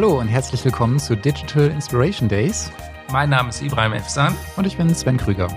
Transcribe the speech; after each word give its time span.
Hallo 0.00 0.18
und 0.18 0.28
herzlich 0.28 0.64
willkommen 0.64 0.98
zu 0.98 1.14
Digital 1.14 1.66
Inspiration 1.66 2.26
Days. 2.26 2.72
Mein 3.12 3.28
Name 3.28 3.50
ist 3.50 3.60
Ibrahim 3.60 3.92
Efsan. 3.92 4.34
Und 4.56 4.66
ich 4.66 4.78
bin 4.78 4.94
Sven 4.94 5.18
Krüger. 5.18 5.48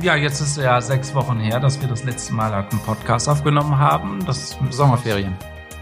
Ja, 0.00 0.16
jetzt 0.16 0.40
ist 0.40 0.56
ja 0.56 0.80
sechs 0.80 1.14
Wochen 1.14 1.38
her, 1.38 1.60
dass 1.60 1.80
wir 1.80 1.86
das 1.86 2.02
letzte 2.02 2.34
Mal 2.34 2.52
einen 2.52 2.80
Podcast 2.80 3.28
aufgenommen 3.28 3.78
haben. 3.78 4.18
Das 4.26 4.58
Sommerferien. 4.70 5.36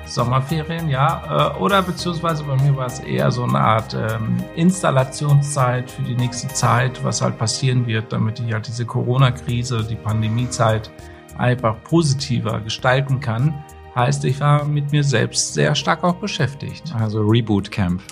Sommerferien, 0.04 0.90
ja. 0.90 1.54
Äh, 1.54 1.58
oder 1.58 1.80
beziehungsweise 1.80 2.44
bei 2.44 2.56
mir 2.56 2.76
war 2.76 2.84
es 2.84 2.98
eher 3.00 3.30
so 3.30 3.44
eine 3.44 3.58
Art 3.58 3.94
ähm, 3.94 4.36
Installationszeit 4.56 5.90
für 5.90 6.02
die 6.02 6.16
nächste 6.16 6.48
Zeit, 6.48 7.02
was 7.02 7.22
halt 7.22 7.38
passieren 7.38 7.86
wird, 7.86 8.12
damit 8.12 8.40
ich 8.40 8.52
halt 8.52 8.66
diese 8.66 8.84
Corona-Krise, 8.84 9.84
die 9.84 9.96
Pandemiezeit 9.96 10.90
einfach 11.38 11.82
positiver 11.84 12.60
gestalten 12.60 13.20
kann. 13.20 13.64
Heißt, 13.94 14.24
ich 14.24 14.38
war 14.40 14.64
mit 14.64 14.92
mir 14.92 15.02
selbst 15.02 15.54
sehr 15.54 15.74
stark 15.74 16.04
auch 16.04 16.16
beschäftigt. 16.16 16.94
Also 16.94 17.22
Reboot 17.22 17.70
Camp. 17.70 18.02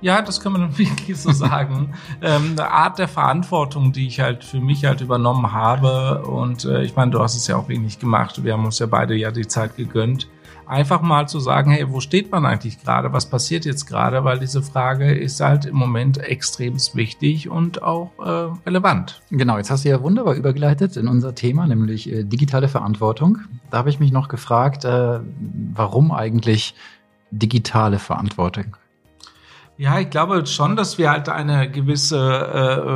Ja, 0.00 0.22
das 0.22 0.40
kann 0.40 0.52
man 0.52 0.76
wirklich 0.78 1.16
so 1.16 1.32
sagen. 1.32 1.94
ähm, 2.22 2.52
eine 2.52 2.70
Art 2.70 2.98
der 2.98 3.08
Verantwortung, 3.08 3.92
die 3.92 4.06
ich 4.06 4.20
halt 4.20 4.44
für 4.44 4.60
mich 4.60 4.84
halt 4.84 5.00
übernommen 5.00 5.52
habe. 5.52 6.22
Und 6.22 6.64
äh, 6.64 6.82
ich 6.82 6.96
meine, 6.96 7.10
du 7.10 7.20
hast 7.20 7.36
es 7.36 7.46
ja 7.46 7.56
auch 7.56 7.68
wenig 7.68 7.98
gemacht. 7.98 8.44
Wir 8.44 8.52
haben 8.52 8.64
uns 8.64 8.78
ja 8.78 8.86
beide 8.86 9.14
ja 9.14 9.30
die 9.30 9.46
Zeit 9.46 9.76
gegönnt 9.76 10.28
einfach 10.66 11.02
mal 11.02 11.28
zu 11.28 11.40
sagen, 11.40 11.70
hey, 11.70 11.90
wo 11.90 12.00
steht 12.00 12.30
man 12.30 12.44
eigentlich 12.44 12.82
gerade? 12.82 13.12
Was 13.12 13.26
passiert 13.26 13.64
jetzt 13.64 13.86
gerade? 13.86 14.24
Weil 14.24 14.38
diese 14.38 14.62
Frage 14.62 15.12
ist 15.14 15.40
halt 15.40 15.64
im 15.64 15.76
Moment 15.76 16.18
extrem 16.18 16.76
wichtig 16.94 17.48
und 17.48 17.82
auch 17.82 18.10
äh, 18.18 18.68
relevant. 18.68 19.22
Genau, 19.30 19.56
jetzt 19.56 19.70
hast 19.70 19.84
du 19.84 19.88
ja 19.88 20.02
wunderbar 20.02 20.34
übergeleitet 20.34 20.96
in 20.96 21.08
unser 21.08 21.34
Thema, 21.34 21.66
nämlich 21.66 22.10
äh, 22.12 22.24
digitale 22.24 22.68
Verantwortung. 22.68 23.38
Da 23.70 23.78
habe 23.78 23.90
ich 23.90 24.00
mich 24.00 24.12
noch 24.12 24.28
gefragt, 24.28 24.84
äh, 24.84 25.20
warum 25.74 26.12
eigentlich 26.12 26.74
digitale 27.30 27.98
Verantwortung? 27.98 28.76
Ja, 29.78 29.98
ich 30.00 30.08
glaube 30.08 30.46
schon, 30.46 30.74
dass 30.74 30.96
wir 30.96 31.10
halt 31.10 31.28
eine 31.28 31.70
gewisse, 31.70 32.16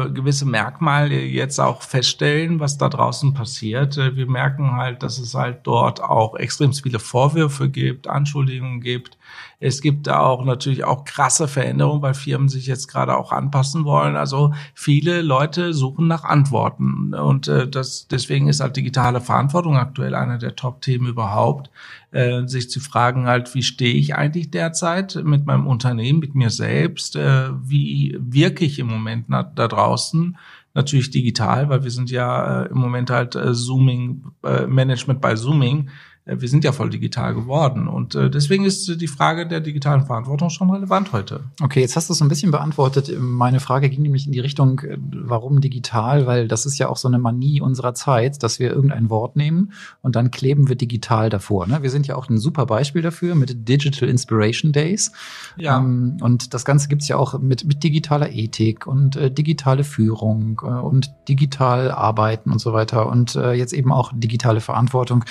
äh, 0.08 0.10
gewisse 0.12 0.46
Merkmal 0.46 1.12
jetzt 1.12 1.58
auch 1.60 1.82
feststellen, 1.82 2.58
was 2.58 2.78
da 2.78 2.88
draußen 2.88 3.34
passiert. 3.34 3.98
Äh, 3.98 4.16
wir 4.16 4.26
merken 4.26 4.76
halt, 4.76 5.02
dass 5.02 5.18
es 5.18 5.34
halt 5.34 5.60
dort 5.64 6.02
auch 6.02 6.36
extrem 6.36 6.72
viele 6.72 6.98
Vorwürfe 6.98 7.68
gibt, 7.68 8.08
Anschuldigungen 8.08 8.80
gibt. 8.80 9.18
Es 9.58 9.82
gibt 9.82 10.06
da 10.06 10.20
auch 10.20 10.42
natürlich 10.46 10.84
auch 10.84 11.04
krasse 11.04 11.48
Veränderungen, 11.48 12.00
weil 12.00 12.14
Firmen 12.14 12.48
sich 12.48 12.66
jetzt 12.66 12.88
gerade 12.88 13.14
auch 13.14 13.30
anpassen 13.30 13.84
wollen. 13.84 14.16
Also 14.16 14.54
viele 14.74 15.20
Leute 15.20 15.74
suchen 15.74 16.06
nach 16.08 16.24
Antworten 16.24 17.12
und 17.12 17.46
äh, 17.46 17.68
das 17.68 18.06
deswegen 18.08 18.48
ist 18.48 18.60
halt 18.60 18.76
digitale 18.76 19.20
Verantwortung 19.20 19.76
aktuell 19.76 20.14
einer 20.14 20.38
der 20.38 20.56
Top-Themen 20.56 21.08
überhaupt 21.08 21.70
äh, 22.12 22.46
sich 22.46 22.70
zu 22.70 22.80
fragen 22.80 23.26
halt, 23.26 23.54
wie 23.54 23.62
stehe 23.62 23.94
ich 23.94 24.14
eigentlich 24.14 24.50
derzeit 24.50 25.20
mit 25.24 25.46
meinem 25.46 25.66
Unternehmen, 25.66 26.18
mit 26.18 26.34
mir 26.34 26.50
selbst, 26.50 27.16
äh, 27.16 27.50
wie 27.62 28.18
wirke 28.20 28.64
ich 28.64 28.78
im 28.78 28.88
Moment 28.88 29.26
da 29.28 29.42
draußen, 29.68 30.36
natürlich 30.74 31.10
digital, 31.10 31.68
weil 31.68 31.82
wir 31.82 31.90
sind 31.90 32.10
ja 32.10 32.62
äh, 32.62 32.68
im 32.68 32.78
Moment 32.78 33.10
halt 33.10 33.34
äh, 33.34 33.54
Zooming, 33.54 34.24
äh, 34.44 34.66
Management 34.66 35.20
bei 35.20 35.34
Zooming. 35.34 35.90
Äh, 36.30 36.40
wir 36.40 36.48
sind 36.48 36.64
ja 36.64 36.72
voll 36.72 36.90
digital 36.90 37.34
geworden. 37.34 37.88
Und 37.88 38.14
äh, 38.14 38.30
deswegen 38.30 38.64
ist 38.64 39.00
die 39.00 39.06
Frage 39.06 39.46
der 39.46 39.60
digitalen 39.60 40.04
Verantwortung 40.06 40.50
schon 40.50 40.70
relevant 40.70 41.12
heute. 41.12 41.40
Okay, 41.60 41.80
jetzt 41.80 41.96
hast 41.96 42.08
du 42.08 42.12
es 42.12 42.22
ein 42.22 42.28
bisschen 42.28 42.50
beantwortet. 42.50 43.12
Meine 43.18 43.60
Frage 43.60 43.90
ging 43.90 44.02
nämlich 44.02 44.26
in 44.26 44.32
die 44.32 44.40
Richtung, 44.40 44.80
äh, 44.80 44.96
warum 45.00 45.60
digital? 45.60 46.26
Weil 46.26 46.48
das 46.48 46.66
ist 46.66 46.78
ja 46.78 46.88
auch 46.88 46.96
so 46.96 47.08
eine 47.08 47.18
Manie 47.18 47.60
unserer 47.60 47.94
Zeit, 47.94 48.42
dass 48.42 48.58
wir 48.58 48.70
irgendein 48.70 49.10
Wort 49.10 49.36
nehmen 49.36 49.72
und 50.02 50.16
dann 50.16 50.30
kleben 50.30 50.68
wir 50.68 50.76
digital 50.76 51.30
davor. 51.30 51.66
Ne? 51.66 51.82
Wir 51.82 51.90
sind 51.90 52.06
ja 52.06 52.16
auch 52.16 52.28
ein 52.28 52.38
super 52.38 52.66
Beispiel 52.66 53.02
dafür 53.02 53.34
mit 53.34 53.68
Digital 53.68 54.08
Inspiration 54.08 54.72
Days. 54.72 55.12
Ja. 55.56 55.78
Ähm, 55.78 56.18
und 56.20 56.54
das 56.54 56.64
Ganze 56.64 56.88
gibt's 56.88 57.08
ja 57.08 57.16
auch 57.16 57.38
mit, 57.38 57.64
mit 57.64 57.82
digitaler 57.82 58.32
Ethik 58.32 58.86
und 58.86 59.16
äh, 59.16 59.30
digitale 59.30 59.84
Führung 59.84 60.60
äh, 60.62 60.66
und 60.66 61.10
digital 61.28 61.90
arbeiten 61.90 62.52
und 62.52 62.60
so 62.60 62.72
weiter 62.72 63.08
und 63.08 63.34
äh, 63.34 63.52
jetzt 63.52 63.72
eben 63.72 63.92
auch 63.92 64.12
digitale 64.14 64.60
Verantwortung. 64.60 65.24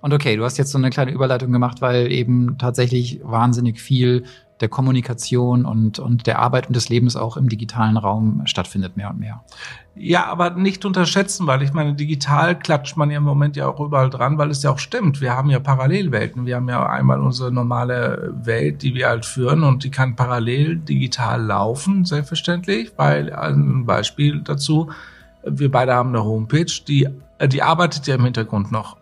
Und 0.00 0.14
okay, 0.14 0.36
du 0.36 0.44
hast 0.44 0.56
jetzt 0.56 0.70
so 0.70 0.78
eine 0.78 0.90
kleine 0.90 1.12
Überleitung 1.12 1.52
gemacht, 1.52 1.80
weil 1.80 2.10
eben 2.10 2.56
tatsächlich 2.58 3.20
wahnsinnig 3.22 3.80
viel 3.80 4.24
der 4.60 4.68
Kommunikation 4.68 5.64
und, 5.64 5.98
und 5.98 6.26
der 6.26 6.38
Arbeit 6.38 6.66
und 6.66 6.76
des 6.76 6.88
Lebens 6.88 7.16
auch 7.16 7.36
im 7.36 7.48
digitalen 7.48 7.96
Raum 7.96 8.42
stattfindet, 8.44 8.96
mehr 8.96 9.10
und 9.10 9.18
mehr. 9.18 9.42
Ja, 9.94 10.26
aber 10.26 10.50
nicht 10.50 10.84
unterschätzen, 10.84 11.46
weil 11.46 11.62
ich 11.62 11.72
meine, 11.72 11.94
digital 11.94 12.58
klatscht 12.58 12.96
man 12.96 13.10
ja 13.10 13.18
im 13.18 13.24
Moment 13.24 13.56
ja 13.56 13.68
auch 13.68 13.80
überall 13.80 14.10
dran, 14.10 14.38
weil 14.38 14.50
es 14.50 14.62
ja 14.62 14.70
auch 14.70 14.78
stimmt. 14.78 15.20
Wir 15.20 15.34
haben 15.34 15.50
ja 15.50 15.60
Parallelwelten. 15.60 16.46
Wir 16.46 16.56
haben 16.56 16.68
ja 16.68 16.86
einmal 16.86 17.20
unsere 17.20 17.50
normale 17.50 18.34
Welt, 18.42 18.82
die 18.82 18.94
wir 18.94 19.08
halt 19.08 19.24
führen 19.24 19.64
und 19.64 19.84
die 19.84 19.90
kann 19.90 20.14
parallel 20.14 20.76
digital 20.76 21.42
laufen, 21.42 22.04
selbstverständlich, 22.04 22.92
weil 22.96 23.32
ein 23.32 23.86
Beispiel 23.86 24.40
dazu, 24.42 24.90
wir 25.42 25.70
beide 25.70 25.94
haben 25.94 26.10
eine 26.10 26.24
Homepage, 26.24 26.72
die, 26.86 27.08
die 27.46 27.62
arbeitet 27.62 28.06
ja 28.06 28.14
im 28.16 28.24
Hintergrund 28.24 28.70
noch 28.70 28.99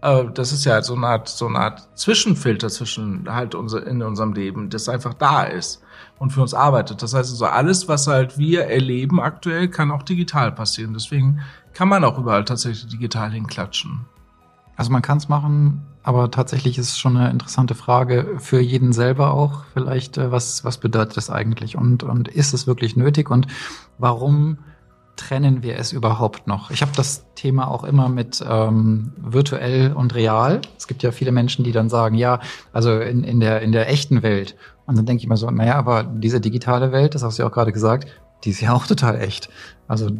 das 0.00 0.52
ist 0.52 0.64
ja 0.64 0.82
so 0.82 0.94
eine 0.94 1.06
Art, 1.06 1.28
so 1.28 1.46
eine 1.46 1.58
Art 1.58 1.88
Zwischenfilter 1.94 2.68
zwischen 2.68 3.32
halt 3.32 3.54
unser, 3.54 3.86
in 3.86 4.02
unserem 4.02 4.34
Leben, 4.34 4.70
das 4.70 4.88
einfach 4.88 5.14
da 5.14 5.44
ist 5.44 5.82
und 6.18 6.30
für 6.30 6.42
uns 6.42 6.54
arbeitet. 6.54 7.02
Das 7.02 7.14
heißt 7.14 7.30
also, 7.30 7.46
alles, 7.46 7.88
was 7.88 8.06
halt 8.06 8.38
wir 8.38 8.64
erleben 8.66 9.20
aktuell, 9.20 9.68
kann 9.68 9.90
auch 9.90 10.02
digital 10.02 10.52
passieren. 10.52 10.92
Deswegen 10.94 11.40
kann 11.72 11.88
man 11.88 12.04
auch 12.04 12.18
überall 12.18 12.44
tatsächlich 12.44 12.88
digital 12.88 13.30
hinklatschen. 13.32 14.04
Also 14.76 14.92
man 14.92 15.02
kann 15.02 15.18
es 15.18 15.28
machen, 15.28 15.82
aber 16.02 16.30
tatsächlich 16.30 16.78
ist 16.78 16.90
es 16.90 16.98
schon 16.98 17.16
eine 17.16 17.30
interessante 17.30 17.74
Frage 17.74 18.36
für 18.38 18.60
jeden 18.60 18.92
selber 18.92 19.32
auch 19.32 19.64
vielleicht, 19.72 20.18
äh, 20.18 20.30
was, 20.30 20.64
was 20.64 20.78
bedeutet 20.78 21.16
das 21.16 21.30
eigentlich 21.30 21.76
und, 21.76 22.02
und 22.02 22.28
ist 22.28 22.54
es 22.54 22.66
wirklich 22.66 22.96
nötig 22.96 23.30
und 23.30 23.46
warum 23.98 24.58
trennen 25.16 25.62
wir 25.62 25.78
es 25.78 25.92
überhaupt 25.92 26.46
noch? 26.46 26.70
Ich 26.70 26.82
habe 26.82 26.92
das 26.94 27.24
Thema 27.34 27.68
auch 27.68 27.84
immer 27.84 28.08
mit 28.08 28.44
ähm, 28.48 29.12
virtuell 29.16 29.92
und 29.92 30.14
real. 30.14 30.60
Es 30.76 30.86
gibt 30.86 31.02
ja 31.02 31.12
viele 31.12 31.32
Menschen, 31.32 31.64
die 31.64 31.72
dann 31.72 31.88
sagen, 31.88 32.16
ja, 32.16 32.40
also 32.72 32.98
in, 32.98 33.24
in, 33.24 33.40
der, 33.40 33.62
in 33.62 33.72
der 33.72 33.88
echten 33.88 34.22
Welt. 34.22 34.56
Und 34.86 34.96
dann 34.96 35.06
denke 35.06 35.22
ich 35.22 35.28
mir 35.28 35.36
so, 35.36 35.50
naja, 35.50 35.74
aber 35.74 36.04
diese 36.04 36.40
digitale 36.40 36.92
Welt, 36.92 37.14
das 37.14 37.22
hast 37.22 37.38
du 37.38 37.42
ja 37.42 37.48
auch 37.48 37.52
gerade 37.52 37.72
gesagt, 37.72 38.08
die 38.44 38.50
ist 38.50 38.60
ja 38.60 38.74
auch 38.74 38.86
total 38.86 39.20
echt. 39.20 39.48
Also 39.88 40.10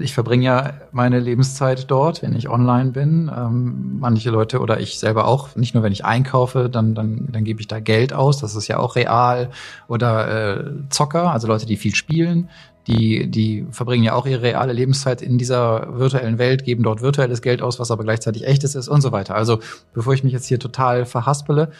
ich 0.00 0.14
verbringe 0.14 0.44
ja 0.44 0.72
meine 0.90 1.20
Lebenszeit 1.20 1.90
dort, 1.90 2.22
wenn 2.22 2.34
ich 2.34 2.48
online 2.48 2.90
bin. 2.90 3.30
Ähm, 3.34 3.98
manche 3.98 4.30
Leute 4.30 4.60
oder 4.60 4.80
ich 4.80 4.98
selber 4.98 5.26
auch, 5.26 5.54
nicht 5.54 5.74
nur 5.74 5.82
wenn 5.82 5.92
ich 5.92 6.04
einkaufe, 6.04 6.68
dann, 6.70 6.94
dann, 6.94 7.28
dann 7.30 7.44
gebe 7.44 7.60
ich 7.60 7.68
da 7.68 7.78
Geld 7.78 8.12
aus, 8.12 8.38
das 8.38 8.56
ist 8.56 8.68
ja 8.68 8.78
auch 8.78 8.96
real. 8.96 9.50
Oder 9.86 10.56
äh, 10.56 10.64
Zocker, 10.88 11.30
also 11.30 11.46
Leute, 11.46 11.66
die 11.66 11.76
viel 11.76 11.94
spielen, 11.94 12.48
die, 12.86 13.30
die 13.30 13.66
verbringen 13.70 14.04
ja 14.04 14.14
auch 14.14 14.26
ihre 14.26 14.42
reale 14.42 14.72
Lebenszeit 14.72 15.22
in 15.22 15.38
dieser 15.38 15.98
virtuellen 15.98 16.38
Welt, 16.38 16.64
geben 16.64 16.82
dort 16.82 17.00
virtuelles 17.00 17.42
Geld 17.42 17.62
aus, 17.62 17.78
was 17.78 17.90
aber 17.90 18.02
gleichzeitig 18.02 18.46
echtes 18.46 18.74
ist 18.74 18.88
und 18.88 19.00
so 19.00 19.12
weiter. 19.12 19.34
Also 19.34 19.60
bevor 19.94 20.14
ich 20.14 20.24
mich 20.24 20.32
jetzt 20.32 20.46
hier 20.46 20.58
total 20.58 21.04
verhaspele, 21.04 21.70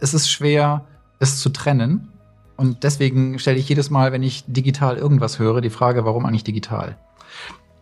es 0.00 0.14
ist 0.14 0.28
schwer, 0.28 0.84
es 1.18 1.40
zu 1.40 1.50
trennen. 1.50 2.08
Und 2.56 2.84
deswegen 2.84 3.38
stelle 3.38 3.58
ich 3.58 3.68
jedes 3.68 3.90
Mal, 3.90 4.12
wenn 4.12 4.22
ich 4.22 4.44
digital 4.46 4.96
irgendwas 4.96 5.38
höre, 5.38 5.60
die 5.60 5.70
Frage, 5.70 6.04
warum 6.04 6.24
eigentlich 6.26 6.44
digital? 6.44 6.96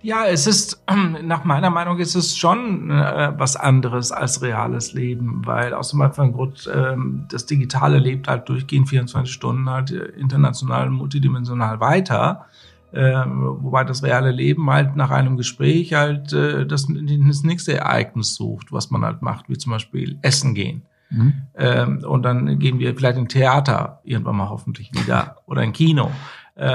Ja, 0.02 0.26
es 0.26 0.46
ist, 0.46 0.82
nach 1.22 1.44
meiner 1.44 1.70
Meinung 1.70 1.98
ist 1.98 2.14
es 2.14 2.36
schon 2.36 2.90
äh, 2.90 3.32
was 3.36 3.56
anderes 3.56 4.10
als 4.12 4.42
reales 4.42 4.92
Leben, 4.92 5.42
weil 5.44 5.72
aus 5.74 5.90
dem 5.90 6.02
einfachen 6.02 6.32
Grund, 6.32 6.66
äh, 6.66 6.96
das 7.28 7.46
Digitale 7.46 7.98
lebt 7.98 8.28
halt 8.28 8.48
durchgehend 8.48 8.88
24 8.88 9.32
Stunden 9.32 9.70
halt 9.70 9.92
äh, 9.92 10.04
international, 10.18 10.90
multidimensional 10.90 11.80
weiter. 11.80 12.46
Äh, 12.92 13.24
wobei 13.26 13.84
das 13.84 14.02
reale 14.02 14.32
Leben 14.32 14.68
halt 14.68 14.96
nach 14.96 15.10
einem 15.10 15.38
Gespräch 15.38 15.94
halt 15.94 16.32
äh, 16.34 16.66
das, 16.66 16.88
das 16.88 17.42
nächste 17.42 17.74
Ereignis 17.74 18.34
sucht, 18.34 18.70
was 18.70 18.90
man 18.90 19.02
halt 19.02 19.22
macht, 19.22 19.48
wie 19.48 19.56
zum 19.56 19.72
Beispiel 19.72 20.18
Essen 20.20 20.54
gehen. 20.54 20.82
Mhm. 21.08 21.32
Ähm, 21.56 22.04
und 22.04 22.22
dann 22.22 22.58
gehen 22.58 22.78
wir 22.78 22.94
vielleicht 22.94 23.18
in 23.18 23.28
Theater 23.28 24.00
irgendwann 24.04 24.36
mal 24.36 24.50
hoffentlich 24.50 24.90
wieder 24.92 25.36
oder 25.46 25.62
in 25.62 25.72
Kino. 25.72 26.10
Äh, 26.54 26.66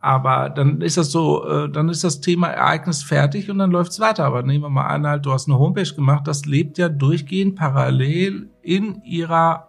aber 0.00 0.50
dann 0.50 0.82
ist 0.82 0.98
das 0.98 1.10
so, 1.10 1.48
äh, 1.48 1.70
dann 1.70 1.88
ist 1.88 2.04
das 2.04 2.20
Thema 2.20 2.48
Ereignis 2.48 3.02
fertig 3.02 3.50
und 3.50 3.58
dann 3.58 3.70
läuft's 3.70 3.98
weiter. 3.98 4.24
Aber 4.24 4.42
nehmen 4.42 4.64
wir 4.64 4.68
mal 4.70 4.86
an, 4.86 5.06
halt, 5.06 5.24
du 5.24 5.32
hast 5.32 5.48
eine 5.48 5.58
Homepage 5.58 5.94
gemacht, 5.94 6.26
das 6.26 6.44
lebt 6.44 6.76
ja 6.78 6.88
durchgehend 6.88 7.56
parallel 7.56 8.50
in 8.60 9.02
ihrer 9.04 9.68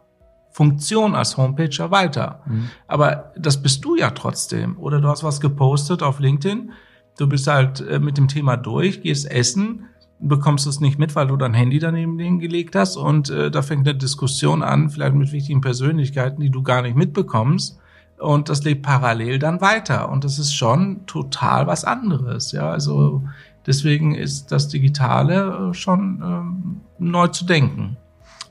Funktion 0.51 1.15
als 1.15 1.37
Homepager 1.37 1.91
weiter. 1.91 2.41
Mhm. 2.45 2.69
Aber 2.87 3.31
das 3.37 3.61
bist 3.61 3.83
du 3.85 3.95
ja 3.95 4.11
trotzdem. 4.11 4.77
Oder 4.77 4.99
du 4.99 5.07
hast 5.07 5.23
was 5.23 5.39
gepostet 5.39 6.03
auf 6.03 6.19
LinkedIn, 6.19 6.71
du 7.17 7.27
bist 7.27 7.47
halt 7.47 7.81
äh, 7.81 7.99
mit 7.99 8.17
dem 8.17 8.27
Thema 8.27 8.57
durch, 8.57 9.01
gehst 9.01 9.31
essen, 9.31 9.85
bekommst 10.19 10.67
es 10.67 10.81
nicht 10.81 10.99
mit, 10.99 11.15
weil 11.15 11.27
du 11.27 11.37
dein 11.37 11.53
Handy 11.53 11.79
daneben 11.79 12.39
gelegt 12.39 12.75
hast 12.75 12.97
und 12.97 13.29
äh, 13.29 13.49
da 13.49 13.61
fängt 13.61 13.87
eine 13.87 13.97
Diskussion 13.97 14.61
an, 14.61 14.89
vielleicht 14.89 15.15
mit 15.15 15.31
wichtigen 15.31 15.61
Persönlichkeiten, 15.61 16.41
die 16.41 16.49
du 16.49 16.63
gar 16.63 16.81
nicht 16.81 16.95
mitbekommst 16.95 17.79
und 18.23 18.49
das 18.49 18.63
lebt 18.63 18.83
parallel 18.83 19.39
dann 19.39 19.61
weiter 19.61 20.09
und 20.09 20.23
das 20.23 20.39
ist 20.39 20.53
schon 20.53 21.05
total 21.05 21.67
was 21.67 21.83
anderes, 21.83 22.51
ja, 22.51 22.69
also 22.69 23.23
deswegen 23.65 24.15
ist 24.15 24.51
das 24.51 24.67
Digitale 24.67 25.69
äh, 25.69 25.73
schon 25.73 26.21
ähm, 26.23 26.81
neu 26.99 27.27
zu 27.27 27.45
denken. 27.45 27.97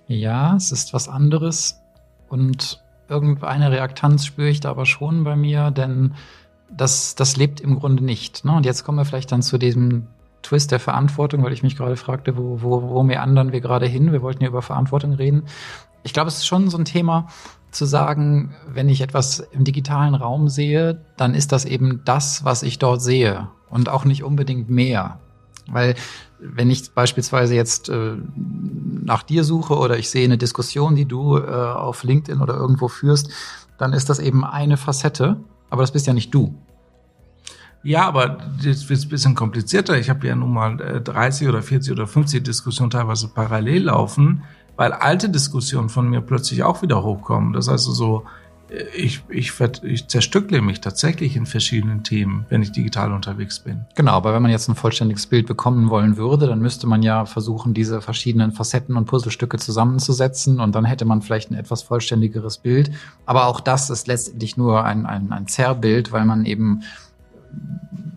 Ja, 0.07 0.57
es 0.57 0.73
ist 0.73 0.93
was 0.93 1.09
anderes 1.09 1.81
und 2.29 2.83
irgendeine 3.09 3.71
Reaktanz 3.71 4.27
spüre 4.27 4.49
ich 4.49 4.61
da 4.61 4.71
aber 4.71 4.87
schon 4.87 5.25
bei 5.25 5.37
mir, 5.37 5.71
denn 5.71 6.15
das, 6.71 7.15
das 7.15 7.37
lebt 7.37 7.61
im 7.61 7.79
Grunde 7.79 8.05
nicht. 8.05 8.45
Ne? 8.45 8.53
Und 8.53 8.67
jetzt 8.67 8.85
kommen 8.85 8.99
wir 8.99 9.05
vielleicht 9.05 9.33
dann 9.33 9.43
zu 9.43 9.59
diesem 9.59 10.09
Twist 10.43 10.73
der 10.73 10.81
Verantwortung, 10.81 11.43
weil 11.45 11.53
ich 11.53 11.63
mich 11.63 11.77
gerade 11.77 11.97
fragte, 11.97 12.37
wo, 12.37 12.63
wo, 12.63 12.83
wo 12.83 13.03
mir 13.03 13.21
anderen 13.21 13.53
wir 13.53 13.61
gerade 13.61 13.87
hin? 13.87 14.13
Wir 14.13 14.23
wollten 14.23 14.43
ja 14.43 14.49
über 14.49 14.63
Verantwortung 14.63 15.13
reden. 15.13 15.45
Ich 16.03 16.13
glaube, 16.13 16.29
es 16.29 16.39
ist 16.39 16.47
schon 16.47 16.69
so 16.69 16.79
ein 16.79 16.85
Thema 16.85 17.29
zu 17.73 17.87
sagen, 17.87 18.55
wenn 18.69 18.89
ich 18.89 19.01
etwas 19.01 19.41
im 19.41 19.65
digitalen 19.65 20.15
Raum 20.15 20.49
sehe, 20.49 21.05
dann 21.17 21.35
ist 21.35 21.53
das 21.53 21.65
eben 21.65 22.03
das, 22.05 22.45
was 22.45 22.63
ich 22.63 22.79
dort 22.79 23.03
sehe 23.03 23.49
und 23.71 23.89
auch 23.89 24.05
nicht 24.05 24.23
unbedingt 24.23 24.71
mehr. 24.71 25.21
Weil 25.69 25.95
wenn 26.39 26.71
ich 26.71 26.93
beispielsweise 26.93 27.55
jetzt 27.55 27.89
äh, 27.89 28.17
nach 28.37 29.23
dir 29.23 29.45
suche 29.45 29.77
oder 29.77 29.99
ich 29.99 30.11
sehe 30.11 30.25
eine 30.25 30.39
Diskussion, 30.39 30.97
die 30.97 31.07
du 31.07 31.39
äh, 31.39 31.43
auf 31.43 32.05
LinkedIn 32.05 32.41
oder 32.41 32.55
irgendwo 32.55 32.89
führst, 32.89 33.31
dann 33.79 33.93
ist 33.93 34.11
das 34.11 34.19
eben 34.19 34.45
eine 34.45 34.77
Facette, 34.77 35.41
aber 35.71 35.83
das 35.83 35.93
bist 35.93 36.07
ja 36.07 36.13
nicht 36.13 36.35
du. 36.35 36.55
Ja, 37.85 38.07
aber 38.07 38.39
das 38.63 38.89
wird 38.89 39.03
ein 39.03 39.09
bisschen 39.09 39.35
komplizierter. 39.35 39.99
Ich 39.99 40.09
habe 40.09 40.27
ja 40.27 40.37
nun 40.37 40.53
mal 40.53 40.77
30 40.77 41.47
äh, 41.47 41.49
oder 41.49 41.63
40 41.63 41.93
oder 41.93 42.07
50 42.07 42.45
Diskussionen 42.45 42.91
teilweise 42.91 43.29
parallel 43.29 43.85
laufen, 43.85 44.45
weil 44.77 44.93
alte 44.93 45.29
Diskussionen 45.29 45.89
von 45.89 46.09
mir 46.09 46.21
plötzlich 46.21 46.63
auch 46.63 46.83
wieder 46.83 47.03
hochkommen. 47.03 47.53
Das 47.53 47.69
heißt 47.69 47.89
also, 47.89 48.25
äh, 48.73 48.85
ich, 48.97 49.23
ich, 49.29 49.53
ich 49.83 50.09
zerstückle 50.09 50.63
mich 50.63 50.81
tatsächlich 50.81 51.37
in 51.37 51.47
verschiedenen 51.47 52.03
Themen, 52.03 52.47
wenn 52.49 52.63
ich 52.63 52.73
digital 52.73 53.13
unterwegs 53.13 53.61
bin. 53.61 53.85
Genau, 53.95 54.13
aber 54.13 54.35
wenn 54.35 54.43
man 54.43 54.51
jetzt 54.51 54.69
ein 54.69 54.75
vollständiges 54.75 55.27
Bild 55.27 55.47
bekommen 55.47 55.91
wollen 55.91 56.17
würde, 56.17 56.47
dann 56.47 56.61
müsste 56.61 56.87
man 56.87 57.03
ja 57.03 57.27
versuchen, 57.27 57.75
diese 57.75 58.01
verschiedenen 58.01 58.53
Facetten 58.53 58.97
und 58.97 59.07
Puzzlestücke 59.07 59.59
zusammenzusetzen 59.59 60.61
und 60.61 60.75
dann 60.75 60.85
hätte 60.85 61.05
man 61.05 61.23
vielleicht 61.23 61.51
ein 61.51 61.55
etwas 61.55 61.83
vollständigeres 61.83 62.59
Bild. 62.59 62.91
Aber 63.27 63.47
auch 63.47 63.61
das 63.61 63.91
ist 63.91 64.07
letztendlich 64.07 64.57
nur 64.57 64.85
ein, 64.85 65.07
ein, 65.07 65.33
ein 65.33 65.47
Zerrbild, 65.47 66.13
weil 66.13 66.25
man 66.25 66.45
eben 66.45 66.83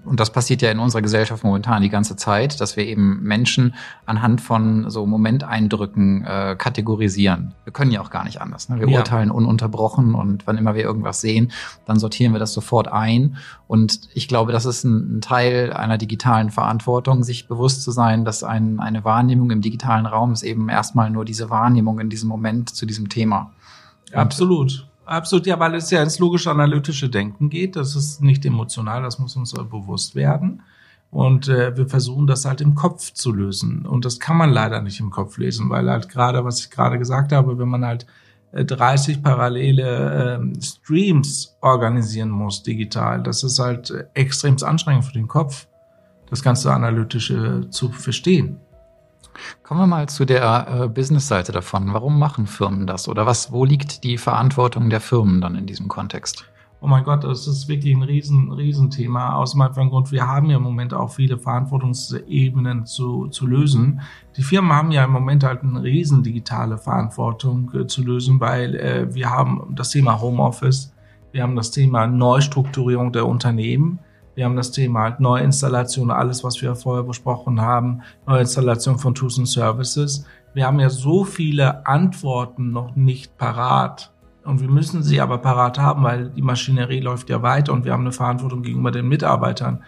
und 0.06 0.20
das 0.20 0.32
passiert 0.32 0.62
ja 0.62 0.72
in 0.72 0.80
unserer 0.80 1.02
Gesellschaft 1.02 1.44
momentan 1.44 1.82
die 1.82 1.90
ganze 1.90 2.16
Zeit, 2.16 2.62
dass 2.62 2.78
wir 2.78 2.86
eben 2.86 3.24
Menschen 3.24 3.74
anhand 4.06 4.40
von 4.40 4.90
so 4.90 5.06
Momenteindrücken 5.06 6.24
äh, 6.24 6.56
kategorisieren. 6.58 7.54
Wir 7.64 7.74
können 7.74 7.92
ja 7.92 8.02
auch 8.02 8.12
gar 8.12 8.24
nicht 8.24 8.40
anders. 8.40 8.70
Ne? 8.70 8.80
Wir 8.80 8.88
ja. 8.88 9.00
urteilen 9.00 9.32
ununterbrochen 9.32 10.14
und 10.14 10.46
wann 10.46 10.58
immer 10.58 10.76
wir 10.76 10.84
irgendwas 10.84 11.22
sehen, 11.22 11.52
dann 11.86 12.00
sortieren 12.00 12.34
wir 12.34 12.40
das 12.40 12.54
sofort 12.54 12.88
ein. 12.88 13.38
Und 13.68 14.02
ich 14.14 14.28
glaube, 14.28 14.52
das 14.52 14.66
ist 14.66 14.84
ein, 14.84 15.18
ein 15.18 15.22
Teil 15.22 15.74
einer 15.74 15.98
digitalen 15.98 16.52
Verantwortung, 16.52 17.24
sich 17.24 17.48
bewusst 17.48 17.82
zu 17.82 17.92
sein, 17.92 18.26
dass 18.26 18.44
ein, 18.44 18.80
eine 18.80 19.04
Wahrnehmung 19.04 19.50
im 19.52 19.62
digitalen 19.62 20.06
Raum 20.06 20.34
ist 20.34 20.44
eben 20.44 20.70
erstmal 20.70 21.10
nur 21.10 21.26
diese 21.26 21.50
Wahrnehmung 21.50 22.00
in 22.00 22.10
diesem 22.10 22.30
Moment 22.30 22.70
zu 22.70 22.86
diesem 22.86 23.10
Thema. 23.10 23.52
Absolut. 24.14 24.88
Absolut, 25.06 25.46
ja, 25.46 25.60
weil 25.60 25.76
es 25.76 25.92
ja 25.92 26.02
ins 26.02 26.20
logisch-analytische 26.20 27.10
Denken 27.10 27.50
geht. 27.50 27.76
Das 27.76 27.96
ist 27.96 28.22
nicht 28.22 28.46
emotional, 28.46 29.04
das 29.04 29.20
muss 29.20 29.36
uns 29.36 29.54
bewusst 29.54 30.16
werden. 30.16 30.64
Und 31.12 31.48
äh, 31.48 31.78
wir 31.78 31.88
versuchen 31.88 32.28
das 32.28 32.46
halt 32.46 32.60
im 32.60 32.76
Kopf 32.76 33.14
zu 33.14 33.32
lösen. 33.32 33.86
Und 33.86 34.04
das 34.04 34.20
kann 34.20 34.36
man 34.36 34.52
leider 34.52 34.82
nicht 34.82 35.00
im 35.00 35.12
Kopf 35.12 35.38
lesen, 35.38 35.70
weil 35.70 35.90
halt 35.90 36.10
gerade, 36.10 36.44
was 36.44 36.60
ich 36.60 36.72
gerade 36.72 36.98
gesagt 36.98 37.32
habe, 37.32 37.58
wenn 37.58 37.70
man 37.70 37.86
halt 37.86 38.06
30 38.52 39.18
äh, 39.18 39.22
parallele 39.22 40.40
äh, 40.42 40.62
Streams 40.62 41.56
organisieren 41.62 42.30
muss 42.30 42.64
digital, 42.64 43.22
das 43.22 43.44
ist 43.44 43.60
halt 43.60 43.92
äh, 43.92 44.06
extrem 44.14 44.58
anstrengend 44.62 45.06
für 45.06 45.14
den 45.14 45.28
Kopf, 45.28 45.68
das 46.30 46.42
ganze 46.42 46.74
Analytische 46.74 47.68
zu 47.70 47.90
verstehen. 47.92 48.58
Kommen 49.64 49.80
wir 49.82 49.88
mal 49.88 50.10
zu 50.10 50.26
der 50.26 50.68
äh, 50.68 50.88
Business-Seite 50.88 51.52
davon. 51.52 51.94
Warum 51.94 52.20
machen 52.20 52.48
Firmen 52.48 52.88
das? 52.88 53.08
Oder 53.08 53.26
was, 53.26 53.52
wo 53.52 53.66
liegt 53.66 54.04
die 54.04 54.18
Verantwortung 54.18 54.90
der 54.90 55.02
Firmen 55.02 55.42
dann 55.42 55.56
in 55.56 55.66
diesem 55.66 55.88
Kontext? 55.88 56.46
Oh 56.82 56.88
mein 56.88 57.04
Gott, 57.04 57.24
das 57.24 57.48
ist 57.48 57.68
wirklich 57.68 57.96
ein 57.96 58.04
riesen, 58.04 58.52
riesen 58.52 58.92
Thema. 58.92 59.36
Aus 59.38 59.54
dem 59.54 59.62
einfachen 59.62 59.90
Grund, 59.90 60.12
wir 60.12 60.28
haben 60.28 60.52
ja 60.52 60.58
im 60.58 60.64
Moment 60.64 60.94
auch 60.94 61.10
viele 61.10 61.38
Verantwortungsebenen 61.38 62.86
zu, 62.86 63.28
zu 63.30 63.48
lösen. 63.48 64.02
Die 64.38 64.44
Firmen 64.44 64.72
haben 64.72 64.92
ja 64.92 65.04
im 65.04 65.12
Moment 65.12 65.44
halt 65.44 65.64
eine 65.64 65.82
riesen 65.82 66.22
digitale 66.22 66.78
Verantwortung 66.78 67.72
äh, 67.74 67.88
zu 67.88 68.04
lösen, 68.04 68.40
weil 68.40 68.76
äh, 68.76 69.14
wir 69.16 69.32
haben 69.32 69.74
das 69.74 69.90
Thema 69.90 70.22
Homeoffice, 70.22 70.94
wir 71.32 71.42
haben 71.42 71.56
das 71.56 71.72
Thema 71.72 72.06
Neustrukturierung 72.06 73.12
der 73.12 73.26
Unternehmen, 73.26 73.98
wir 74.36 74.46
haben 74.46 74.56
das 74.56 74.72
Thema 74.72 75.04
halt 75.04 75.20
Neuinstallation, 75.20 76.12
alles, 76.12 76.44
was 76.44 76.62
wir 76.62 76.76
vorher 76.76 77.04
besprochen 77.04 77.62
haben, 77.62 78.02
Neuinstallation 78.28 79.00
von 79.00 79.16
Tools 79.16 79.38
und 79.38 79.48
Services. 79.48 80.26
Wir 80.54 80.68
haben 80.68 80.80
ja 80.80 80.90
so 80.90 81.24
viele 81.24 81.88
Antworten 81.88 82.72
noch 82.72 82.96
nicht 82.96 83.38
parat. 83.38 84.12
Und 84.44 84.62
wir 84.62 84.70
müssen 84.70 85.02
sie 85.02 85.22
aber 85.22 85.40
parat 85.40 85.80
haben, 85.80 86.04
weil 86.04 86.30
die 86.30 86.42
Maschinerie 86.42 87.00
läuft 87.00 87.30
ja 87.30 87.42
weiter 87.42 87.74
und 87.74 87.84
wir 87.84 87.94
haben 87.94 88.02
eine 88.02 88.12
Verantwortung 88.12 88.62
gegenüber 88.62 88.92
den 88.92 89.08
Mitarbeitern. 89.08 89.84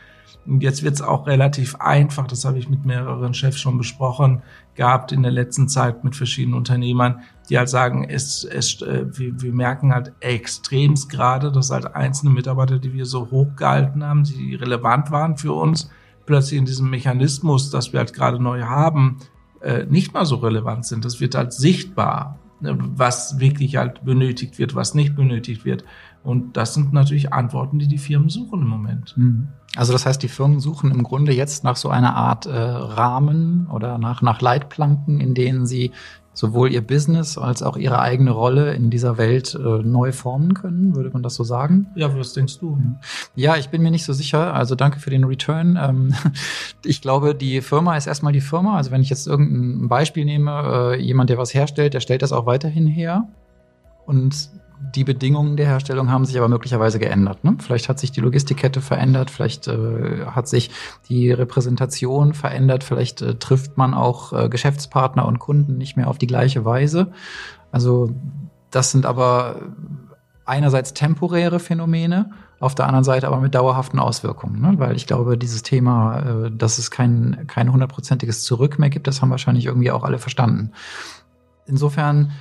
Und 0.45 0.63
jetzt 0.63 0.81
wird 0.81 0.95
es 0.95 1.01
auch 1.01 1.27
relativ 1.27 1.75
einfach, 1.75 2.25
das 2.25 2.43
habe 2.43 2.57
ich 2.57 2.69
mit 2.69 2.85
mehreren 2.85 3.33
Chefs 3.33 3.59
schon 3.59 3.77
besprochen, 3.77 4.41
gehabt 4.77 5.11
in 5.11 5.23
der 5.23 5.31
letzten 5.31 5.67
Zeit 5.67 6.05
mit 6.05 6.15
verschiedenen 6.15 6.57
Unternehmern, 6.57 7.21
die 7.49 7.57
halt 7.57 7.67
sagen, 7.67 8.05
es, 8.09 8.45
es, 8.45 8.81
äh, 8.81 9.05
wir, 9.11 9.41
wir 9.41 9.51
merken 9.51 9.93
halt 9.93 10.13
extremst 10.21 11.09
gerade, 11.09 11.51
dass 11.51 11.71
halt 11.71 11.93
einzelne 11.95 12.31
Mitarbeiter, 12.31 12.79
die 12.79 12.93
wir 12.93 13.05
so 13.05 13.29
hochgehalten 13.29 14.03
haben, 14.03 14.23
die 14.23 14.55
relevant 14.55 15.11
waren 15.11 15.35
für 15.35 15.51
uns, 15.51 15.89
plötzlich 16.25 16.59
in 16.59 16.65
diesem 16.65 16.89
Mechanismus, 16.89 17.69
dass 17.69 17.91
wir 17.91 17.99
halt 17.99 18.13
gerade 18.13 18.41
neu 18.41 18.61
haben, 18.61 19.17
äh, 19.61 19.85
nicht 19.85 20.13
mal 20.13 20.25
so 20.25 20.37
relevant 20.37 20.85
sind. 20.85 21.03
Das 21.03 21.19
wird 21.19 21.35
halt 21.35 21.51
sichtbar, 21.51 22.37
ne, 22.59 22.77
was 22.79 23.39
wirklich 23.39 23.75
halt 23.75 24.05
benötigt 24.05 24.59
wird, 24.59 24.75
was 24.75 24.93
nicht 24.93 25.15
benötigt 25.15 25.65
wird. 25.65 25.83
Und 26.23 26.55
das 26.55 26.73
sind 26.75 26.93
natürlich 26.93 27.33
Antworten, 27.33 27.79
die 27.79 27.87
die 27.87 27.97
Firmen 27.97 28.29
suchen 28.29 28.61
im 28.61 28.67
Moment. 28.67 29.17
Mhm. 29.17 29.47
Also 29.77 29.93
das 29.93 30.05
heißt, 30.05 30.21
die 30.23 30.27
Firmen 30.27 30.59
suchen 30.59 30.91
im 30.91 31.03
Grunde 31.03 31.31
jetzt 31.31 31.63
nach 31.63 31.75
so 31.75 31.89
einer 31.89 32.15
Art 32.15 32.45
äh, 32.45 32.51
Rahmen 32.51 33.67
oder 33.71 33.97
nach, 33.97 34.21
nach 34.21 34.41
Leitplanken, 34.41 35.21
in 35.21 35.33
denen 35.33 35.65
sie 35.65 35.91
sowohl 36.37 36.71
ihr 36.71 36.81
Business 36.81 37.37
als 37.37 37.63
auch 37.63 37.77
ihre 37.77 37.99
eigene 37.99 38.31
Rolle 38.31 38.73
in 38.73 38.89
dieser 38.89 39.17
Welt 39.17 39.55
äh, 39.55 39.59
neu 39.59 40.11
formen 40.11 40.53
können, 40.53 40.95
würde 40.95 41.09
man 41.09 41.23
das 41.23 41.35
so 41.35 41.43
sagen? 41.43 41.87
Ja, 41.95 42.15
was 42.15 42.33
denkst 42.33 42.59
du? 42.59 42.77
Ja, 43.35 43.57
ich 43.57 43.69
bin 43.69 43.81
mir 43.81 43.89
nicht 43.89 44.05
so 44.05 44.13
sicher. 44.13 44.53
Also 44.53 44.75
danke 44.75 44.99
für 44.99 45.09
den 45.09 45.23
Return. 45.23 45.79
Ähm, 45.81 46.13
ich 46.85 47.01
glaube, 47.01 47.33
die 47.33 47.61
Firma 47.61 47.97
ist 47.97 48.05
erstmal 48.05 48.33
die 48.33 48.41
Firma. 48.41 48.77
Also 48.77 48.91
wenn 48.91 49.01
ich 49.01 49.09
jetzt 49.09 49.25
irgendein 49.25 49.87
Beispiel 49.89 50.25
nehme, 50.25 50.95
äh, 50.95 51.01
jemand, 51.01 51.31
der 51.31 51.39
was 51.39 51.53
herstellt, 51.53 51.95
der 51.95 52.01
stellt 52.01 52.21
das 52.21 52.31
auch 52.31 52.45
weiterhin 52.45 52.85
her. 52.85 53.27
Und 54.05 54.49
die 54.79 55.03
Bedingungen 55.03 55.57
der 55.57 55.65
Herstellung 55.65 56.11
haben 56.11 56.25
sich 56.25 56.37
aber 56.37 56.47
möglicherweise 56.47 56.99
geändert. 56.99 57.43
Ne? 57.43 57.57
Vielleicht 57.59 57.89
hat 57.89 57.99
sich 57.99 58.11
die 58.11 58.21
Logistikkette 58.21 58.81
verändert, 58.81 59.31
vielleicht 59.31 59.67
äh, 59.67 60.25
hat 60.27 60.47
sich 60.47 60.71
die 61.09 61.31
Repräsentation 61.31 62.33
verändert, 62.33 62.83
vielleicht 62.83 63.21
äh, 63.21 63.35
trifft 63.35 63.77
man 63.77 63.93
auch 63.93 64.33
äh, 64.33 64.49
Geschäftspartner 64.49 65.25
und 65.25 65.39
Kunden 65.39 65.77
nicht 65.77 65.97
mehr 65.97 66.07
auf 66.07 66.17
die 66.17 66.27
gleiche 66.27 66.65
Weise. 66.65 67.11
Also 67.71 68.11
das 68.71 68.91
sind 68.91 69.05
aber 69.05 69.61
einerseits 70.45 70.93
temporäre 70.93 71.59
Phänomene, 71.59 72.31
auf 72.59 72.73
der 72.73 72.87
anderen 72.87 73.03
Seite 73.03 73.27
aber 73.27 73.39
mit 73.39 73.53
dauerhaften 73.53 73.99
Auswirkungen, 73.99 74.61
ne? 74.61 74.73
weil 74.77 74.95
ich 74.95 75.05
glaube, 75.05 75.37
dieses 75.37 75.63
Thema, 75.63 76.19
äh, 76.19 76.51
dass 76.51 76.77
es 76.77 76.91
kein 76.91 77.45
kein 77.47 77.71
hundertprozentiges 77.71 78.43
Zurück 78.43 78.79
mehr 78.79 78.89
gibt, 78.89 79.07
das 79.07 79.21
haben 79.21 79.29
wahrscheinlich 79.31 79.65
irgendwie 79.65 79.91
auch 79.91 80.03
alle 80.03 80.19
verstanden. 80.19 80.71
Insofern 81.65 82.31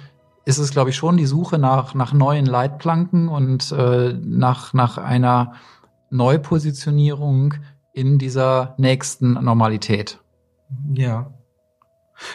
ist 0.46 0.58
es, 0.58 0.70
glaube 0.70 0.90
ich, 0.90 0.96
schon 0.96 1.16
die 1.16 1.26
Suche 1.26 1.58
nach, 1.58 1.92
nach 1.94 2.12
neuen 2.12 2.46
Leitplanken 2.46 3.28
und 3.28 3.72
äh, 3.72 4.14
nach, 4.14 4.72
nach 4.72 4.96
einer 4.96 5.54
Neupositionierung 6.08 7.54
in 7.92 8.18
dieser 8.18 8.74
nächsten 8.78 9.32
Normalität. 9.32 10.20
Ja. 10.94 11.32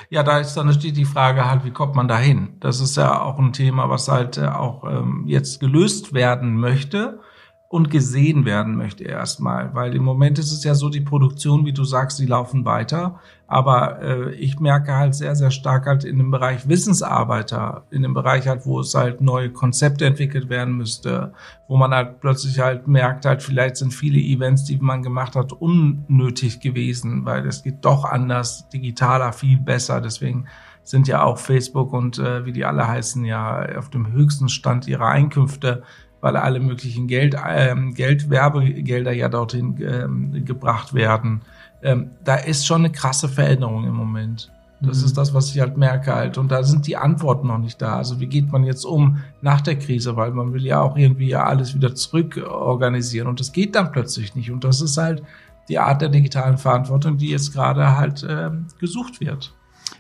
Ja, 0.10 0.24
da 0.24 0.39
ist 0.39 0.56
dann 0.56 0.68
natürlich 0.68 0.94
die 0.94 1.06
Frage 1.06 1.50
halt, 1.50 1.63
wie 1.63 1.72
kommt 1.72 1.96
man 1.96 2.10
dahin? 2.10 2.58
Das 2.60 2.82
ist 2.82 2.98
ja 2.98 3.22
auch 3.22 3.39
ein 3.39 3.53
Thema, 3.53 3.89
was 3.89 4.10
halt 4.10 4.38
äh, 4.38 4.46
auch 4.46 4.84
ähm, 4.84 5.24
jetzt 5.25 5.62
gelöst 5.62 6.13
werden 6.13 6.58
möchte 6.58 7.22
und 7.71 7.89
gesehen 7.89 8.43
werden 8.43 8.75
möchte 8.75 9.05
erstmal, 9.05 9.73
weil 9.73 9.95
im 9.95 10.03
Moment 10.03 10.37
ist 10.37 10.51
es 10.51 10.65
ja 10.65 10.75
so, 10.75 10.89
die 10.89 10.99
Produktion, 10.99 11.65
wie 11.65 11.71
du 11.71 11.85
sagst, 11.85 12.19
die 12.19 12.25
laufen 12.25 12.65
weiter, 12.65 13.21
aber 13.47 14.01
äh, 14.01 14.33
ich 14.33 14.59
merke 14.59 14.93
halt 14.93 15.15
sehr, 15.15 15.37
sehr 15.37 15.51
stark 15.51 15.85
halt 15.85 16.03
in 16.03 16.17
dem 16.17 16.31
Bereich 16.31 16.67
Wissensarbeiter, 16.67 17.85
in 17.89 18.01
dem 18.01 18.13
Bereich 18.13 18.45
halt, 18.49 18.65
wo 18.65 18.81
es 18.81 18.93
halt 18.93 19.21
neue 19.21 19.51
Konzepte 19.51 20.05
entwickelt 20.05 20.49
werden 20.49 20.75
müsste, 20.75 21.31
wo 21.69 21.77
man 21.77 21.91
halt 21.91 22.19
plötzlich 22.19 22.59
halt 22.59 22.89
merkt 22.89 23.23
halt, 23.23 23.41
vielleicht 23.41 23.77
sind 23.77 23.93
viele 23.93 24.19
Events, 24.19 24.65
die 24.65 24.77
man 24.77 25.01
gemacht 25.01 25.37
hat, 25.37 25.53
unnötig 25.53 26.59
gewesen, 26.59 27.23
weil 27.23 27.47
es 27.47 27.63
geht 27.63 27.85
doch 27.85 28.03
anders, 28.03 28.67
digitaler, 28.67 29.31
viel 29.31 29.57
besser, 29.57 30.01
deswegen 30.01 30.45
sind 30.83 31.07
ja 31.07 31.23
auch 31.23 31.37
Facebook 31.37 31.93
und 31.93 32.19
äh, 32.19 32.45
wie 32.45 32.51
die 32.51 32.65
alle 32.65 32.85
heißen 32.85 33.23
ja 33.23 33.65
auf 33.77 33.89
dem 33.89 34.11
höchsten 34.11 34.49
Stand 34.49 34.89
ihrer 34.89 35.07
Einkünfte 35.07 35.83
weil 36.21 36.37
alle 36.37 36.59
möglichen 36.59 37.07
Geld, 37.07 37.35
ähm, 37.47 37.93
Geldwerbegelder 37.93 39.11
ja 39.11 39.27
dorthin 39.27 39.75
ähm, 39.81 40.45
gebracht 40.45 40.93
werden. 40.93 41.41
Ähm, 41.83 42.11
da 42.23 42.35
ist 42.35 42.65
schon 42.65 42.85
eine 42.85 42.91
krasse 42.91 43.27
Veränderung 43.27 43.85
im 43.85 43.95
Moment. 43.95 44.51
Das 44.81 44.99
mhm. 44.99 45.05
ist 45.05 45.17
das, 45.17 45.33
was 45.33 45.53
ich 45.53 45.59
halt 45.59 45.77
merke 45.77 46.13
halt. 46.13 46.37
Und 46.37 46.51
da 46.51 46.63
sind 46.63 46.87
die 46.87 46.97
Antworten 46.97 47.47
noch 47.47 47.57
nicht 47.57 47.81
da. 47.81 47.97
Also 47.97 48.19
wie 48.19 48.27
geht 48.27 48.51
man 48.51 48.63
jetzt 48.63 48.85
um 48.85 49.19
nach 49.41 49.61
der 49.61 49.77
Krise? 49.77 50.15
Weil 50.15 50.31
man 50.31 50.53
will 50.53 50.65
ja 50.65 50.81
auch 50.81 50.95
irgendwie 50.95 51.27
ja 51.27 51.43
alles 51.43 51.75
wieder 51.75 51.93
zurück 51.93 52.41
organisieren. 52.49 53.27
Und 53.27 53.39
das 53.39 53.51
geht 53.51 53.75
dann 53.75 53.91
plötzlich 53.91 54.35
nicht. 54.35 54.51
Und 54.51 54.63
das 54.63 54.81
ist 54.81 54.97
halt 54.97 55.23
die 55.69 55.77
Art 55.77 56.01
der 56.01 56.09
digitalen 56.09 56.57
Verantwortung, 56.57 57.17
die 57.17 57.29
jetzt 57.29 57.53
gerade 57.53 57.97
halt 57.97 58.23
äh, 58.23 58.49
gesucht 58.79 59.21
wird. 59.21 59.53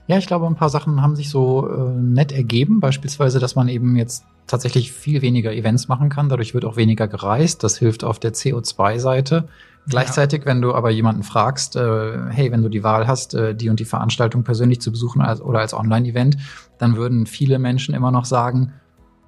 Ja, 0.07 0.17
ich 0.17 0.27
glaube, 0.27 0.45
ein 0.45 0.55
paar 0.55 0.69
Sachen 0.69 1.01
haben 1.01 1.15
sich 1.15 1.29
so 1.29 1.67
äh, 1.67 1.89
nett 1.99 2.31
ergeben. 2.31 2.79
Beispielsweise, 2.79 3.39
dass 3.39 3.55
man 3.55 3.67
eben 3.67 3.95
jetzt 3.95 4.25
tatsächlich 4.47 4.91
viel 4.91 5.21
weniger 5.21 5.53
Events 5.53 5.87
machen 5.87 6.09
kann. 6.09 6.29
Dadurch 6.29 6.53
wird 6.53 6.65
auch 6.65 6.75
weniger 6.75 7.07
gereist. 7.07 7.63
Das 7.63 7.77
hilft 7.77 8.03
auf 8.03 8.19
der 8.19 8.33
CO2-Seite. 8.33 9.47
Gleichzeitig, 9.87 10.45
wenn 10.45 10.61
du 10.61 10.73
aber 10.75 10.91
jemanden 10.91 11.23
fragst, 11.23 11.75
äh, 11.75 12.29
hey, 12.29 12.51
wenn 12.51 12.61
du 12.61 12.69
die 12.69 12.83
Wahl 12.83 13.07
hast, 13.07 13.33
äh, 13.33 13.55
die 13.55 13.69
und 13.69 13.79
die 13.79 13.85
Veranstaltung 13.85 14.43
persönlich 14.43 14.79
zu 14.79 14.91
besuchen 14.91 15.21
als, 15.21 15.41
oder 15.41 15.59
als 15.59 15.73
Online-Event, 15.73 16.37
dann 16.77 16.95
würden 16.97 17.25
viele 17.25 17.57
Menschen 17.57 17.95
immer 17.95 18.11
noch 18.11 18.25
sagen, 18.25 18.73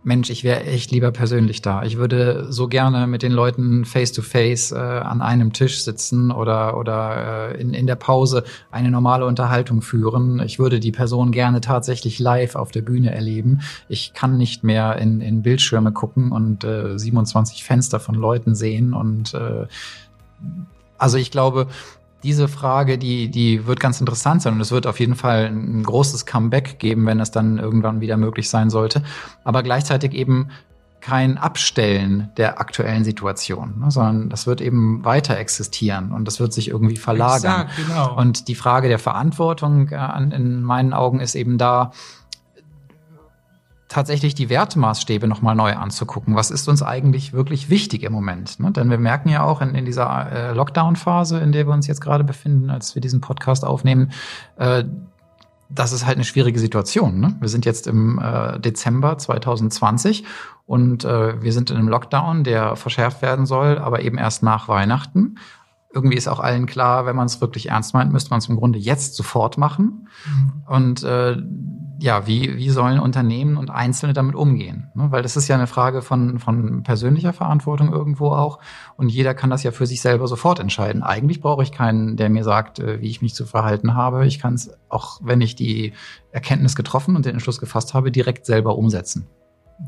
Mensch, 0.06 0.30
ich 0.30 0.44
wäre 0.44 0.66
echt 0.66 0.92
lieber 0.92 1.12
persönlich 1.12 1.62
da. 1.62 1.84
Ich 1.84 1.98
würde 1.98 2.48
so 2.52 2.68
gerne 2.68 3.08
mit 3.08 3.24
den 3.24 3.32
Leuten 3.32 3.86
face-to-face 3.86 4.74
-face, 4.74 4.76
äh, 4.76 5.00
an 5.00 5.22
einem 5.22 5.54
Tisch 5.54 5.82
sitzen 5.82 6.30
oder, 6.32 6.78
oder 6.78 7.52
äh, 7.52 7.62
in, 7.62 7.74
in 7.74 7.88
der 7.88 7.96
Pause 7.96 8.44
eine 8.70 8.92
normale 8.92 9.26
Unterhaltung 9.26 9.82
führen. 9.82 10.42
Ich 10.42 10.60
würde 10.60 10.82
die 10.82 10.92
Person 10.92 11.32
gerne 11.32 11.62
tatsächlich 11.62 12.20
live 12.20 12.56
auf 12.56 12.72
der 12.72 12.82
Bühne 12.82 13.14
erleben. 13.14 13.62
Ich 13.88 14.14
kann 14.14 14.38
nicht 14.38 14.64
mehr 14.64 14.98
in, 14.98 15.22
in 15.22 15.42
Bildschirme 15.42 15.94
gucken 15.94 16.32
und 16.34 16.66
äh, 16.66 17.00
27 17.00 17.64
Fenster 17.64 18.02
von 18.02 18.16
Leuten 18.16 18.56
sehen 18.56 18.94
und 18.94 19.34
äh, 19.34 19.68
also 20.98 21.18
ich 21.18 21.32
glaube, 21.32 21.68
diese 22.24 22.48
Frage, 22.48 22.98
die, 22.98 23.30
die 23.30 23.68
wird 23.68 23.80
ganz 23.80 24.00
interessant 24.00 24.42
sein 24.42 24.54
und 24.54 24.62
es 24.62 24.72
wird 24.72 24.88
auf 24.88 25.00
jeden 25.00 25.16
Fall 25.16 25.46
ein 25.46 25.84
großes 25.84 26.26
Comeback 26.26 26.80
geben, 26.80 27.06
wenn 27.06 27.20
es 27.20 27.32
dann 27.32 27.60
irgendwann 27.60 28.02
wieder 28.02 28.18
möglich 28.18 28.50
sein 28.50 28.70
sollte. 28.70 29.04
Aber 29.44 29.62
gleichzeitig 29.62 30.14
eben 30.14 30.50
kein 31.04 31.38
Abstellen 31.38 32.32
der 32.38 32.62
aktuellen 32.62 33.04
Situation, 33.04 33.78
ne, 33.78 33.92
sondern 33.92 34.30
das 34.30 34.48
wird 34.48 34.62
eben 34.62 35.04
weiter 35.04 35.38
existieren 35.38 36.14
und 36.14 36.26
das 36.26 36.40
wird 36.40 36.54
sich 36.54 36.70
irgendwie 36.70 36.96
verlagern. 36.96 37.68
Exakt, 37.68 37.76
genau. 37.76 38.16
Und 38.16 38.48
die 38.48 38.56
Frage 38.56 38.88
der 38.88 39.00
Verantwortung 39.00 39.90
äh, 39.90 40.18
in 40.34 40.64
meinen 40.64 40.94
Augen 40.94 41.20
ist 41.20 41.36
eben 41.36 41.58
da, 41.58 41.92
tatsächlich 43.94 44.34
die 44.34 44.50
Wertemaßstäbe 44.50 45.28
nochmal 45.28 45.56
neu 45.56 45.76
anzugucken. 45.76 46.36
Was 46.36 46.50
ist 46.50 46.68
uns 46.68 46.82
eigentlich 46.82 47.32
wirklich 47.32 47.70
wichtig 47.70 48.02
im 48.04 48.12
Moment? 48.12 48.60
Ne? 48.60 48.72
Denn 48.72 48.90
wir 48.90 48.98
merken 48.98 49.30
ja 49.30 49.44
auch 49.44 49.62
in, 49.62 49.76
in 49.76 49.86
dieser 49.86 50.32
äh, 50.32 50.54
Lockdown-Phase, 50.54 51.40
in 51.40 51.52
der 51.52 51.68
wir 51.68 51.74
uns 51.74 51.86
jetzt 51.86 52.02
gerade 52.02 52.24
befinden, 52.24 52.72
als 52.72 52.96
wir 52.96 53.02
diesen 53.02 53.22
Podcast 53.22 53.64
aufnehmen, 53.64 54.12
äh, 54.58 54.84
das 55.70 55.92
ist 55.92 56.06
halt 56.06 56.18
eine 56.18 56.24
schwierige 56.24 56.60
Situation. 56.60 57.20
Ne? 57.20 57.36
Wir 57.40 57.50
sind 57.50 57.66
jetzt 57.66 57.86
im 57.86 58.20
äh, 58.20 58.60
Dezember 58.60 59.18
2020 59.18 60.24
und 60.66 61.06
äh, 61.06 61.42
wir 61.42 61.54
sind 61.54 61.70
in 61.70 61.78
einem 61.78 61.88
Lockdown, 61.88 62.44
der 62.44 62.76
verschärft 62.76 63.22
werden 63.22 63.46
soll, 63.46 63.78
aber 63.78 64.02
eben 64.02 64.18
erst 64.18 64.42
nach 64.42 64.68
Weihnachten. 64.68 65.36
Irgendwie 65.94 66.18
ist 66.18 66.28
auch 66.28 66.40
allen 66.40 66.66
klar, 66.66 67.06
wenn 67.06 67.16
man 67.16 67.28
es 67.28 67.40
wirklich 67.40 67.70
ernst 67.70 67.94
meint, 67.94 68.12
müsste 68.12 68.32
man 68.32 68.40
es 68.40 68.50
im 68.50 68.56
Grunde 68.56 68.80
jetzt 68.80 69.16
sofort 69.16 69.58
machen. 69.58 70.08
Mhm. 70.26 70.64
Und 70.66 71.04
äh, 71.04 71.38
ja, 72.00 72.28
wie, 72.28 72.58
wie 72.58 72.70
sollen 72.70 73.00
Unternehmen 73.00 73.56
und 73.56 73.70
Einzelne 73.70 74.14
damit 74.14 74.36
umgehen? 74.36 74.90
Ne? 74.94 75.12
Weil 75.12 75.22
das 75.22 75.38
ist 75.38 75.48
ja 75.48 75.56
eine 75.56 75.68
Frage 75.68 76.02
von, 76.02 76.40
von 76.40 76.84
persönlicher 76.84 77.32
Verantwortung 77.32 77.94
irgendwo 77.94 78.32
auch. 78.32 78.60
Und 78.98 79.10
jeder 79.10 79.34
kann 79.34 79.50
das 79.50 79.64
ja 79.64 79.72
für 79.72 79.86
sich 79.86 80.02
selber 80.02 80.28
sofort 80.28 80.60
entscheiden. 80.60 81.04
Eigentlich 81.04 81.40
brauche 81.40 81.64
ich 81.64 81.72
keinen, 81.72 82.18
der 82.18 82.30
mir 82.30 82.44
sagt, 82.44 82.80
äh, 82.80 83.00
wie 83.00 83.10
ich 83.10 83.22
mich 83.22 83.36
zu 83.36 83.46
verhalten 83.46 83.94
habe. 83.94 84.26
Ich 84.26 84.40
kann 84.40 84.56
es, 84.56 84.72
auch 84.90 85.20
wenn 85.24 85.40
ich 85.40 85.56
die 85.56 85.94
Erkenntnis 86.32 86.76
getroffen 86.76 87.16
und 87.16 87.26
den 87.26 87.34
Entschluss 87.36 87.60
gefasst 87.60 87.94
habe, 87.94 88.12
direkt 88.12 88.46
selber 88.46 88.78
umsetzen. 88.78 89.28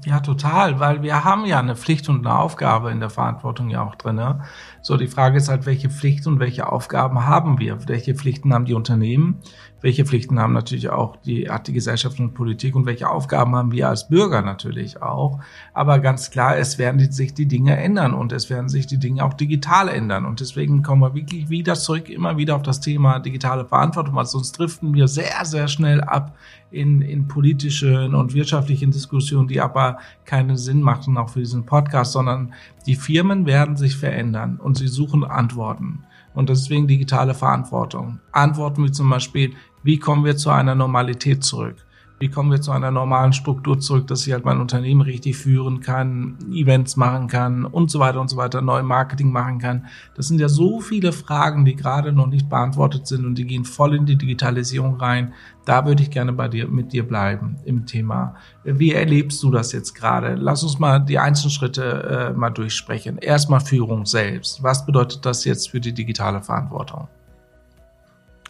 Ja, 0.04 0.20
total, 0.20 0.80
weil 0.80 1.04
wir 1.04 1.24
haben 1.24 1.46
ja 1.46 1.60
eine 1.60 1.76
Pflicht 1.76 2.10
und 2.10 2.26
eine 2.26 2.38
Aufgabe 2.38 2.92
in 2.92 3.00
der 3.00 3.10
Verantwortung 3.10 3.70
ja 3.70 3.84
auch 3.84 3.96
drin. 3.96 4.16
Ne? 4.16 4.44
So, 4.82 4.98
die 4.98 5.08
Frage 5.08 5.38
ist 5.38 5.48
halt, 5.48 5.66
welche 5.66 5.90
Pflichten 5.90 6.30
und 6.30 6.40
welche 6.40 6.72
Aufgaben 6.72 7.26
haben 7.26 7.60
wir? 7.60 7.88
Welche 7.88 8.16
Pflichten 8.16 8.54
haben 8.54 8.66
die 8.66 8.74
Unternehmen? 8.74 9.42
Welche 9.86 10.04
Pflichten 10.04 10.40
haben 10.40 10.54
natürlich 10.54 10.90
auch 10.90 11.16
die, 11.16 11.48
hat 11.48 11.68
die 11.68 11.74
Gesellschaft 11.74 12.20
und 12.20 12.34
Politik 12.34 12.76
und 12.76 12.88
welche 12.88 13.08
Aufgaben 13.08 13.56
haben 13.56 13.72
wir 13.72 13.88
als 13.88 14.08
Bürger 14.08 14.42
natürlich 14.42 15.00
auch. 15.00 15.40
Aber 15.76 16.00
ganz 16.00 16.32
klar, 16.32 16.58
es 16.58 16.80
werden 16.80 17.12
sich 17.12 17.36
die 17.36 17.46
Dinge 17.46 17.78
ändern 17.78 18.16
und 18.16 18.32
es 18.32 18.50
werden 18.50 18.68
sich 18.68 18.88
die 18.88 18.98
Dinge 18.98 19.24
auch 19.24 19.36
digital 19.36 19.88
ändern. 19.88 20.26
Und 20.26 20.40
deswegen 20.40 20.82
kommen 20.82 21.04
wir 21.04 21.14
wirklich 21.14 21.52
wieder 21.52 21.76
zurück, 21.76 22.10
immer 22.10 22.36
wieder 22.36 22.56
auf 22.56 22.64
das 22.64 22.80
Thema 22.80 23.20
digitale 23.20 23.64
Verantwortung, 23.64 24.16
weil 24.16 24.26
sonst 24.26 24.54
driften 24.54 24.96
wir 24.96 25.08
sehr, 25.08 25.46
sehr 25.46 25.68
schnell 25.68 26.02
ab 26.02 26.36
in, 26.72 27.04
in 27.04 27.28
politischen 27.28 28.16
und 28.16 28.34
wirtschaftlichen 28.34 28.90
Diskussionen, 28.90 29.48
die 29.48 29.62
aber 29.62 30.00
keinen 30.26 30.58
Sinn 30.58 30.82
machen, 30.82 31.16
auch 31.16 31.30
für 31.30 31.42
diesen 31.42 31.68
Podcast, 31.68 32.14
sondern 32.14 32.56
die 32.88 32.96
Firmen 32.96 33.46
werden 33.46 33.78
sich 33.78 33.96
verändern 33.96 34.58
und 34.58 34.80
sie 34.80 34.88
suchen 34.88 35.24
Antworten. 35.24 36.06
Und 36.36 36.50
deswegen 36.50 36.88
digitale 36.88 37.34
Verantwortung. 37.34 38.20
Antworten 38.32 38.84
wie 38.84 38.92
zum 38.92 39.10
Beispiel, 39.10 39.56
wie 39.84 39.98
kommen 39.98 40.26
wir 40.26 40.38
zu 40.38 40.50
einer 40.52 40.76
Normalität 40.76 41.44
zurück? 41.44 41.78
Wie 42.18 42.30
kommen 42.30 42.50
wir 42.50 42.62
zu 42.62 42.72
einer 42.72 42.92
normalen 42.92 43.34
Struktur 43.34 43.78
zurück, 43.80 44.08
dass 44.08 44.26
ich 44.26 44.32
halt 44.32 44.46
mein 44.46 44.62
Unternehmen 44.62 45.02
richtig 45.02 45.36
führen 45.36 45.82
kann, 45.82 46.38
Events 46.50 46.96
machen 46.96 47.28
kann 47.28 47.66
und 47.66 47.92
so 47.92 48.00
weiter 48.00 48.22
und 48.22 48.30
so 48.30 48.38
weiter, 48.38 48.62
neu 48.62 48.84
Marketing 48.84 49.34
machen 49.34 49.60
kann. 49.60 49.88
Das 50.16 50.30
sind 50.30 50.40
ja 50.40 50.48
so 50.48 50.80
viele 50.80 51.12
Fragen, 51.12 51.66
die 51.66 51.76
gerade 51.76 52.14
noch 52.14 52.28
nicht 52.28 52.50
beantwortet 52.50 53.06
sind 53.06 53.26
und 53.26 53.36
die 53.36 53.46
gehen 53.46 53.66
voll 53.66 53.96
in 53.96 54.06
die 54.06 54.16
Digitalisierung 54.16 54.96
rein. 54.96 55.34
Da 55.66 55.86
würde 55.86 56.04
ich 56.04 56.10
gerne 56.10 56.32
bei 56.32 56.48
dir, 56.48 56.70
mit 56.70 56.94
dir 56.94 57.06
bleiben 57.06 57.58
im 57.66 57.86
Thema. 57.86 58.36
Wie 58.64 58.94
erlebst 58.94 59.44
du 59.44 59.52
das 59.52 59.74
jetzt 59.74 59.94
gerade? 59.94 60.36
Lass 60.36 60.64
uns 60.64 60.80
mal 60.80 61.00
die 61.00 61.20
einzelnen 61.20 61.52
Schritte 61.52 62.32
äh, 62.32 62.38
mal 62.38 62.52
durchsprechen. 62.52 63.18
Erstmal 63.18 63.60
Führung 63.60 64.06
selbst. 64.06 64.64
Was 64.64 64.86
bedeutet 64.86 65.26
das 65.26 65.44
jetzt 65.44 65.70
für 65.70 65.82
die 65.82 65.92
digitale 65.92 66.42
Verantwortung? 66.42 67.10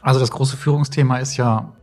Also 0.03 0.19
das 0.19 0.29
große 0.29 0.55
Führungsthema 0.55 1.17
ist 1.17 1.35
ja 1.35 1.73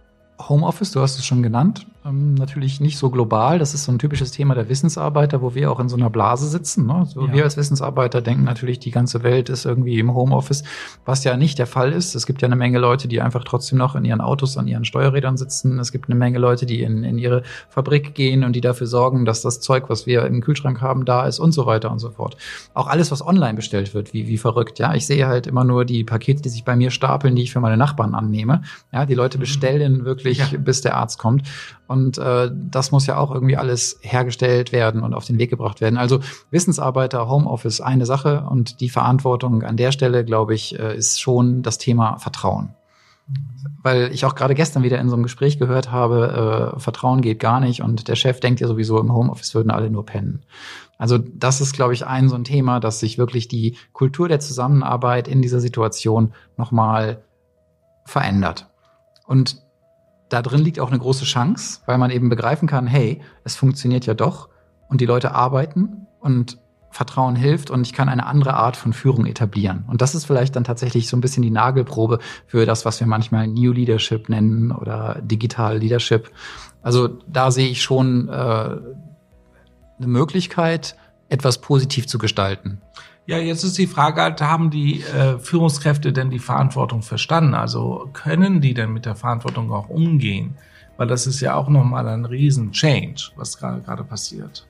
Homeoffice, 0.49 0.92
du 0.92 1.00
hast 1.00 1.18
es 1.18 1.26
schon 1.26 1.42
genannt. 1.42 1.87
Ähm, 2.04 2.35
natürlich 2.35 2.80
nicht 2.80 2.99
so 2.99 3.11
global. 3.11 3.61
Das 3.61 3.75
ist 3.75 3.85
so 3.85 3.92
ein 3.92 3.99
typisches 4.00 4.32
Thema 4.32 4.56
der 4.56 4.68
Wissensarbeiter, 4.68 5.40
wo 5.40 5.54
wir 5.54 5.71
auch 5.71 5.78
in 5.78 5.88
so 5.88 5.97
einer 5.97 6.11
Blase 6.11 6.49
sitzen. 6.49 6.87
Ne? 6.87 7.06
So 7.06 7.26
ja. 7.26 7.32
Wir 7.32 7.44
als 7.44 7.56
Wissensarbeiter 7.56 8.21
denken 8.21 8.42
natürlich, 8.42 8.80
die 8.80 8.90
ganze 8.90 9.23
Welt 9.23 9.49
ist 9.49 9.66
irgendwie 9.66 10.00
im 10.00 10.12
Homeoffice, 10.12 10.64
was 11.04 11.23
ja 11.23 11.37
nicht 11.37 11.61
der 11.61 11.68
Fall 11.68 11.92
ist. 11.92 12.16
Es 12.16 12.26
gibt 12.26 12.42
ja 12.42 12.47
eine 12.47 12.56
Menge 12.56 12.80
Leute, 12.80 13.06
die 13.06 13.21
einfach 13.21 13.44
trotzdem 13.44 13.78
noch 13.78 13.94
in 13.94 14.04
ihren 14.04 14.21
Autos, 14.21 14.56
an 14.56 14.66
ihren 14.66 14.85
Steuerrädern 14.85 15.37
sitzen. 15.37 15.78
Es 15.78 15.92
gibt 15.92 16.09
eine 16.09 16.16
Menge 16.16 16.38
Leute, 16.38 16.66
die 16.66 16.82
in, 16.82 17.04
in 17.04 17.18
ihre 17.18 17.44
Fabrik 17.68 18.16
gehen 18.16 18.42
und 18.42 18.54
die 18.54 18.61
dafür 18.61 18.88
sorgen, 18.88 19.25
dass 19.25 19.42
das 19.42 19.61
Zeug, 19.61 19.85
was 19.88 20.04
wir 20.04 20.26
im 20.26 20.40
Kühlschrank 20.40 20.80
haben, 20.80 21.04
da 21.04 21.26
ist 21.26 21.38
und 21.38 21.52
so 21.52 21.66
weiter 21.66 21.92
und 21.92 22.00
so 22.00 22.11
fort. 22.11 22.37
Auch 22.75 22.88
alles, 22.88 23.12
was 23.12 23.25
online 23.25 23.54
bestellt 23.54 23.94
wird, 23.94 24.12
wie, 24.12 24.26
wie 24.26 24.38
verrückt. 24.38 24.80
Ja, 24.80 24.92
ich 24.94 25.06
sehe 25.06 25.28
halt 25.28 25.47
immer 25.47 25.62
nur 25.62 25.85
die 25.85 26.02
Pakete, 26.02 26.42
die 26.42 26.49
sich 26.49 26.64
bei 26.64 26.75
mir 26.75 26.90
stapeln, 26.90 27.37
die 27.37 27.42
ich 27.42 27.52
für 27.52 27.61
meine 27.61 27.76
Nachbarn 27.76 28.16
annehme. 28.16 28.62
Ja, 28.92 29.06
die 29.06 29.14
Leute 29.14 29.38
mhm. 29.38 29.42
bestellen 29.42 30.04
wirklich, 30.04 30.38
ja. 30.38 30.59
bis 30.59 30.80
der 30.80 30.97
Arzt 30.97 31.18
kommt. 31.21 31.42
Und 31.92 32.16
äh, 32.16 32.50
das 32.52 32.90
muss 32.90 33.06
ja 33.06 33.18
auch 33.18 33.30
irgendwie 33.30 33.58
alles 33.58 33.99
hergestellt 34.00 34.72
werden 34.72 35.02
und 35.02 35.12
auf 35.12 35.26
den 35.26 35.38
Weg 35.38 35.50
gebracht 35.50 35.82
werden. 35.82 35.99
Also 35.99 36.20
Wissensarbeiter, 36.50 37.28
Homeoffice, 37.28 37.82
eine 37.82 38.06
Sache 38.06 38.46
und 38.49 38.80
die 38.80 38.88
Verantwortung 38.88 39.62
an 39.62 39.76
der 39.76 39.92
Stelle, 39.92 40.25
glaube 40.25 40.54
ich, 40.54 40.78
äh, 40.78 40.96
ist 40.96 41.20
schon 41.20 41.62
das 41.62 41.76
Thema 41.76 42.16
Vertrauen. 42.16 42.75
Weil 43.82 44.11
ich 44.12 44.25
auch 44.25 44.34
gerade 44.34 44.54
gestern 44.54 44.82
wieder 44.82 44.99
in 44.99 45.11
so 45.11 45.16
einem 45.16 45.22
Gespräch 45.22 45.58
gehört 45.58 45.92
habe, 45.92 46.72
äh, 46.76 46.80
Vertrauen 46.80 47.20
geht 47.20 47.38
gar 47.38 47.61
nicht 47.61 47.82
und 47.82 48.08
der 48.08 48.16
Chef 48.16 48.40
denkt 48.40 48.61
ja 48.61 48.68
sowieso, 48.68 48.99
im 48.99 49.12
Homeoffice 49.12 49.54
würden 49.54 49.70
alle 49.70 49.90
nur 49.90 50.06
pennen. 50.06 50.42
Also 50.96 51.18
das 51.18 51.61
ist, 51.61 51.75
glaube 51.75 51.92
ich, 51.92 52.06
ein 52.06 52.30
so 52.30 52.37
ein 52.37 52.44
Thema, 52.44 52.80
dass 52.80 53.00
sich 53.00 53.18
wirklich 53.18 53.49
die 53.49 53.76
Kultur 53.92 54.28
der 54.28 54.40
Zusammenarbeit 54.40 55.28
in 55.28 55.42
dieser 55.42 55.61
Situation 55.61 56.32
nochmal 56.56 57.22
verändert. 58.06 58.70
Und 59.26 59.62
da 60.32 60.42
drin 60.42 60.60
liegt 60.60 60.80
auch 60.80 60.88
eine 60.88 60.98
große 60.98 61.24
Chance, 61.24 61.80
weil 61.86 61.98
man 61.98 62.10
eben 62.10 62.28
begreifen 62.28 62.66
kann, 62.66 62.86
hey, 62.86 63.20
es 63.44 63.54
funktioniert 63.56 64.06
ja 64.06 64.14
doch 64.14 64.48
und 64.88 65.00
die 65.00 65.06
Leute 65.06 65.34
arbeiten 65.34 66.06
und 66.20 66.58
Vertrauen 66.90 67.36
hilft 67.36 67.70
und 67.70 67.86
ich 67.86 67.92
kann 67.92 68.08
eine 68.08 68.26
andere 68.26 68.54
Art 68.54 68.76
von 68.76 68.92
Führung 68.92 69.24
etablieren. 69.26 69.84
Und 69.88 70.02
das 70.02 70.14
ist 70.14 70.26
vielleicht 70.26 70.56
dann 70.56 70.64
tatsächlich 70.64 71.08
so 71.08 71.16
ein 71.16 71.22
bisschen 71.22 71.42
die 71.42 71.50
Nagelprobe 71.50 72.18
für 72.46 72.66
das, 72.66 72.84
was 72.84 73.00
wir 73.00 73.06
manchmal 73.06 73.46
New 73.46 73.72
Leadership 73.72 74.28
nennen 74.28 74.72
oder 74.72 75.18
Digital 75.22 75.78
Leadership. 75.78 76.30
Also 76.82 77.08
da 77.26 77.50
sehe 77.50 77.68
ich 77.68 77.82
schon 77.82 78.28
äh, 78.28 78.32
eine 78.32 78.80
Möglichkeit, 80.00 80.96
etwas 81.30 81.62
positiv 81.62 82.06
zu 82.06 82.18
gestalten. 82.18 82.82
Ja, 83.26 83.38
jetzt 83.38 83.62
ist 83.62 83.78
die 83.78 83.86
Frage 83.86 84.20
halt, 84.20 84.40
haben 84.40 84.70
die 84.70 85.02
äh, 85.02 85.38
Führungskräfte 85.38 86.12
denn 86.12 86.30
die 86.30 86.40
Verantwortung 86.40 87.02
verstanden? 87.02 87.54
Also 87.54 88.10
können 88.12 88.60
die 88.60 88.74
denn 88.74 88.92
mit 88.92 89.06
der 89.06 89.14
Verantwortung 89.14 89.72
auch 89.72 89.88
umgehen? 89.88 90.56
Weil 90.96 91.06
das 91.06 91.26
ist 91.26 91.40
ja 91.40 91.54
auch 91.54 91.68
nochmal 91.68 92.08
ein 92.08 92.24
riesen 92.24 92.72
Change, 92.72 93.30
was 93.36 93.56
gerade 93.58 94.04
passiert. 94.04 94.66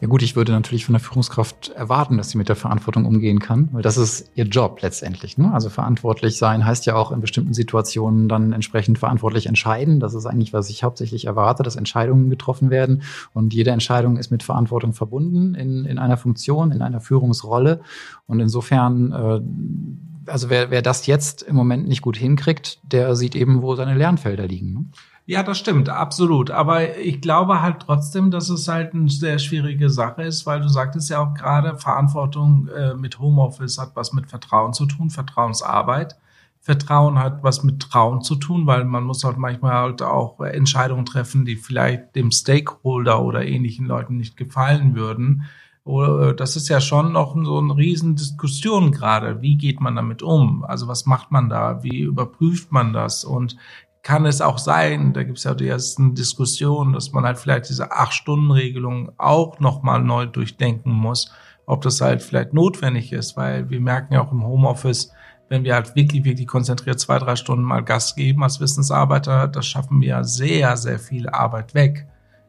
Ja 0.00 0.08
gut, 0.08 0.22
ich 0.22 0.34
würde 0.34 0.52
natürlich 0.52 0.86
von 0.86 0.94
der 0.94 1.00
Führungskraft 1.00 1.68
erwarten, 1.70 2.16
dass 2.16 2.30
sie 2.30 2.38
mit 2.38 2.48
der 2.48 2.56
Verantwortung 2.56 3.04
umgehen 3.04 3.38
kann, 3.38 3.68
weil 3.72 3.82
das 3.82 3.98
ist 3.98 4.30
ihr 4.34 4.46
Job 4.46 4.80
letztendlich. 4.80 5.36
Ne? 5.36 5.52
Also 5.52 5.68
verantwortlich 5.68 6.38
sein 6.38 6.64
heißt 6.64 6.86
ja 6.86 6.94
auch 6.94 7.12
in 7.12 7.20
bestimmten 7.20 7.52
Situationen 7.52 8.26
dann 8.26 8.54
entsprechend 8.54 8.98
verantwortlich 8.98 9.44
entscheiden. 9.44 10.00
Das 10.00 10.14
ist 10.14 10.24
eigentlich, 10.24 10.54
was 10.54 10.70
ich 10.70 10.84
hauptsächlich 10.84 11.26
erwarte, 11.26 11.62
dass 11.62 11.76
Entscheidungen 11.76 12.30
getroffen 12.30 12.70
werden. 12.70 13.02
Und 13.34 13.52
jede 13.52 13.72
Entscheidung 13.72 14.16
ist 14.16 14.30
mit 14.30 14.42
Verantwortung 14.42 14.94
verbunden 14.94 15.54
in, 15.54 15.84
in 15.84 15.98
einer 15.98 16.16
Funktion, 16.16 16.72
in 16.72 16.80
einer 16.80 17.00
Führungsrolle. 17.00 17.82
Und 18.26 18.40
insofern, 18.40 19.12
äh, 19.12 20.30
also 20.30 20.48
wer, 20.48 20.70
wer 20.70 20.80
das 20.80 21.06
jetzt 21.08 21.42
im 21.42 21.56
Moment 21.56 21.86
nicht 21.86 22.00
gut 22.00 22.16
hinkriegt, 22.16 22.80
der 22.90 23.16
sieht 23.16 23.36
eben, 23.36 23.60
wo 23.60 23.74
seine 23.74 23.94
Lernfelder 23.94 24.46
liegen. 24.46 24.92
Ja, 25.26 25.42
das 25.42 25.58
stimmt, 25.58 25.88
absolut. 25.88 26.50
Aber 26.50 26.98
ich 26.98 27.20
glaube 27.20 27.62
halt 27.62 27.80
trotzdem, 27.80 28.30
dass 28.30 28.48
es 28.48 28.66
halt 28.66 28.94
eine 28.94 29.08
sehr 29.08 29.38
schwierige 29.38 29.88
Sache 29.88 30.22
ist, 30.22 30.44
weil 30.46 30.60
du 30.60 30.68
sagtest 30.68 31.10
ja 31.10 31.20
auch 31.20 31.34
gerade, 31.34 31.76
Verantwortung 31.76 32.68
äh, 32.68 32.94
mit 32.94 33.20
Homeoffice 33.20 33.78
hat 33.78 33.92
was 33.94 34.12
mit 34.12 34.28
Vertrauen 34.28 34.72
zu 34.72 34.86
tun, 34.86 35.10
Vertrauensarbeit. 35.10 36.16
Vertrauen 36.62 37.18
hat 37.18 37.42
was 37.42 37.62
mit 37.62 37.80
Trauen 37.80 38.22
zu 38.22 38.36
tun, 38.36 38.66
weil 38.66 38.84
man 38.84 39.04
muss 39.04 39.24
halt 39.24 39.38
manchmal 39.38 39.74
halt 39.74 40.02
auch 40.02 40.40
Entscheidungen 40.40 41.06
treffen, 41.06 41.44
die 41.44 41.56
vielleicht 41.56 42.14
dem 42.16 42.30
Stakeholder 42.32 43.22
oder 43.22 43.44
ähnlichen 43.46 43.86
Leuten 43.86 44.16
nicht 44.18 44.36
gefallen 44.36 44.94
würden. 44.94 45.44
Äh, 45.86 46.34
das 46.34 46.56
ist 46.56 46.68
ja 46.68 46.80
schon 46.80 47.12
noch 47.12 47.34
so 47.34 47.58
eine 47.58 47.76
riesen 47.76 48.16
Diskussion 48.16 48.92
gerade. 48.92 49.40
Wie 49.42 49.56
geht 49.56 49.80
man 49.80 49.96
damit 49.96 50.22
um? 50.22 50.64
Also 50.64 50.88
was 50.88 51.06
macht 51.06 51.30
man 51.30 51.48
da? 51.48 51.82
Wie 51.82 52.00
überprüft 52.00 52.72
man 52.72 52.92
das? 52.92 53.24
Und 53.24 53.56
kann 54.02 54.24
es 54.24 54.40
auch 54.40 54.58
sein, 54.58 55.12
da 55.12 55.22
gibt 55.24 55.38
es 55.38 55.44
ja 55.44 55.54
die 55.54 55.68
ersten 55.68 56.14
Diskussionen, 56.14 56.92
dass 56.94 57.12
man 57.12 57.24
halt 57.24 57.38
vielleicht 57.38 57.68
diese 57.68 57.92
Acht-Stunden-Regelung 57.92 59.12
auch 59.18 59.60
nochmal 59.60 60.02
neu 60.02 60.26
durchdenken 60.26 60.90
muss, 60.90 61.30
ob 61.66 61.82
das 61.82 62.00
halt 62.00 62.22
vielleicht 62.22 62.54
notwendig 62.54 63.12
ist, 63.12 63.36
weil 63.36 63.68
wir 63.68 63.80
merken 63.80 64.14
ja 64.14 64.22
auch 64.22 64.32
im 64.32 64.44
Homeoffice, 64.44 65.12
wenn 65.50 65.64
wir 65.64 65.74
halt 65.74 65.94
wirklich, 65.96 66.24
wirklich 66.24 66.46
konzentriert 66.46 66.98
zwei, 67.00 67.18
drei 67.18 67.36
Stunden 67.36 67.64
mal 67.64 67.82
Gas 67.82 68.14
geben 68.14 68.42
als 68.42 68.60
Wissensarbeiter, 68.60 69.48
das 69.48 69.66
schaffen 69.66 70.00
wir 70.00 70.08
ja 70.08 70.24
sehr, 70.24 70.76
sehr 70.76 70.98
viel 70.98 71.28
Arbeit 71.28 71.74
weg. 71.74 72.06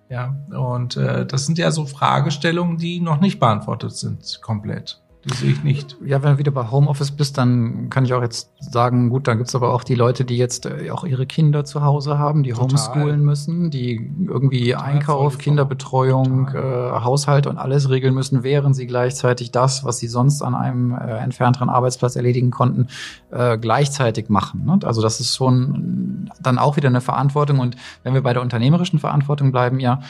Ja, 0.10 0.36
und 0.52 0.98
äh, 0.98 1.26
das 1.26 1.46
sind 1.46 1.58
ja 1.58 1.72
so 1.72 1.86
Fragestellungen, 1.86 2.78
die 2.78 3.00
noch 3.00 3.20
nicht 3.20 3.40
beantwortet 3.40 3.94
sind 3.94 4.40
komplett. 4.42 5.02
Die 5.24 5.36
sehe 5.36 5.52
ich 5.52 5.64
nicht. 5.64 5.98
Ja, 6.04 6.24
wenn 6.24 6.34
du 6.34 6.38
wieder 6.40 6.52
bei 6.52 6.72
Homeoffice 6.72 7.12
bist, 7.12 7.38
dann 7.38 7.92
kann 7.92 8.06
ich 8.06 8.14
auch 8.14 8.24
jetzt 8.24 8.50
sagen, 8.60 9.10
gut, 9.10 9.28
dann 9.28 9.38
gibt's 9.38 9.54
aber 9.54 9.72
auch 9.72 9.84
die 9.84 9.94
Leute, 9.94 10.26
die 10.26 10.36
jetzt 10.36 10.66
äh, 10.66 10.90
auch 10.90 11.04
ihre 11.04 11.28
Kinder 11.28 11.64
zu 11.64 11.84
Hause 11.84 12.18
haben, 12.18 12.42
die 12.42 12.52
Total. 12.52 12.64
homeschoolen 12.64 13.24
müssen, 13.24 13.70
die 13.70 14.12
irgendwie 14.28 14.72
Total 14.72 14.88
Einkauf, 14.88 15.38
Kinderbetreuung, 15.38 16.48
äh, 16.50 16.60
Haushalt 16.60 17.46
und 17.46 17.60
alles 17.60 17.90
regeln 17.90 18.16
müssen, 18.16 18.42
während 18.42 18.76
sie 18.76 18.88
gleichzeitig 18.88 19.52
das, 19.52 19.84
was 19.84 20.00
sie 20.00 20.08
sonst 20.08 20.42
an 20.42 20.56
einem 20.56 20.92
äh, 20.94 21.18
entfernteren 21.18 21.70
Arbeitsplatz 21.70 22.16
erledigen 22.16 22.50
konnten, 22.50 22.88
äh, 23.30 23.60
gleichzeitig 23.60 24.30
machen. 24.30 24.66
Ne? 24.66 24.80
Also 24.84 25.04
das 25.04 25.20
ist 25.20 25.36
schon 25.36 26.32
dann 26.42 26.58
auch 26.58 26.78
wieder 26.78 26.90
eine 26.90 27.02
Verantwortung. 27.02 27.60
Und 27.60 27.76
wenn 28.02 28.16
wir 28.16 28.22
bei 28.22 28.34
der 28.34 28.42
unternehmerischen 28.42 28.98
Verantwortung 28.98 29.52
bleiben, 29.52 29.80
ja, 29.80 30.02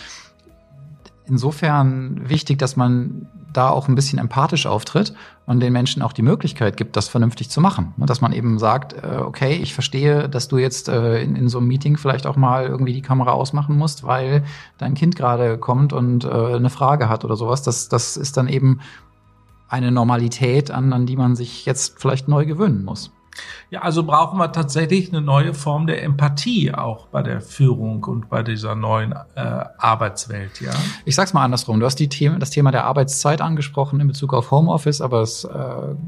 insofern 1.26 2.30
wichtig, 2.30 2.60
dass 2.60 2.78
man 2.78 3.28
da 3.54 3.70
auch 3.70 3.88
ein 3.88 3.96
bisschen 3.96 4.20
empathisch 4.20 4.66
auftritt 4.66 5.14
und 5.46 5.60
den 5.60 5.74
Menschen 5.74 6.02
auch 6.02 6.14
die 6.14 6.22
Möglichkeit 6.22 6.78
gibt, 6.78 6.96
das 6.96 7.08
vernünftig 7.08 7.50
zu 7.50 7.62
machen. 7.62 7.94
Dass 7.98 8.22
man 8.22 8.34
eben 8.34 8.60
sagt, 8.60 8.94
äh, 8.94 9.18
okay, 9.18 9.54
ich 9.54 9.74
verstehe, 9.74 10.30
dass 10.30 10.48
du 10.48 10.58
jetzt 10.58 10.90
äh, 10.90 11.22
in, 11.22 11.36
in 11.36 11.50
so 11.50 11.58
einem 11.58 11.68
Meeting 11.68 11.98
vielleicht 11.98 12.26
auch 12.26 12.36
mal 12.36 12.66
irgendwie 12.66 12.94
die 12.94 13.02
Kamera 13.02 13.32
ausmachen 13.32 13.78
musst, 13.78 14.04
weil 14.04 14.44
dein 14.78 14.94
Kind 14.94 15.16
gerade 15.16 15.58
kommt 15.58 15.94
und 15.94 16.24
äh, 16.24 16.30
eine 16.30 16.70
Frage 16.70 17.10
hat 17.10 17.26
oder 17.26 17.36
sowas. 17.36 17.64
Das, 17.64 17.90
das 17.90 18.18
ist 18.18 18.38
dann 18.38 18.48
eben 18.48 18.80
eine 19.68 19.92
Normalität, 19.92 20.72
an, 20.72 20.92
an 20.94 21.06
die 21.06 21.16
man 21.16 21.36
sich 21.36 21.66
jetzt 21.66 22.00
vielleicht 22.00 22.28
neu 22.28 22.46
gewöhnen 22.46 22.84
muss. 22.84 23.12
Ja, 23.70 23.82
also 23.82 24.04
brauchen 24.04 24.38
wir 24.38 24.52
tatsächlich 24.52 25.10
eine 25.10 25.22
neue 25.22 25.54
Form 25.54 25.88
der 25.88 26.04
Empathie 26.04 26.74
auch 26.74 27.08
bei 27.08 27.24
der 27.24 27.40
Führung 27.40 28.04
und 28.04 28.30
bei 28.30 28.44
dieser 28.44 28.76
neuen 28.76 29.14
äh, 29.36 29.64
Arbeitswelt, 29.78 30.60
ja. 30.60 30.72
Ich 31.06 31.16
sag's 31.16 31.34
mal 31.34 31.46
andersrum. 31.46 31.80
Du 31.80 31.86
hast 31.86 31.96
die 31.96 32.10
Themen, 32.10 32.42
das 32.42 32.50
Thema 32.50 32.72
der 32.72 32.84
Arbeitszeit 32.84 33.40
angesprochen 33.40 34.02
in 34.02 34.08
Bezug 34.08 34.34
auf 34.34 34.52
Homeoffice, 34.52 35.00
aber 35.00 35.22
es 35.22 35.46
äh, 35.46 35.50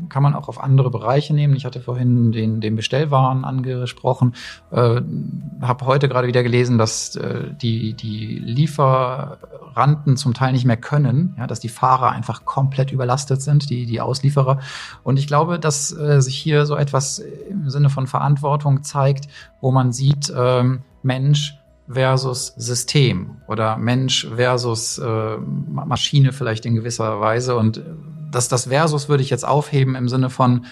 kann 0.10 0.24
man 0.24 0.36
auch 0.36 0.50
auf 0.50 0.62
andere 0.62 0.92
Bereiche 0.92 1.34
nehmen. 1.34 1.56
Ich 1.56 1.64
hatte 1.64 1.80
vorhin 1.80 2.34
den, 2.34 2.60
den 2.60 2.76
Bestellwaren 2.76 3.46
angesprochen, 3.46 4.36
äh, 4.72 5.02
habe 5.62 5.86
heute 5.86 6.10
gerade 6.10 6.28
wieder 6.28 6.44
gelesen, 6.44 6.78
dass 6.78 7.16
äh, 7.16 7.46
die, 7.62 7.94
die 7.94 8.40
Lieferanten 8.40 10.18
zum 10.18 10.34
Teil 10.34 10.52
nicht 10.52 10.66
mehr 10.66 10.78
können, 10.78 11.36
ja, 11.38 11.48
dass 11.48 11.62
die 11.62 11.70
Fahrer 11.70 12.12
einfach 12.12 12.44
komplett 12.44 12.92
überlastet 12.92 13.42
sind, 13.42 13.70
die, 13.70 13.86
die 13.86 14.02
Auslieferer. 14.02 14.60
Und 15.04 15.18
ich 15.18 15.28
glaube, 15.28 15.60
dass 15.60 15.96
äh, 15.98 16.22
sich 16.22 16.36
hier 16.36 16.66
so 16.66 16.76
etwas 16.76 17.13
im 17.20 17.70
Sinne 17.70 17.90
von 17.90 18.08
Verantwortung 18.08 18.84
zeigt, 18.84 19.28
wo 19.62 19.72
man 19.72 19.92
sieht, 19.92 20.34
ähm, 20.36 20.82
Mensch 21.02 21.58
versus 21.90 22.54
System 22.56 23.42
oder 23.48 23.78
Mensch 23.78 24.28
versus 24.36 24.98
äh, 24.98 25.38
Maschine 25.38 26.32
vielleicht 26.32 26.66
in 26.66 26.76
gewisser 26.76 27.20
Weise. 27.20 27.56
Und 27.56 27.84
das, 28.32 28.48
das 28.48 28.68
Versus 28.68 29.10
würde 29.10 29.24
ich 29.24 29.30
jetzt 29.30 29.46
aufheben 29.46 29.96
im 29.96 30.08
Sinne 30.08 30.30
von 30.30 30.66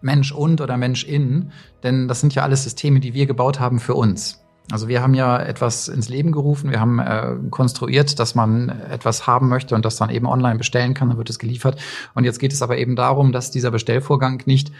Mensch 0.00 0.32
und 0.32 0.60
oder 0.60 0.76
Mensch 0.76 1.04
in, 1.04 1.50
denn 1.82 2.08
das 2.08 2.20
sind 2.20 2.34
ja 2.34 2.42
alles 2.42 2.64
Systeme, 2.64 3.00
die 3.00 3.14
wir 3.14 3.26
gebaut 3.26 3.60
haben 3.60 3.78
für 3.78 3.94
uns. 3.94 4.42
Also 4.72 4.88
wir 4.88 5.00
haben 5.00 5.14
ja 5.14 5.38
etwas 5.38 5.86
ins 5.86 6.08
Leben 6.08 6.32
gerufen, 6.32 6.70
wir 6.70 6.80
haben 6.80 6.98
äh, 6.98 7.36
konstruiert, 7.50 8.18
dass 8.18 8.34
man 8.34 8.68
etwas 8.90 9.26
haben 9.26 9.48
möchte 9.48 9.76
und 9.76 9.84
das 9.84 9.96
dann 9.96 10.10
eben 10.10 10.26
online 10.26 10.58
bestellen 10.58 10.92
kann, 10.92 11.08
dann 11.08 11.18
wird 11.18 11.30
es 11.30 11.38
geliefert. 11.38 11.80
Und 12.14 12.24
jetzt 12.24 12.40
geht 12.40 12.52
es 12.52 12.62
aber 12.62 12.76
eben 12.76 12.96
darum, 12.96 13.30
dass 13.30 13.52
dieser 13.52 13.70
Bestellvorgang 13.70 14.42
nicht 14.46 14.72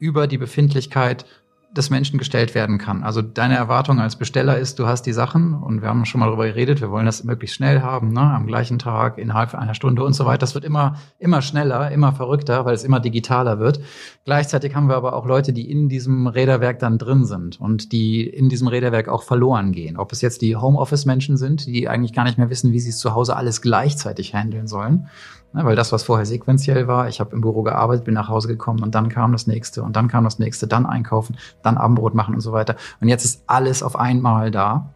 über 0.00 0.26
die 0.26 0.38
Befindlichkeit 0.38 1.24
des 1.72 1.88
Menschen 1.88 2.18
gestellt 2.18 2.56
werden 2.56 2.78
kann. 2.78 3.04
Also 3.04 3.22
deine 3.22 3.54
Erwartung 3.54 4.00
als 4.00 4.16
Besteller 4.16 4.58
ist, 4.58 4.80
du 4.80 4.88
hast 4.88 5.02
die 5.02 5.12
Sachen 5.12 5.54
und 5.54 5.82
wir 5.82 5.88
haben 5.88 6.04
schon 6.04 6.18
mal 6.18 6.26
darüber 6.26 6.46
geredet, 6.46 6.80
wir 6.80 6.90
wollen 6.90 7.06
das 7.06 7.22
möglichst 7.22 7.54
schnell 7.54 7.80
haben, 7.80 8.12
ne? 8.12 8.20
am 8.20 8.46
gleichen 8.48 8.80
Tag, 8.80 9.18
innerhalb 9.18 9.54
einer 9.54 9.74
Stunde 9.74 10.02
und 10.02 10.14
so 10.14 10.26
weiter. 10.26 10.38
Das 10.38 10.54
wird 10.54 10.64
immer, 10.64 10.96
immer 11.18 11.42
schneller, 11.42 11.92
immer 11.92 12.12
verrückter, 12.12 12.64
weil 12.64 12.74
es 12.74 12.82
immer 12.82 12.98
digitaler 12.98 13.60
wird. 13.60 13.80
Gleichzeitig 14.24 14.74
haben 14.74 14.88
wir 14.88 14.96
aber 14.96 15.14
auch 15.14 15.26
Leute, 15.26 15.52
die 15.52 15.70
in 15.70 15.88
diesem 15.88 16.26
Räderwerk 16.26 16.80
dann 16.80 16.98
drin 16.98 17.24
sind 17.24 17.60
und 17.60 17.92
die 17.92 18.26
in 18.26 18.48
diesem 18.48 18.66
Räderwerk 18.66 19.08
auch 19.08 19.22
verloren 19.22 19.70
gehen. 19.70 19.96
Ob 19.96 20.10
es 20.10 20.22
jetzt 20.22 20.42
die 20.42 20.56
Homeoffice-Menschen 20.56 21.36
sind, 21.36 21.66
die 21.66 21.88
eigentlich 21.88 22.12
gar 22.12 22.24
nicht 22.24 22.38
mehr 22.38 22.50
wissen, 22.50 22.72
wie 22.72 22.80
sie 22.80 22.90
es 22.90 22.98
zu 22.98 23.14
Hause 23.14 23.36
alles 23.36 23.62
gleichzeitig 23.62 24.34
handeln 24.34 24.66
sollen 24.66 25.08
Ne, 25.52 25.64
weil 25.64 25.74
das, 25.74 25.90
was 25.90 26.04
vorher 26.04 26.26
sequenziell 26.26 26.86
war, 26.86 27.08
ich 27.08 27.18
habe 27.18 27.34
im 27.34 27.40
Büro 27.40 27.62
gearbeitet, 27.62 28.04
bin 28.04 28.14
nach 28.14 28.28
Hause 28.28 28.46
gekommen 28.46 28.84
und 28.84 28.94
dann 28.94 29.08
kam 29.08 29.32
das 29.32 29.48
nächste 29.48 29.82
und 29.82 29.96
dann 29.96 30.06
kam 30.06 30.22
das 30.22 30.38
nächste, 30.38 30.68
dann 30.68 30.86
einkaufen, 30.86 31.36
dann 31.62 31.76
Abendbrot 31.76 32.14
machen 32.14 32.34
und 32.34 32.40
so 32.40 32.52
weiter. 32.52 32.76
Und 33.00 33.08
jetzt 33.08 33.24
ist 33.24 33.42
alles 33.48 33.82
auf 33.82 33.96
einmal 33.96 34.52
da. 34.52 34.90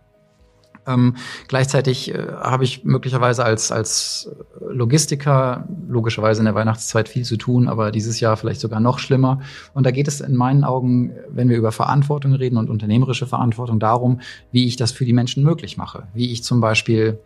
Ähm, 0.86 1.16
gleichzeitig 1.48 2.14
äh, 2.14 2.26
habe 2.40 2.62
ich 2.62 2.84
möglicherweise 2.84 3.44
als, 3.44 3.72
als 3.72 4.30
Logistiker 4.60 5.66
logischerweise 5.88 6.40
in 6.40 6.44
der 6.44 6.54
Weihnachtszeit 6.54 7.08
viel 7.08 7.24
zu 7.24 7.36
tun, 7.36 7.68
aber 7.68 7.90
dieses 7.90 8.20
Jahr 8.20 8.36
vielleicht 8.36 8.60
sogar 8.60 8.80
noch 8.80 8.98
schlimmer. 8.98 9.40
Und 9.72 9.86
da 9.86 9.90
geht 9.90 10.06
es 10.06 10.20
in 10.20 10.36
meinen 10.36 10.62
Augen, 10.62 11.12
wenn 11.30 11.48
wir 11.48 11.56
über 11.56 11.72
Verantwortung 11.72 12.34
reden 12.34 12.58
und 12.58 12.70
unternehmerische 12.70 13.26
Verantwortung, 13.26 13.80
darum, 13.80 14.20
wie 14.52 14.66
ich 14.66 14.76
das 14.76 14.92
für 14.92 15.04
die 15.04 15.14
Menschen 15.14 15.42
möglich 15.42 15.76
mache. 15.76 16.04
Wie 16.12 16.30
ich 16.30 16.44
zum 16.44 16.60
Beispiel 16.60 17.18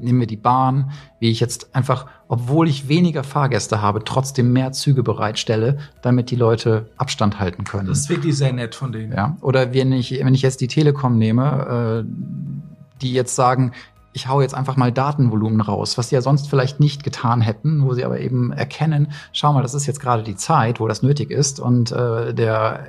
nehmen 0.00 0.20
wir 0.20 0.26
die 0.26 0.36
Bahn, 0.36 0.90
wie 1.20 1.30
ich 1.30 1.40
jetzt 1.40 1.74
einfach, 1.74 2.06
obwohl 2.28 2.68
ich 2.68 2.88
weniger 2.88 3.24
Fahrgäste 3.24 3.80
habe, 3.80 4.04
trotzdem 4.04 4.52
mehr 4.52 4.72
Züge 4.72 5.02
bereitstelle, 5.02 5.78
damit 6.02 6.30
die 6.30 6.36
Leute 6.36 6.90
Abstand 6.96 7.38
halten 7.38 7.64
können. 7.64 7.88
Das 7.88 8.00
ist 8.00 8.08
wirklich 8.08 8.36
sehr 8.36 8.52
nett 8.52 8.74
von 8.74 8.92
denen. 8.92 9.12
Ja. 9.12 9.36
Oder 9.40 9.72
wenn 9.72 9.92
ich, 9.92 10.12
wenn 10.12 10.34
ich 10.34 10.42
jetzt 10.42 10.60
die 10.60 10.68
Telekom 10.68 11.18
nehme, 11.18 12.04
äh, 12.04 13.00
die 13.00 13.12
jetzt 13.12 13.34
sagen, 13.34 13.72
ich 14.12 14.28
hau 14.28 14.40
jetzt 14.40 14.54
einfach 14.54 14.76
mal 14.76 14.92
Datenvolumen 14.92 15.60
raus, 15.60 15.96
was 15.96 16.10
sie 16.10 16.14
ja 16.14 16.20
sonst 16.20 16.48
vielleicht 16.48 16.80
nicht 16.80 17.02
getan 17.02 17.40
hätten, 17.40 17.84
wo 17.84 17.94
sie 17.94 18.04
aber 18.04 18.20
eben 18.20 18.52
erkennen, 18.52 19.08
schau 19.32 19.52
mal, 19.52 19.62
das 19.62 19.74
ist 19.74 19.86
jetzt 19.86 20.00
gerade 20.00 20.22
die 20.22 20.36
Zeit, 20.36 20.80
wo 20.80 20.88
das 20.88 21.02
nötig 21.02 21.30
ist 21.30 21.60
und 21.60 21.92
äh, 21.92 22.34
der 22.34 22.84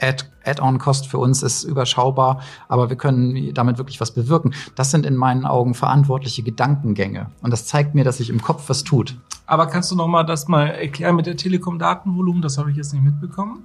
Add-on-Cost 0.00 1.06
für 1.06 1.18
uns 1.18 1.42
ist 1.42 1.64
überschaubar, 1.64 2.40
aber 2.68 2.88
wir 2.88 2.96
können 2.96 3.52
damit 3.54 3.78
wirklich 3.78 4.00
was 4.00 4.12
bewirken. 4.12 4.54
Das 4.74 4.90
sind 4.90 5.04
in 5.04 5.16
meinen 5.16 5.44
Augen 5.44 5.74
verantwortliche 5.74 6.42
Gedankengänge. 6.42 7.30
Und 7.42 7.52
das 7.52 7.66
zeigt 7.66 7.94
mir, 7.94 8.04
dass 8.04 8.18
sich 8.18 8.30
im 8.30 8.40
Kopf 8.40 8.68
was 8.68 8.84
tut. 8.84 9.16
Aber 9.46 9.66
kannst 9.66 9.90
du 9.90 9.96
noch 9.96 10.08
mal 10.08 10.24
das 10.24 10.48
mal 10.48 10.66
erklären 10.66 11.16
mit 11.16 11.26
der 11.26 11.36
Telekom-Datenvolumen? 11.36 12.42
Das 12.42 12.58
habe 12.58 12.70
ich 12.70 12.76
jetzt 12.76 12.92
nicht 12.92 13.04
mitbekommen. 13.04 13.64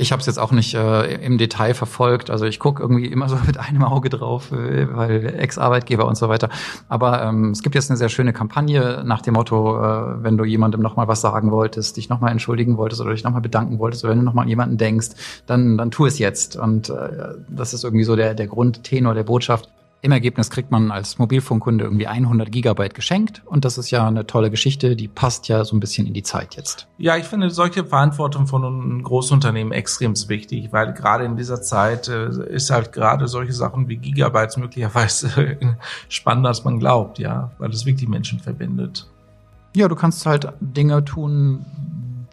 Ich 0.00 0.12
habe 0.12 0.20
es 0.20 0.26
jetzt 0.26 0.38
auch 0.38 0.52
nicht 0.52 0.74
äh, 0.74 1.16
im 1.16 1.38
Detail 1.38 1.74
verfolgt. 1.74 2.30
Also 2.30 2.44
ich 2.44 2.60
gucke 2.60 2.80
irgendwie 2.80 3.06
immer 3.06 3.28
so 3.28 3.36
mit 3.46 3.58
einem 3.58 3.82
Auge 3.82 4.08
drauf, 4.08 4.52
äh, 4.52 4.86
weil 4.94 5.26
Ex-Arbeitgeber 5.26 6.06
und 6.06 6.16
so 6.16 6.28
weiter. 6.28 6.50
Aber 6.88 7.20
ähm, 7.24 7.50
es 7.50 7.62
gibt 7.62 7.74
jetzt 7.74 7.90
eine 7.90 7.96
sehr 7.96 8.08
schöne 8.08 8.32
Kampagne 8.32 9.02
nach 9.04 9.22
dem 9.22 9.34
Motto, 9.34 9.76
äh, 9.76 10.22
wenn 10.22 10.36
du 10.36 10.44
jemandem 10.44 10.82
nochmal 10.82 11.08
was 11.08 11.20
sagen 11.20 11.50
wolltest, 11.50 11.96
dich 11.96 12.08
nochmal 12.08 12.30
entschuldigen 12.30 12.76
wolltest 12.76 13.00
oder 13.00 13.10
dich 13.10 13.24
nochmal 13.24 13.40
bedanken 13.40 13.80
wolltest 13.80 14.04
oder 14.04 14.12
wenn 14.12 14.20
du 14.20 14.24
nochmal 14.24 14.44
an 14.44 14.48
jemanden 14.48 14.78
denkst, 14.78 15.08
dann, 15.46 15.76
dann 15.76 15.90
tu 15.90 16.06
es 16.06 16.20
jetzt. 16.20 16.56
Und 16.56 16.90
äh, 16.90 17.34
das 17.48 17.74
ist 17.74 17.82
irgendwie 17.82 18.04
so 18.04 18.14
der, 18.14 18.34
der 18.34 18.46
Grundtenor 18.46 19.14
der 19.14 19.24
Botschaft. 19.24 19.68
Im 20.00 20.12
Ergebnis 20.12 20.50
kriegt 20.50 20.70
man 20.70 20.90
als 20.90 21.18
Mobilfunkkunde 21.18 21.84
irgendwie 21.84 22.06
100 22.06 22.52
Gigabyte 22.52 22.94
geschenkt 22.94 23.42
und 23.46 23.64
das 23.64 23.78
ist 23.78 23.90
ja 23.90 24.06
eine 24.06 24.26
tolle 24.26 24.50
Geschichte, 24.50 24.94
die 24.94 25.08
passt 25.08 25.48
ja 25.48 25.64
so 25.64 25.76
ein 25.76 25.80
bisschen 25.80 26.06
in 26.06 26.14
die 26.14 26.22
Zeit 26.22 26.54
jetzt. 26.54 26.86
Ja, 26.98 27.16
ich 27.16 27.24
finde 27.24 27.50
solche 27.50 27.84
Verantwortung 27.84 28.46
von 28.46 28.64
einem 28.64 29.02
Großunternehmen 29.02 29.72
extrem 29.72 30.14
wichtig, 30.28 30.68
weil 30.72 30.92
gerade 30.92 31.24
in 31.24 31.36
dieser 31.36 31.62
Zeit 31.62 32.08
äh, 32.08 32.28
ist 32.48 32.70
halt 32.70 32.92
gerade 32.92 33.26
solche 33.26 33.52
Sachen 33.52 33.88
wie 33.88 33.96
Gigabytes 33.96 34.56
möglicherweise 34.56 35.58
spannender 36.08 36.50
als 36.50 36.64
man 36.64 36.78
glaubt, 36.78 37.18
ja, 37.18 37.50
weil 37.58 37.70
es 37.70 37.84
wirklich 37.84 38.08
Menschen 38.08 38.38
verbindet. 38.38 39.06
Ja, 39.74 39.88
du 39.88 39.96
kannst 39.96 40.24
halt 40.26 40.52
Dinge 40.60 41.04
tun, 41.04 41.64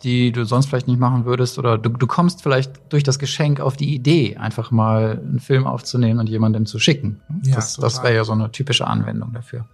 die 0.03 0.31
du 0.31 0.45
sonst 0.45 0.67
vielleicht 0.67 0.87
nicht 0.87 0.99
machen 0.99 1.25
würdest. 1.25 1.57
Oder 1.57 1.77
du, 1.77 1.89
du 1.89 2.07
kommst 2.07 2.43
vielleicht 2.43 2.91
durch 2.91 3.03
das 3.03 3.19
Geschenk 3.19 3.59
auf 3.59 3.77
die 3.77 3.93
Idee, 3.93 4.37
einfach 4.37 4.71
mal 4.71 5.21
einen 5.23 5.39
Film 5.39 5.67
aufzunehmen 5.67 6.19
und 6.19 6.29
jemandem 6.29 6.65
zu 6.65 6.79
schicken. 6.79 7.21
Ja, 7.43 7.55
das 7.55 7.77
das 7.77 8.03
wäre 8.03 8.15
ja 8.15 8.23
so 8.23 8.33
eine 8.33 8.51
typische 8.51 8.87
Anwendung 8.87 9.33
dafür. 9.33 9.65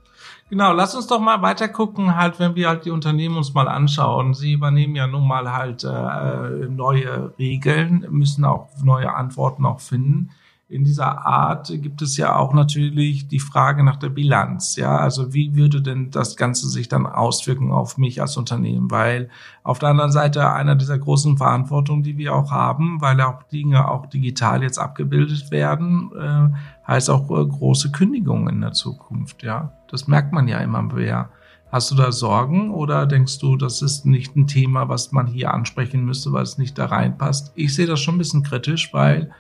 Genau, 0.50 0.74
lass 0.74 0.96
uns 0.96 1.08
doch 1.08 1.22
mal 1.22 1.42
weiter 1.42 1.70
gucken, 1.70 2.18
halt, 2.18 2.40
wenn 2.40 2.56
wir 2.56 2.68
halt 2.68 2.84
die 2.84 2.92
Unternehmen 2.92 3.38
uns 3.38 3.54
mal 3.54 3.70
anschauen. 3.70 4.34
Sie 4.34 4.52
übernehmen 4.52 4.96
ja 4.96 5.08
nun 5.08 5.26
mal 5.26 5.54
halt 5.54 5.86
äh, 5.86 6.68
neue 6.68 7.34
Regeln, 7.40 8.06
müssen 8.10 8.44
auch 8.44 8.68
neue 8.84 9.14
Antworten 9.14 9.66
auch 9.66 9.80
finden 9.80 10.32
in 10.72 10.86
dieser 10.86 11.26
Art 11.26 11.68
gibt 11.68 12.02
es 12.02 12.16
ja 12.16 12.38
auch 12.38 12.54
natürlich 12.54 13.28
die 13.28 13.40
Frage 13.40 13.84
nach 13.84 13.98
der 13.98 14.08
Bilanz. 14.08 14.78
Ja, 14.78 14.96
also 14.98 15.34
wie 15.34 15.54
würde 15.54 15.82
denn 15.82 16.12
das 16.12 16.38
Ganze 16.38 16.70
sich 16.70 16.88
dann 16.88 17.06
auswirken 17.06 17.72
auf 17.72 17.98
mich 17.98 18.22
als 18.22 18.38
Unternehmen? 18.38 18.90
Weil 18.90 19.30
auf 19.64 19.80
der 19.80 19.90
anderen 19.90 20.14
Seite 20.14 20.50
einer 20.50 20.76
dieser 20.76 20.98
großen 20.98 21.38
Verantwortungen, 21.38 22.04
die 22.04 22.18
wir 22.18 22.34
auch 22.34 22.52
haben, 22.52 23.02
weil 23.02 23.20
auch 23.20 23.44
Dinge 23.44 23.90
auch 23.90 24.06
digital 24.06 24.64
jetzt 24.64 24.80
abgebildet 24.80 25.52
werden, 25.52 26.10
äh, 26.18 26.88
heißt 26.88 27.10
auch 27.10 27.30
äh, 27.30 27.46
große 27.46 27.92
Kündigungen 27.92 28.48
in 28.48 28.62
der 28.62 28.72
Zukunft. 28.72 29.44
Ja, 29.44 29.74
das 29.90 30.08
merkt 30.08 30.32
man 30.32 30.48
ja 30.48 30.60
immer 30.60 30.82
mehr. 30.82 31.30
Hast 31.72 31.90
du 31.90 31.96
da 31.96 32.12
Sorgen 32.12 32.72
oder 32.72 33.06
denkst 33.06 33.40
du, 33.40 33.56
das 33.56 33.82
ist 33.82 34.06
nicht 34.06 34.36
ein 34.36 34.46
Thema, 34.46 34.90
was 34.90 35.14
man 35.14 35.26
hier 35.26 35.54
ansprechen 35.54 36.04
müsste, 36.04 36.34
weil 36.34 36.44
es 36.44 36.58
nicht 36.58 36.78
da 36.78 36.88
reinpasst? 36.88 37.54
Ich 37.56 37.74
sehe 37.74 37.88
das 37.88 38.02
schon 38.02 38.16
ein 38.16 38.18
bisschen 38.18 38.44
kritisch, 38.44 38.94
weil 38.94 39.32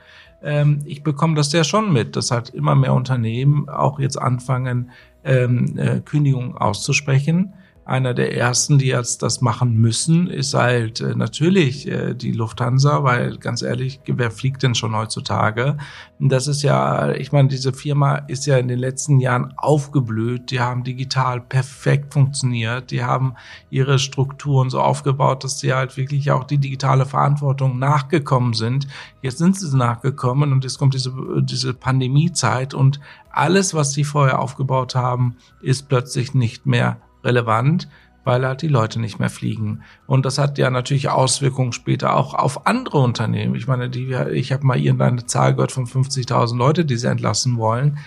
ähm, 0.41 0.79
ich 0.85 1.03
bekomme 1.03 1.35
das 1.35 1.51
ja 1.51 1.65
schon 1.65 1.91
mit, 1.91 2.15
dass 2.15 2.31
halt 2.31 2.49
immer 2.49 2.73
mehr 2.73 2.93
Unternehmen 2.93 3.67
auch 3.67 3.99
jetzt 3.99 4.15
anfangen, 4.15 4.91
ähm, 5.25 5.77
äh, 5.77 5.99
Kündigungen 5.99 6.55
auszusprechen 6.55 7.53
einer 7.83 8.13
der 8.13 8.37
ersten, 8.37 8.77
die 8.77 8.87
jetzt 8.87 9.23
das 9.23 9.41
machen 9.41 9.73
müssen, 9.73 10.27
ist 10.27 10.53
halt 10.53 11.01
äh, 11.01 11.15
natürlich 11.15 11.87
äh, 11.87 12.13
die 12.13 12.31
Lufthansa, 12.31 13.03
weil 13.03 13.37
ganz 13.37 13.63
ehrlich, 13.63 13.99
wer 14.05 14.29
fliegt 14.29 14.61
denn 14.61 14.75
schon 14.75 14.95
heutzutage? 14.95 15.77
Das 16.19 16.47
ist 16.47 16.61
ja, 16.61 17.11
ich 17.11 17.31
meine, 17.31 17.47
diese 17.47 17.73
Firma 17.73 18.17
ist 18.27 18.45
ja 18.45 18.57
in 18.57 18.67
den 18.67 18.77
letzten 18.77 19.19
Jahren 19.19 19.53
aufgeblüht. 19.57 20.51
Die 20.51 20.59
haben 20.59 20.83
digital 20.83 21.41
perfekt 21.41 22.13
funktioniert. 22.13 22.91
Die 22.91 23.03
haben 23.03 23.33
ihre 23.71 23.97
Strukturen 23.97 24.69
so 24.69 24.79
aufgebaut, 24.79 25.43
dass 25.43 25.59
sie 25.59 25.73
halt 25.73 25.97
wirklich 25.97 26.29
auch 26.29 26.43
die 26.43 26.59
digitale 26.59 27.07
Verantwortung 27.07 27.79
nachgekommen 27.79 28.53
sind. 28.53 28.87
Jetzt 29.23 29.39
sind 29.39 29.57
sie 29.57 29.75
nachgekommen 29.75 30.51
und 30.51 30.63
jetzt 30.63 30.77
kommt 30.77 30.93
diese, 30.93 31.11
diese 31.41 31.73
Pandemiezeit 31.73 32.75
und 32.75 32.99
alles, 33.31 33.73
was 33.73 33.93
sie 33.93 34.03
vorher 34.03 34.39
aufgebaut 34.39 34.93
haben, 34.93 35.37
ist 35.61 35.89
plötzlich 35.89 36.35
nicht 36.35 36.67
mehr 36.67 36.97
relevant, 37.23 37.87
weil 38.23 38.45
halt 38.45 38.61
die 38.61 38.67
Leute 38.67 38.99
nicht 38.99 39.19
mehr 39.19 39.29
fliegen. 39.29 39.81
Und 40.05 40.25
das 40.25 40.37
hat 40.37 40.57
ja 40.57 40.69
natürlich 40.69 41.09
Auswirkungen 41.09 41.71
später 41.71 42.15
auch 42.15 42.33
auf 42.33 42.67
andere 42.67 42.99
Unternehmen. 42.99 43.55
Ich 43.55 43.67
meine, 43.67 43.89
die, 43.89 44.13
ich 44.31 44.51
habe 44.51 44.65
mal 44.65 44.77
irgendeine 44.77 45.25
Zahl 45.25 45.55
gehört 45.55 45.71
von 45.71 45.87
50.000 45.87 46.55
Leute, 46.55 46.85
die 46.85 46.97
sie 46.97 47.07
entlassen 47.07 47.57
wollen. 47.57 47.97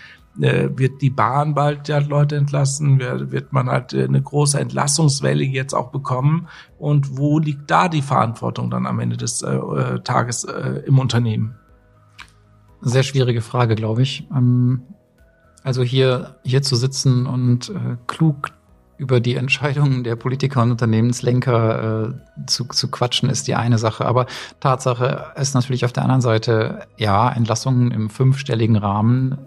Äh, 0.41 0.71
wird 0.77 1.01
die 1.01 1.11
Bahn 1.11 1.55
bald 1.55 1.89
ja 1.89 1.99
Leute 1.99 2.37
entlassen? 2.37 2.99
Wird, 2.99 3.31
wird 3.31 3.53
man 3.53 3.69
halt 3.69 3.93
äh, 3.93 4.05
eine 4.05 4.21
große 4.21 4.59
Entlassungswelle 4.59 5.45
jetzt 5.45 5.75
auch 5.75 5.91
bekommen? 5.91 6.49
Und 6.79 7.17
wo 7.19 7.39
liegt 7.39 7.71
da 7.71 7.89
die 7.89 8.03
Verantwortung 8.03 8.71
dann 8.71 8.87
am 8.87 8.99
Ende 8.99 9.17
des 9.17 9.43
äh, 9.43 10.01
Tages 10.01 10.45
äh, 10.45 10.83
im 10.87 10.99
Unternehmen? 10.99 11.57
Sehr 12.81 13.03
schwierige 13.03 13.41
Frage, 13.41 13.77
glaube 13.77 14.03
ich. 14.03 14.29
Ähm, 14.35 14.83
also 15.63 15.83
hier, 15.83 16.37
hier 16.45 16.63
zu 16.63 16.77
sitzen 16.77 17.27
und 17.27 17.71
äh, 17.71 17.97
klug 18.07 18.51
über 18.97 19.21
die 19.21 19.35
Entscheidungen 19.35 20.05
der 20.05 20.17
Politiker 20.17 20.63
und 20.63 20.71
Unternehmenslenker 20.71 22.09
äh, 22.09 22.47
zu, 22.47 22.65
zu 22.65 22.91
quatschen, 22.91 23.29
ist 23.29 23.49
die 23.49 23.55
eine 23.55 23.79
Sache. 23.79 24.05
Aber 24.05 24.27
Tatsache 24.61 25.33
ist 25.37 25.55
natürlich 25.55 25.85
auf 25.85 25.93
der 25.93 26.05
anderen 26.05 26.21
Seite, 26.21 26.87
ja, 26.97 27.31
Entlassungen 27.31 27.91
im 27.91 28.09
fünfstelligen 28.11 28.77
Rahmen 28.77 29.39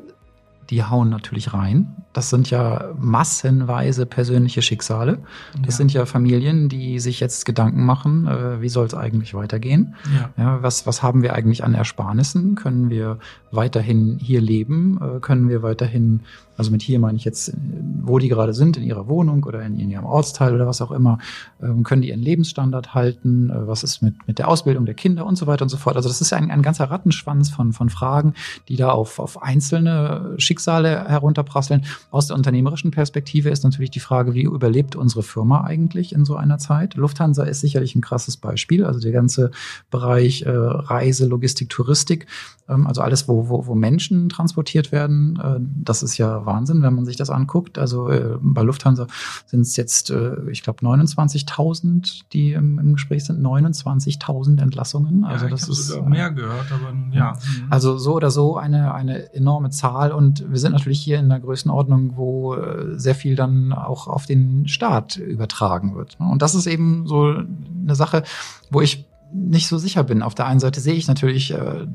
die 0.69 0.83
hauen 0.83 1.09
natürlich 1.09 1.53
rein. 1.53 1.95
Das 2.13 2.29
sind 2.29 2.49
ja 2.49 2.93
massenweise 2.99 4.05
persönliche 4.05 4.61
Schicksale. 4.61 5.19
Das 5.63 5.75
ja. 5.75 5.77
sind 5.77 5.93
ja 5.93 6.05
Familien, 6.05 6.67
die 6.67 6.99
sich 6.99 7.19
jetzt 7.19 7.45
Gedanken 7.45 7.85
machen, 7.85 8.27
äh, 8.27 8.61
wie 8.61 8.69
soll 8.69 8.85
es 8.85 8.93
eigentlich 8.93 9.33
weitergehen? 9.33 9.95
Ja. 10.15 10.29
ja. 10.43 10.63
was, 10.63 10.85
was 10.85 11.01
haben 11.03 11.21
wir 11.21 11.33
eigentlich 11.33 11.63
an 11.63 11.73
Ersparnissen? 11.73 12.55
Können 12.55 12.89
wir 12.89 13.19
weiterhin 13.51 14.17
hier 14.19 14.41
leben? 14.41 14.99
Äh, 15.01 15.19
können 15.19 15.47
wir 15.49 15.63
weiterhin, 15.63 16.21
also 16.57 16.71
mit 16.71 16.81
hier 16.81 16.99
meine 16.99 17.17
ich 17.17 17.23
jetzt, 17.25 17.53
wo 18.01 18.19
die 18.19 18.29
gerade 18.29 18.53
sind, 18.53 18.77
in 18.77 18.83
ihrer 18.83 19.07
Wohnung 19.07 19.43
oder 19.43 19.61
in, 19.61 19.79
in 19.79 19.89
ihrem 19.91 20.05
Ortsteil 20.05 20.53
oder 20.53 20.67
was 20.67 20.81
auch 20.81 20.91
immer, 20.91 21.19
äh, 21.61 21.67
können 21.83 22.01
die 22.01 22.09
ihren 22.09 22.21
Lebensstandard 22.21 22.93
halten? 22.93 23.49
Äh, 23.49 23.67
was 23.67 23.83
ist 23.83 24.01
mit, 24.01 24.27
mit 24.27 24.39
der 24.39 24.47
Ausbildung 24.47 24.85
der 24.85 24.95
Kinder 24.95 25.25
und 25.25 25.37
so 25.37 25.47
weiter 25.47 25.63
und 25.63 25.69
so 25.69 25.77
fort? 25.77 25.95
Also 25.95 26.09
das 26.09 26.19
ist 26.19 26.33
ein, 26.33 26.51
ein 26.51 26.61
ganzer 26.61 26.85
Rattenschwanz 26.85 27.49
von, 27.49 27.73
von 27.73 27.89
Fragen, 27.89 28.33
die 28.67 28.75
da 28.75 28.89
auf, 28.89 29.19
auf 29.19 29.41
einzelne 29.41 30.33
Schicksale 30.37 30.57
Schicksale 30.57 31.07
herunterprasseln. 31.07 31.85
Aus 32.09 32.27
der 32.27 32.37
unternehmerischen 32.37 32.91
Perspektive 32.91 33.49
ist 33.49 33.63
natürlich 33.63 33.91
die 33.91 33.99
Frage, 33.99 34.33
wie 34.33 34.43
überlebt 34.43 34.95
unsere 34.95 35.23
Firma 35.23 35.65
eigentlich 35.65 36.13
in 36.13 36.23
so 36.23 36.35
einer 36.35 36.57
Zeit? 36.57 36.95
Lufthansa 36.95 37.43
ist 37.43 37.59
sicherlich 37.59 37.95
ein 37.95 38.01
krasses 38.01 38.37
Beispiel. 38.37 38.85
Also 38.85 38.99
der 38.99 39.11
ganze 39.11 39.51
Bereich 39.91 40.43
äh, 40.43 40.49
Reise, 40.49 41.25
Logistik, 41.27 41.69
Touristik, 41.69 42.27
also 42.67 43.01
alles, 43.01 43.27
wo, 43.27 43.49
wo, 43.49 43.65
wo 43.67 43.75
Menschen 43.75 44.29
transportiert 44.29 44.91
werden, 44.91 45.39
äh, 45.41 45.59
das 45.59 46.03
ist 46.03 46.17
ja 46.17 46.45
Wahnsinn, 46.45 46.81
wenn 46.81 46.93
man 46.93 47.05
sich 47.05 47.15
das 47.15 47.29
anguckt. 47.29 47.77
Also 47.77 48.09
äh, 48.09 48.37
bei 48.41 48.61
Lufthansa 48.61 49.07
sind 49.45 49.61
es 49.61 49.75
jetzt, 49.77 50.09
äh, 50.09 50.49
ich 50.49 50.63
glaube, 50.63 50.85
29.000, 50.85 52.23
die 52.33 52.53
im, 52.53 52.79
im 52.79 52.93
Gespräch 52.93 53.25
sind. 53.25 53.41
29.000 53.41 54.61
Entlassungen. 54.61 55.23
Also 55.23 55.45
ja, 55.45 55.51
das 55.51 55.69
ist 55.69 55.87
sogar 55.87 56.09
mehr 56.09 56.31
gehört, 56.31 56.71
aber 56.71 56.93
ja. 57.15 57.33
Also 57.69 57.97
so 57.97 58.15
oder 58.15 58.31
so 58.31 58.57
eine 58.57 58.93
eine 58.93 59.33
enorme 59.33 59.69
Zahl 59.69 60.11
und 60.11 60.49
wir 60.49 60.59
sind 60.59 60.73
natürlich 60.73 60.99
hier 60.99 61.19
in 61.19 61.25
einer 61.25 61.39
Größenordnung, 61.39 62.17
wo 62.17 62.55
äh, 62.55 62.97
sehr 62.99 63.15
viel 63.15 63.35
dann 63.35 63.73
auch 63.73 64.07
auf 64.07 64.25
den 64.25 64.67
Staat 64.67 65.17
übertragen 65.17 65.95
wird. 65.95 66.17
Und 66.19 66.41
das 66.41 66.55
ist 66.55 66.67
eben 66.67 67.07
so 67.07 67.33
eine 67.33 67.95
Sache, 67.95 68.23
wo 68.69 68.81
ich 68.81 69.05
nicht 69.33 69.67
so 69.67 69.77
sicher 69.77 70.03
bin. 70.03 70.21
Auf 70.21 70.35
der 70.35 70.45
einen 70.45 70.59
Seite 70.59 70.79
sehe 70.79 70.93
ich 70.93 71.07
natürlich 71.07 71.53
äh, 71.53 71.85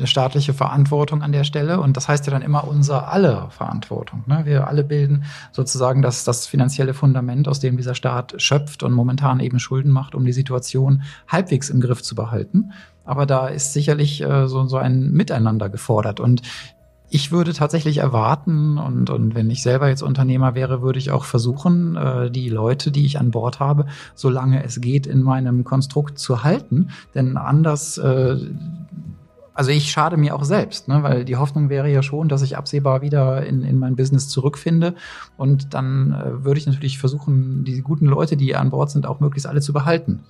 eine 0.00 0.06
staatliche 0.06 0.54
Verantwortung 0.54 1.22
an 1.22 1.32
der 1.32 1.44
Stelle 1.44 1.80
und 1.80 1.96
das 1.96 2.08
heißt 2.08 2.26
ja 2.26 2.32
dann 2.32 2.42
immer 2.42 2.66
unser 2.66 3.08
aller 3.08 3.50
Verantwortung. 3.50 4.24
Ne? 4.26 4.42
Wir 4.44 4.66
alle 4.66 4.82
bilden 4.82 5.24
sozusagen 5.52 6.02
das, 6.02 6.24
das 6.24 6.46
finanzielle 6.46 6.94
Fundament, 6.94 7.46
aus 7.46 7.60
dem 7.60 7.76
dieser 7.76 7.94
Staat 7.94 8.34
schöpft 8.38 8.82
und 8.82 8.92
momentan 8.92 9.40
eben 9.40 9.58
Schulden 9.58 9.92
macht, 9.92 10.14
um 10.14 10.24
die 10.24 10.32
Situation 10.32 11.02
halbwegs 11.28 11.70
im 11.70 11.80
Griff 11.80 12.02
zu 12.02 12.14
behalten. 12.14 12.72
Aber 13.04 13.26
da 13.26 13.48
ist 13.48 13.72
sicherlich 13.72 14.22
äh, 14.22 14.48
so, 14.48 14.66
so 14.66 14.76
ein 14.76 15.12
Miteinander 15.12 15.68
gefordert. 15.68 16.20
Und 16.20 16.42
ich 17.12 17.32
würde 17.32 17.52
tatsächlich 17.52 17.98
erwarten, 17.98 18.78
und, 18.78 19.10
und 19.10 19.34
wenn 19.34 19.50
ich 19.50 19.62
selber 19.62 19.88
jetzt 19.88 20.02
Unternehmer 20.02 20.54
wäre, 20.54 20.80
würde 20.80 21.00
ich 21.00 21.10
auch 21.10 21.24
versuchen, 21.24 21.96
äh, 21.96 22.30
die 22.30 22.48
Leute, 22.48 22.92
die 22.92 23.04
ich 23.04 23.18
an 23.18 23.32
Bord 23.32 23.58
habe, 23.58 23.86
solange 24.14 24.62
es 24.64 24.80
geht, 24.80 25.08
in 25.08 25.22
meinem 25.22 25.64
Konstrukt 25.64 26.18
zu 26.20 26.44
halten. 26.44 26.90
Denn 27.14 27.36
anders 27.36 27.98
äh, 27.98 28.36
also 29.54 29.70
ich 29.70 29.90
schade 29.90 30.16
mir 30.16 30.34
auch 30.34 30.44
selbst, 30.44 30.88
ne? 30.88 31.02
weil 31.02 31.24
die 31.24 31.36
Hoffnung 31.36 31.68
wäre 31.68 31.90
ja 31.90 32.02
schon, 32.02 32.28
dass 32.28 32.42
ich 32.42 32.56
absehbar 32.56 33.02
wieder 33.02 33.44
in, 33.44 33.62
in 33.62 33.78
mein 33.78 33.96
Business 33.96 34.28
zurückfinde. 34.28 34.94
Und 35.36 35.74
dann 35.74 36.12
äh, 36.12 36.44
würde 36.44 36.58
ich 36.58 36.66
natürlich 36.66 36.98
versuchen, 36.98 37.64
die 37.64 37.80
guten 37.82 38.06
Leute, 38.06 38.36
die 38.36 38.54
an 38.54 38.70
Bord 38.70 38.90
sind, 38.90 39.06
auch 39.06 39.20
möglichst 39.20 39.46
alle 39.46 39.60
zu 39.60 39.72
behalten. 39.72 40.20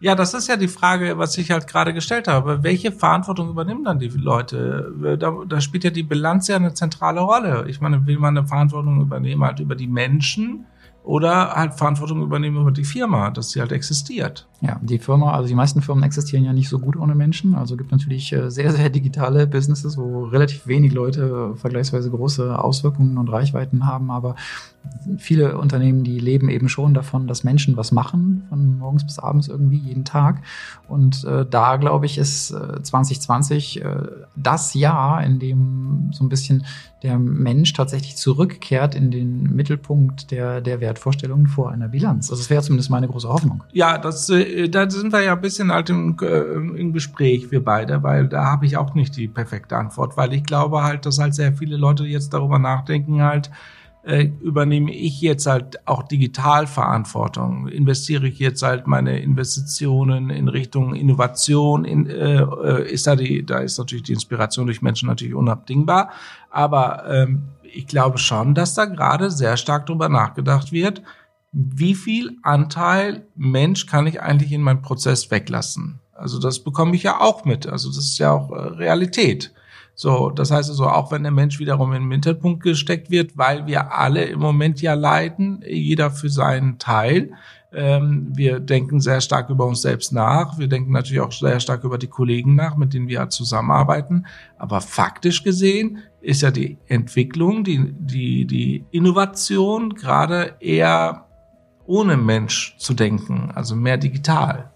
Ja, 0.00 0.14
das 0.14 0.32
ist 0.34 0.48
ja 0.48 0.56
die 0.56 0.68
Frage, 0.68 1.18
was 1.18 1.36
ich 1.36 1.50
halt 1.50 1.66
gerade 1.66 1.92
gestellt 1.92 2.26
habe. 2.26 2.62
Welche 2.62 2.90
Verantwortung 2.90 3.50
übernehmen 3.50 3.84
dann 3.84 3.98
die 3.98 4.08
Leute? 4.08 4.92
Da, 5.18 5.34
da 5.46 5.60
spielt 5.60 5.84
ja 5.84 5.90
die 5.90 6.02
Bilanz 6.02 6.48
ja 6.48 6.56
eine 6.56 6.72
zentrale 6.72 7.20
Rolle. 7.20 7.66
Ich 7.68 7.80
meine, 7.80 8.06
will 8.06 8.18
man 8.18 8.36
eine 8.36 8.46
Verantwortung 8.46 9.00
übernehmen 9.00 9.44
halt 9.44 9.60
über 9.60 9.74
die 9.74 9.88
Menschen, 9.88 10.64
oder 11.02 11.52
halt 11.54 11.74
Verantwortung 11.74 12.22
übernehmen 12.22 12.60
über 12.60 12.70
die 12.70 12.84
Firma, 12.84 13.30
dass 13.30 13.50
sie 13.50 13.60
halt 13.60 13.72
existiert. 13.72 14.46
Ja, 14.60 14.78
die 14.82 14.98
Firma, 14.98 15.32
also 15.32 15.48
die 15.48 15.54
meisten 15.54 15.80
Firmen 15.80 16.04
existieren 16.04 16.44
ja 16.44 16.52
nicht 16.52 16.68
so 16.68 16.78
gut 16.78 16.96
ohne 16.96 17.14
Menschen. 17.14 17.54
Also 17.54 17.76
gibt 17.76 17.90
natürlich 17.90 18.30
äh, 18.32 18.50
sehr, 18.50 18.70
sehr 18.72 18.90
digitale 18.90 19.46
Businesses, 19.46 19.96
wo 19.96 20.24
relativ 20.24 20.66
wenig 20.66 20.92
Leute 20.92 21.54
vergleichsweise 21.56 22.10
große 22.10 22.58
Auswirkungen 22.62 23.16
und 23.16 23.28
Reichweiten 23.28 23.86
haben. 23.86 24.10
Aber 24.10 24.36
viele 25.16 25.56
Unternehmen, 25.56 26.04
die 26.04 26.18
leben 26.18 26.50
eben 26.50 26.68
schon 26.68 26.92
davon, 26.92 27.26
dass 27.26 27.44
Menschen 27.44 27.78
was 27.78 27.92
machen, 27.92 28.44
von 28.50 28.78
morgens 28.78 29.04
bis 29.04 29.18
abends 29.18 29.48
irgendwie 29.48 29.78
jeden 29.78 30.04
Tag. 30.04 30.42
Und 30.86 31.24
äh, 31.24 31.46
da, 31.48 31.76
glaube 31.76 32.04
ich, 32.04 32.18
ist 32.18 32.50
äh, 32.50 32.82
2020 32.82 33.82
äh, 33.82 34.02
das 34.36 34.74
Jahr, 34.74 35.24
in 35.24 35.38
dem 35.38 36.10
so 36.12 36.24
ein 36.24 36.28
bisschen 36.28 36.66
der 37.02 37.18
Mensch 37.18 37.72
tatsächlich 37.72 38.16
zurückkehrt 38.16 38.94
in 38.94 39.10
den 39.10 39.54
Mittelpunkt 39.54 40.30
der, 40.30 40.60
der 40.60 40.80
Wertvorstellungen 40.80 41.46
vor 41.46 41.70
einer 41.70 41.88
Bilanz. 41.88 42.30
Also 42.30 42.42
das 42.42 42.50
wäre 42.50 42.62
zumindest 42.62 42.90
meine 42.90 43.08
große 43.08 43.28
Hoffnung. 43.28 43.64
Ja, 43.72 43.96
das, 43.96 44.28
äh, 44.28 44.68
da 44.68 44.88
sind 44.90 45.12
wir 45.12 45.22
ja 45.22 45.32
ein 45.32 45.40
bisschen 45.40 45.72
halt 45.72 45.88
im, 45.88 46.16
äh, 46.20 46.40
im 46.80 46.92
Gespräch, 46.92 47.50
wir 47.50 47.64
beide, 47.64 48.02
weil 48.02 48.28
da 48.28 48.44
habe 48.44 48.66
ich 48.66 48.76
auch 48.76 48.94
nicht 48.94 49.16
die 49.16 49.28
perfekte 49.28 49.76
Antwort, 49.76 50.16
weil 50.16 50.34
ich 50.34 50.44
glaube 50.44 50.82
halt, 50.82 51.06
dass 51.06 51.18
halt 51.18 51.34
sehr 51.34 51.54
viele 51.54 51.76
Leute 51.76 52.04
jetzt 52.04 52.34
darüber 52.34 52.58
nachdenken 52.58 53.22
halt, 53.22 53.50
äh, 54.02 54.30
übernehme 54.40 54.92
ich 54.92 55.20
jetzt 55.20 55.46
halt 55.46 55.86
auch 55.86 56.02
Digitalverantwortung? 56.02 57.68
Investiere 57.68 58.28
ich 58.28 58.38
jetzt 58.38 58.62
halt 58.62 58.86
meine 58.86 59.20
Investitionen 59.20 60.30
in 60.30 60.48
Richtung 60.48 60.94
Innovation? 60.94 61.84
In, 61.84 62.06
äh, 62.06 62.42
äh, 62.42 62.90
ist 62.90 63.06
da 63.06 63.16
die, 63.16 63.44
da 63.44 63.58
ist 63.58 63.78
natürlich 63.78 64.04
die 64.04 64.12
Inspiration 64.12 64.66
durch 64.66 64.82
Menschen 64.82 65.08
natürlich 65.08 65.34
unabdingbar. 65.34 66.10
Aber 66.50 67.04
ähm, 67.08 67.42
ich 67.62 67.86
glaube 67.86 68.18
schon, 68.18 68.54
dass 68.54 68.74
da 68.74 68.86
gerade 68.86 69.30
sehr 69.30 69.56
stark 69.56 69.86
drüber 69.86 70.08
nachgedacht 70.08 70.72
wird, 70.72 71.02
wie 71.52 71.94
viel 71.94 72.36
Anteil 72.42 73.26
Mensch 73.34 73.86
kann 73.86 74.06
ich 74.06 74.22
eigentlich 74.22 74.52
in 74.52 74.62
meinen 74.62 74.82
Prozess 74.82 75.30
weglassen? 75.30 76.00
Also 76.14 76.38
das 76.38 76.60
bekomme 76.60 76.94
ich 76.94 77.02
ja 77.02 77.20
auch 77.20 77.44
mit. 77.44 77.66
Also 77.66 77.88
das 77.88 77.98
ist 77.98 78.18
ja 78.18 78.32
auch 78.32 78.50
äh, 78.50 78.60
Realität. 78.60 79.52
So, 80.00 80.30
das 80.30 80.50
heißt 80.50 80.70
also, 80.70 80.86
auch 80.86 81.12
wenn 81.12 81.24
der 81.24 81.30
Mensch 81.30 81.58
wiederum 81.58 81.92
in 81.92 82.00
den 82.00 82.08
Mittelpunkt 82.08 82.62
gesteckt 82.62 83.10
wird, 83.10 83.36
weil 83.36 83.66
wir 83.66 83.92
alle 83.92 84.24
im 84.24 84.38
Moment 84.38 84.80
ja 84.80 84.94
leiden, 84.94 85.62
jeder 85.68 86.10
für 86.10 86.30
seinen 86.30 86.78
Teil. 86.78 87.32
Ähm, 87.70 88.28
wir 88.32 88.60
denken 88.60 89.00
sehr 89.00 89.20
stark 89.20 89.50
über 89.50 89.66
uns 89.66 89.82
selbst 89.82 90.10
nach. 90.10 90.58
Wir 90.58 90.68
denken 90.68 90.92
natürlich 90.92 91.20
auch 91.20 91.32
sehr 91.32 91.60
stark 91.60 91.84
über 91.84 91.98
die 91.98 92.06
Kollegen 92.06 92.54
nach, 92.54 92.78
mit 92.78 92.94
denen 92.94 93.08
wir 93.08 93.28
zusammenarbeiten. 93.28 94.24
Aber 94.56 94.80
faktisch 94.80 95.44
gesehen 95.44 95.98
ist 96.22 96.40
ja 96.40 96.50
die 96.50 96.78
Entwicklung, 96.86 97.62
die, 97.62 97.92
die, 97.92 98.46
die 98.46 98.86
Innovation 98.92 99.90
gerade 99.92 100.54
eher 100.60 101.26
ohne 101.84 102.16
Mensch 102.16 102.74
zu 102.78 102.94
denken, 102.94 103.50
also 103.54 103.76
mehr 103.76 103.98
digital 103.98 104.70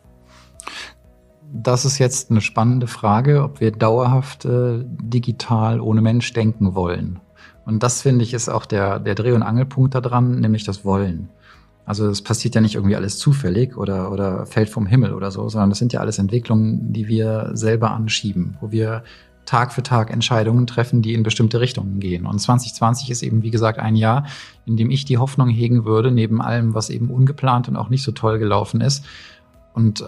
das 1.57 1.85
ist 1.85 1.99
jetzt 1.99 2.33
eine 2.33 2.40
spannende 2.40 2.88
Frage, 2.88 3.45
ob 3.45 3.61
wir 3.61 3.71
dauerhaft 3.71 4.45
äh, 4.45 4.81
digital 4.85 5.81
ohne 5.81 6.01
Mensch 6.01 6.33
denken 6.33 6.75
wollen. 6.75 7.21
Und 7.64 7.83
das 7.85 8.03
finde 8.03 8.25
ich 8.25 8.35
ist 8.35 8.49
auch 8.49 8.67
der, 8.67 8.99
der 8.99 9.14
Dreh- 9.14 9.33
und 9.33 9.45
Angelpunkt 9.45 9.95
daran, 9.95 10.40
nämlich 10.40 10.64
das 10.64 10.85
Wollen. 10.85 11.29
Also 11.87 12.09
es 12.09 12.23
passiert 12.23 12.57
ja 12.57 12.61
nicht 12.61 12.75
irgendwie 12.75 12.97
alles 12.97 13.19
zufällig 13.19 13.77
oder, 13.77 14.11
oder 14.11 14.47
fällt 14.47 14.69
vom 14.69 14.87
Himmel 14.87 15.14
oder 15.14 15.31
so, 15.31 15.49
sondern 15.49 15.71
das 15.71 15.79
sind 15.79 15.93
ja 15.93 16.01
alles 16.01 16.19
Entwicklungen, 16.19 16.93
die 16.93 17.07
wir 17.07 17.51
selber 17.53 17.93
anschieben, 17.93 18.57
wo 18.61 18.73
wir 18.73 19.05
Tag 19.45 19.73
für 19.73 19.83
Tag 19.83 20.11
Entscheidungen 20.11 20.67
treffen, 20.67 21.03
die 21.03 21.14
in 21.14 21.23
bestimmte 21.23 21.61
Richtungen 21.61 22.01
gehen. 22.01 22.27
Und 22.27 22.40
2020 22.40 23.11
ist 23.11 23.23
eben, 23.23 23.43
wie 23.43 23.51
gesagt, 23.51 23.79
ein 23.79 23.95
Jahr, 23.95 24.27
in 24.67 24.77
dem 24.77 24.90
ich 24.90 25.05
die 25.05 25.19
Hoffnung 25.19 25.51
hegen 25.51 25.85
würde, 25.85 26.11
neben 26.11 26.40
allem, 26.40 26.75
was 26.75 26.90
eben 26.90 27.11
ungeplant 27.11 27.69
und 27.69 27.77
auch 27.77 27.90
nicht 27.90 28.03
so 28.03 28.11
toll 28.11 28.38
gelaufen 28.38 28.81
ist. 28.81 29.05
Und 29.75 30.01
äh, 30.01 30.05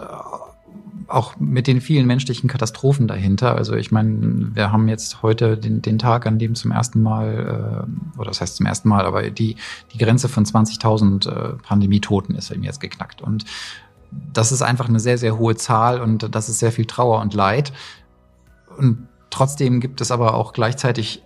auch 1.07 1.37
mit 1.39 1.67
den 1.67 1.81
vielen 1.81 2.05
menschlichen 2.05 2.49
Katastrophen 2.49 3.07
dahinter. 3.07 3.55
Also 3.55 3.75
ich 3.75 3.91
meine, 3.91 4.55
wir 4.55 4.71
haben 4.71 4.87
jetzt 4.87 5.21
heute 5.21 5.57
den, 5.57 5.81
den 5.81 5.99
Tag, 5.99 6.25
an 6.25 6.39
dem 6.39 6.55
zum 6.55 6.71
ersten 6.71 7.01
Mal, 7.01 7.85
äh, 8.17 8.19
oder 8.19 8.29
das 8.29 8.41
heißt 8.41 8.57
zum 8.57 8.65
ersten 8.65 8.89
Mal, 8.89 9.05
aber 9.05 9.29
die, 9.29 9.55
die 9.93 9.97
Grenze 9.97 10.27
von 10.27 10.45
20.000 10.45 11.29
äh, 11.29 11.53
Pandemietoten 11.63 12.35
ist 12.35 12.51
eben 12.51 12.63
jetzt 12.63 12.81
geknackt. 12.81 13.21
Und 13.21 13.45
das 14.33 14.51
ist 14.51 14.61
einfach 14.61 14.89
eine 14.89 14.99
sehr, 14.99 15.17
sehr 15.17 15.37
hohe 15.37 15.55
Zahl 15.55 16.01
und 16.01 16.33
das 16.35 16.49
ist 16.49 16.59
sehr 16.59 16.71
viel 16.71 16.85
Trauer 16.85 17.21
und 17.21 17.33
Leid. 17.33 17.71
Und 18.77 19.07
trotzdem 19.29 19.79
gibt 19.79 20.01
es 20.01 20.11
aber 20.11 20.33
auch 20.33 20.53
gleichzeitig 20.53 21.23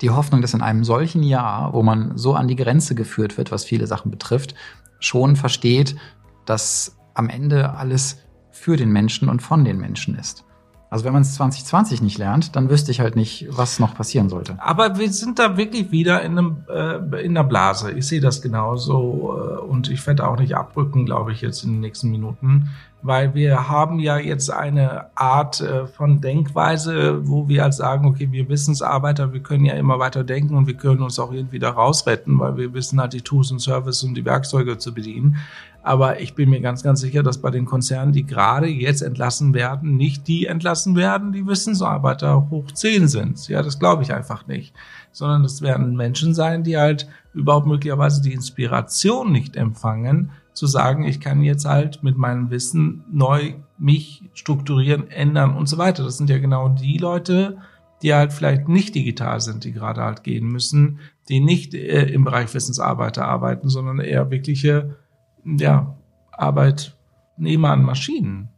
die 0.00 0.10
Hoffnung, 0.10 0.40
dass 0.40 0.54
in 0.54 0.62
einem 0.62 0.84
solchen 0.84 1.22
Jahr, 1.22 1.72
wo 1.72 1.82
man 1.82 2.16
so 2.16 2.34
an 2.34 2.48
die 2.48 2.56
Grenze 2.56 2.94
geführt 2.94 3.36
wird, 3.36 3.50
was 3.50 3.64
viele 3.64 3.86
Sachen 3.86 4.10
betrifft, 4.10 4.54
schon 5.00 5.36
versteht, 5.36 5.96
dass 6.44 6.96
am 7.14 7.28
Ende 7.28 7.74
alles 7.74 8.18
für 8.54 8.76
den 8.76 8.90
Menschen 8.90 9.28
und 9.28 9.42
von 9.42 9.64
den 9.64 9.78
Menschen 9.78 10.16
ist. 10.16 10.44
Also 10.94 11.04
wenn 11.06 11.12
man 11.12 11.22
es 11.22 11.34
2020 11.34 12.02
nicht 12.02 12.18
lernt, 12.18 12.54
dann 12.54 12.70
wüsste 12.70 12.92
ich 12.92 13.00
halt 13.00 13.16
nicht, 13.16 13.48
was 13.50 13.80
noch 13.80 13.96
passieren 13.96 14.28
sollte. 14.28 14.56
Aber 14.60 14.96
wir 14.96 15.12
sind 15.12 15.40
da 15.40 15.56
wirklich 15.56 15.90
wieder 15.90 16.22
in, 16.22 16.38
einem, 16.38 16.56
äh, 16.68 17.24
in 17.24 17.36
einer 17.36 17.42
Blase. 17.42 17.90
Ich 17.90 18.06
sehe 18.06 18.20
das 18.20 18.40
genauso 18.40 19.36
äh, 19.36 19.58
und 19.62 19.90
ich 19.90 20.06
werde 20.06 20.24
auch 20.28 20.38
nicht 20.38 20.54
abrücken, 20.56 21.04
glaube 21.04 21.32
ich, 21.32 21.40
jetzt 21.40 21.64
in 21.64 21.72
den 21.72 21.80
nächsten 21.80 22.12
Minuten, 22.12 22.70
weil 23.02 23.34
wir 23.34 23.68
haben 23.68 23.98
ja 23.98 24.18
jetzt 24.18 24.52
eine 24.52 25.06
Art 25.16 25.60
äh, 25.60 25.88
von 25.88 26.20
Denkweise, 26.20 27.26
wo 27.28 27.48
wir 27.48 27.64
halt 27.64 27.74
sagen, 27.74 28.06
okay, 28.06 28.28
wir 28.30 28.48
Wissensarbeiter, 28.48 29.32
wir 29.32 29.40
können 29.40 29.64
ja 29.64 29.74
immer 29.74 29.98
weiter 29.98 30.22
denken 30.22 30.54
und 30.56 30.68
wir 30.68 30.74
können 30.74 31.02
uns 31.02 31.18
auch 31.18 31.32
irgendwie 31.32 31.58
da 31.58 31.70
rausretten, 31.70 32.38
weil 32.38 32.56
wir 32.56 32.72
wissen 32.72 33.00
halt 33.00 33.14
die 33.14 33.22
Tools 33.22 33.50
und 33.50 33.58
Services 33.58 34.04
und 34.04 34.14
die 34.14 34.24
Werkzeuge 34.24 34.78
zu 34.78 34.94
bedienen. 34.94 35.38
Aber 35.86 36.18
ich 36.20 36.34
bin 36.34 36.48
mir 36.48 36.62
ganz, 36.62 36.82
ganz 36.82 37.00
sicher, 37.00 37.22
dass 37.22 37.42
bei 37.42 37.50
den 37.50 37.66
Konzernen, 37.66 38.14
die 38.14 38.24
gerade 38.24 38.66
jetzt 38.66 39.02
entlassen 39.02 39.52
werden, 39.52 39.98
nicht 39.98 40.26
die 40.26 40.46
entlassen 40.46 40.96
werden, 40.96 41.32
die 41.32 41.46
Wissensarbeiter 41.46 42.48
hoch 42.48 42.72
zehn 42.72 43.06
sind. 43.06 43.46
Ja, 43.48 43.62
das 43.62 43.78
glaube 43.78 44.02
ich 44.02 44.14
einfach 44.14 44.46
nicht. 44.46 44.74
Sondern 45.12 45.42
das 45.42 45.60
werden 45.60 45.94
Menschen 45.94 46.32
sein, 46.32 46.62
die 46.64 46.78
halt 46.78 47.06
überhaupt 47.34 47.66
möglicherweise 47.66 48.22
die 48.22 48.32
Inspiration 48.32 49.30
nicht 49.30 49.56
empfangen, 49.56 50.30
zu 50.54 50.66
sagen, 50.66 51.04
ich 51.04 51.20
kann 51.20 51.42
jetzt 51.42 51.66
halt 51.66 52.02
mit 52.02 52.16
meinem 52.16 52.48
Wissen 52.48 53.04
neu 53.12 53.52
mich 53.76 54.22
strukturieren, 54.32 55.10
ändern 55.10 55.54
und 55.54 55.68
so 55.68 55.76
weiter. 55.76 56.02
Das 56.02 56.16
sind 56.16 56.30
ja 56.30 56.38
genau 56.38 56.70
die 56.70 56.96
Leute, 56.96 57.58
die 58.00 58.14
halt 58.14 58.32
vielleicht 58.32 58.68
nicht 58.68 58.94
digital 58.94 59.40
sind, 59.42 59.64
die 59.64 59.72
gerade 59.72 60.00
halt 60.00 60.24
gehen 60.24 60.48
müssen, 60.48 61.00
die 61.28 61.40
nicht 61.40 61.74
äh, 61.74 62.06
im 62.06 62.24
Bereich 62.24 62.54
Wissensarbeiter 62.54 63.26
arbeiten, 63.26 63.68
sondern 63.68 63.98
eher 63.98 64.30
wirkliche 64.30 64.96
ja, 65.44 65.96
Arbeitnehmer 66.32 67.70
an 67.70 67.82
Maschinen. 67.82 68.48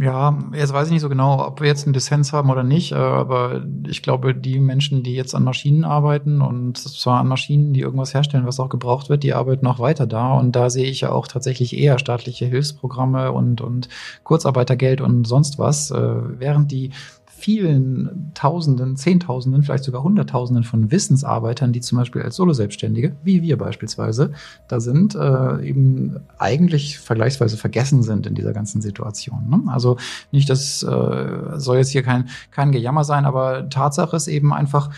Ja, 0.00 0.38
jetzt 0.54 0.72
weiß 0.72 0.86
ich 0.86 0.92
nicht 0.92 1.02
so 1.02 1.10
genau, 1.10 1.46
ob 1.46 1.60
wir 1.60 1.66
jetzt 1.66 1.84
einen 1.84 1.92
Dissens 1.92 2.32
haben 2.32 2.48
oder 2.48 2.62
nicht, 2.62 2.92
äh, 2.92 2.94
aber 2.94 3.62
ich 3.86 4.02
glaube, 4.02 4.34
die 4.34 4.58
Menschen, 4.58 5.02
die 5.02 5.14
jetzt 5.14 5.34
an 5.34 5.44
Maschinen 5.44 5.84
arbeiten 5.84 6.40
und 6.40 6.78
zwar 6.78 7.20
an 7.20 7.28
Maschinen, 7.28 7.74
die 7.74 7.80
irgendwas 7.80 8.14
herstellen, 8.14 8.46
was 8.46 8.58
auch 8.58 8.70
gebraucht 8.70 9.10
wird, 9.10 9.22
die 9.22 9.34
arbeiten 9.34 9.66
noch 9.66 9.78
weiter 9.78 10.06
da 10.06 10.32
und 10.32 10.56
da 10.56 10.70
sehe 10.70 10.88
ich 10.88 11.02
ja 11.02 11.10
auch 11.10 11.26
tatsächlich 11.26 11.76
eher 11.76 11.98
staatliche 11.98 12.46
Hilfsprogramme 12.46 13.32
und, 13.32 13.60
und 13.60 13.90
Kurzarbeitergeld 14.22 15.02
und 15.02 15.26
sonst 15.26 15.58
was, 15.58 15.90
äh, 15.90 15.98
während 16.38 16.72
die 16.72 16.92
vielen 17.38 18.32
Tausenden, 18.34 18.96
Zehntausenden, 18.96 19.62
vielleicht 19.62 19.84
sogar 19.84 20.02
Hunderttausenden 20.02 20.64
von 20.64 20.90
Wissensarbeitern, 20.90 21.72
die 21.72 21.80
zum 21.80 21.98
Beispiel 21.98 22.22
als 22.22 22.36
Solo-Selbstständige, 22.36 23.14
wie 23.22 23.42
wir 23.42 23.58
beispielsweise, 23.58 24.32
da 24.68 24.80
sind, 24.80 25.14
äh, 25.14 25.62
eben 25.62 26.16
eigentlich 26.38 26.98
vergleichsweise 26.98 27.56
vergessen 27.56 28.02
sind 28.02 28.26
in 28.26 28.34
dieser 28.34 28.52
ganzen 28.52 28.80
Situation. 28.80 29.48
Ne? 29.50 29.62
Also 29.66 29.98
nicht, 30.32 30.48
das 30.48 30.82
äh, 30.82 31.58
soll 31.58 31.76
jetzt 31.76 31.90
hier 31.90 32.02
kein, 32.02 32.28
kein 32.50 32.72
Gejammer 32.72 33.04
sein, 33.04 33.26
aber 33.26 33.68
Tatsache 33.68 34.16
ist 34.16 34.28
eben 34.28 34.52
einfach, 34.52 34.90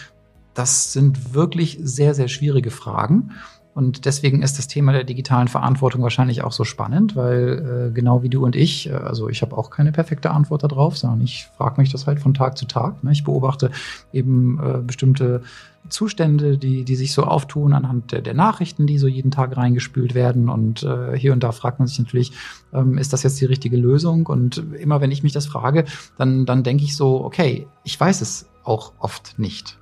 das 0.54 0.92
sind 0.92 1.34
wirklich 1.34 1.78
sehr, 1.82 2.14
sehr 2.14 2.28
schwierige 2.28 2.70
Fragen. 2.70 3.32
Und 3.78 4.06
deswegen 4.06 4.42
ist 4.42 4.58
das 4.58 4.66
Thema 4.66 4.90
der 4.90 5.04
digitalen 5.04 5.46
Verantwortung 5.46 6.02
wahrscheinlich 6.02 6.42
auch 6.42 6.50
so 6.50 6.64
spannend, 6.64 7.14
weil 7.14 7.90
äh, 7.90 7.94
genau 7.94 8.24
wie 8.24 8.28
du 8.28 8.44
und 8.44 8.56
ich, 8.56 8.88
äh, 8.88 8.94
also 8.94 9.28
ich 9.28 9.40
habe 9.40 9.56
auch 9.56 9.70
keine 9.70 9.92
perfekte 9.92 10.32
Antwort 10.32 10.64
darauf, 10.64 10.98
sondern 10.98 11.20
ich 11.20 11.46
frage 11.56 11.80
mich 11.80 11.92
das 11.92 12.08
halt 12.08 12.18
von 12.18 12.34
Tag 12.34 12.58
zu 12.58 12.64
Tag. 12.64 13.04
Ne? 13.04 13.12
Ich 13.12 13.22
beobachte 13.22 13.70
eben 14.12 14.58
äh, 14.58 14.78
bestimmte 14.78 15.42
Zustände, 15.88 16.58
die, 16.58 16.82
die 16.84 16.96
sich 16.96 17.12
so 17.12 17.22
auftun 17.22 17.72
anhand 17.72 18.10
der, 18.10 18.20
der 18.20 18.34
Nachrichten, 18.34 18.88
die 18.88 18.98
so 18.98 19.06
jeden 19.06 19.30
Tag 19.30 19.56
reingespült 19.56 20.12
werden. 20.12 20.48
Und 20.48 20.82
äh, 20.82 21.16
hier 21.16 21.32
und 21.32 21.44
da 21.44 21.52
fragt 21.52 21.78
man 21.78 21.86
sich 21.86 22.00
natürlich, 22.00 22.32
ähm, 22.72 22.98
ist 22.98 23.12
das 23.12 23.22
jetzt 23.22 23.40
die 23.40 23.44
richtige 23.44 23.76
Lösung? 23.76 24.26
Und 24.26 24.60
immer 24.80 25.00
wenn 25.00 25.12
ich 25.12 25.22
mich 25.22 25.34
das 25.34 25.46
frage, 25.46 25.84
dann, 26.16 26.46
dann 26.46 26.64
denke 26.64 26.82
ich 26.82 26.96
so, 26.96 27.24
okay, 27.24 27.68
ich 27.84 28.00
weiß 28.00 28.22
es 28.22 28.48
auch 28.64 28.94
oft 28.98 29.38
nicht. 29.38 29.77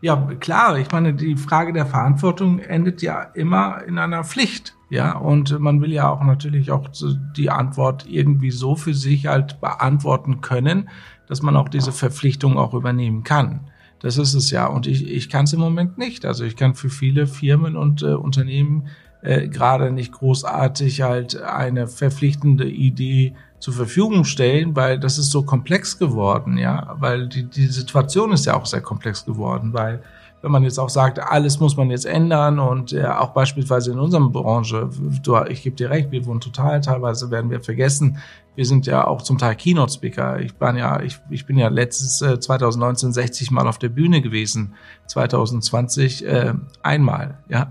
Ja, 0.00 0.16
klar. 0.40 0.78
Ich 0.78 0.90
meine, 0.92 1.14
die 1.14 1.36
Frage 1.36 1.72
der 1.72 1.86
Verantwortung 1.86 2.58
endet 2.58 3.02
ja 3.02 3.22
immer 3.22 3.82
in 3.84 3.98
einer 3.98 4.24
Pflicht. 4.24 4.74
Ja, 4.90 5.16
und 5.18 5.58
man 5.58 5.82
will 5.82 5.92
ja 5.92 6.08
auch 6.08 6.22
natürlich 6.22 6.70
auch 6.70 6.88
die 7.36 7.50
Antwort 7.50 8.06
irgendwie 8.08 8.50
so 8.50 8.74
für 8.74 8.94
sich 8.94 9.26
halt 9.26 9.60
beantworten 9.60 10.40
können, 10.40 10.88
dass 11.26 11.42
man 11.42 11.56
auch 11.56 11.68
diese 11.68 11.92
Verpflichtung 11.92 12.56
auch 12.56 12.72
übernehmen 12.72 13.22
kann. 13.22 13.70
Das 14.00 14.16
ist 14.16 14.34
es 14.34 14.50
ja. 14.50 14.66
Und 14.66 14.86
ich, 14.86 15.06
ich 15.06 15.28
kann 15.28 15.44
es 15.44 15.52
im 15.52 15.60
Moment 15.60 15.98
nicht. 15.98 16.24
Also 16.24 16.44
ich 16.44 16.56
kann 16.56 16.74
für 16.74 16.88
viele 16.88 17.26
Firmen 17.26 17.76
und 17.76 18.02
äh, 18.02 18.14
Unternehmen 18.14 18.88
äh, 19.22 19.48
gerade 19.48 19.90
nicht 19.92 20.12
großartig 20.12 21.02
halt 21.02 21.40
eine 21.42 21.88
verpflichtende 21.88 22.68
Idee 22.68 23.34
zur 23.60 23.74
Verfügung 23.74 24.24
stellen, 24.24 24.76
weil 24.76 24.98
das 24.98 25.18
ist 25.18 25.30
so 25.30 25.42
komplex 25.42 25.98
geworden, 25.98 26.58
ja, 26.58 26.94
weil 26.98 27.28
die, 27.28 27.44
die 27.44 27.66
Situation 27.66 28.32
ist 28.32 28.46
ja 28.46 28.54
auch 28.54 28.66
sehr 28.66 28.80
komplex 28.80 29.24
geworden, 29.24 29.72
weil 29.72 30.02
wenn 30.40 30.52
man 30.52 30.62
jetzt 30.62 30.78
auch 30.78 30.88
sagt, 30.88 31.18
alles 31.18 31.58
muss 31.58 31.76
man 31.76 31.90
jetzt 31.90 32.06
ändern 32.06 32.58
und 32.58 32.92
äh, 32.92 33.04
auch 33.06 33.30
beispielsweise 33.30 33.92
in 33.92 33.98
unserer 33.98 34.28
Branche, 34.28 34.88
du, 35.22 35.36
ich 35.48 35.62
gebe 35.62 35.74
dir 35.74 35.90
recht, 35.90 36.10
wir 36.10 36.24
wurden 36.26 36.40
total, 36.40 36.80
teilweise 36.80 37.30
werden 37.30 37.50
wir 37.50 37.60
vergessen, 37.60 38.18
wir 38.54 38.66
sind 38.66 38.86
ja 38.86 39.06
auch 39.06 39.22
zum 39.22 39.38
Teil 39.38 39.54
Keynote-Speaker. 39.54 40.40
Ich 40.40 40.54
bin 40.54 40.76
ja, 40.76 41.00
ich, 41.00 41.20
ich 41.30 41.46
bin 41.46 41.58
ja 41.58 41.68
letztes 41.68 42.22
äh, 42.22 42.40
2019 42.40 43.12
60 43.12 43.52
Mal 43.52 43.68
auf 43.68 43.78
der 43.78 43.88
Bühne 43.88 44.20
gewesen, 44.20 44.74
2020 45.06 46.26
äh, 46.26 46.54
einmal, 46.82 47.38
ja. 47.48 47.68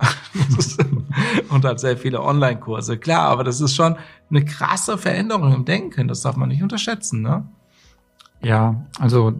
und 1.50 1.66
hat 1.66 1.82
sehr 1.82 1.98
viele 1.98 2.22
Online-Kurse. 2.22 2.98
Klar, 2.98 3.28
aber 3.28 3.44
das 3.44 3.60
ist 3.60 3.76
schon 3.76 3.98
eine 4.30 4.46
krasse 4.46 4.98
Veränderung 4.98 5.54
im 5.54 5.66
Denken, 5.66 6.08
das 6.08 6.22
darf 6.22 6.38
man 6.38 6.50
nicht 6.50 6.64
unterschätzen, 6.64 7.22
ne? 7.22 7.46
Ja, 8.42 8.86
also 9.00 9.34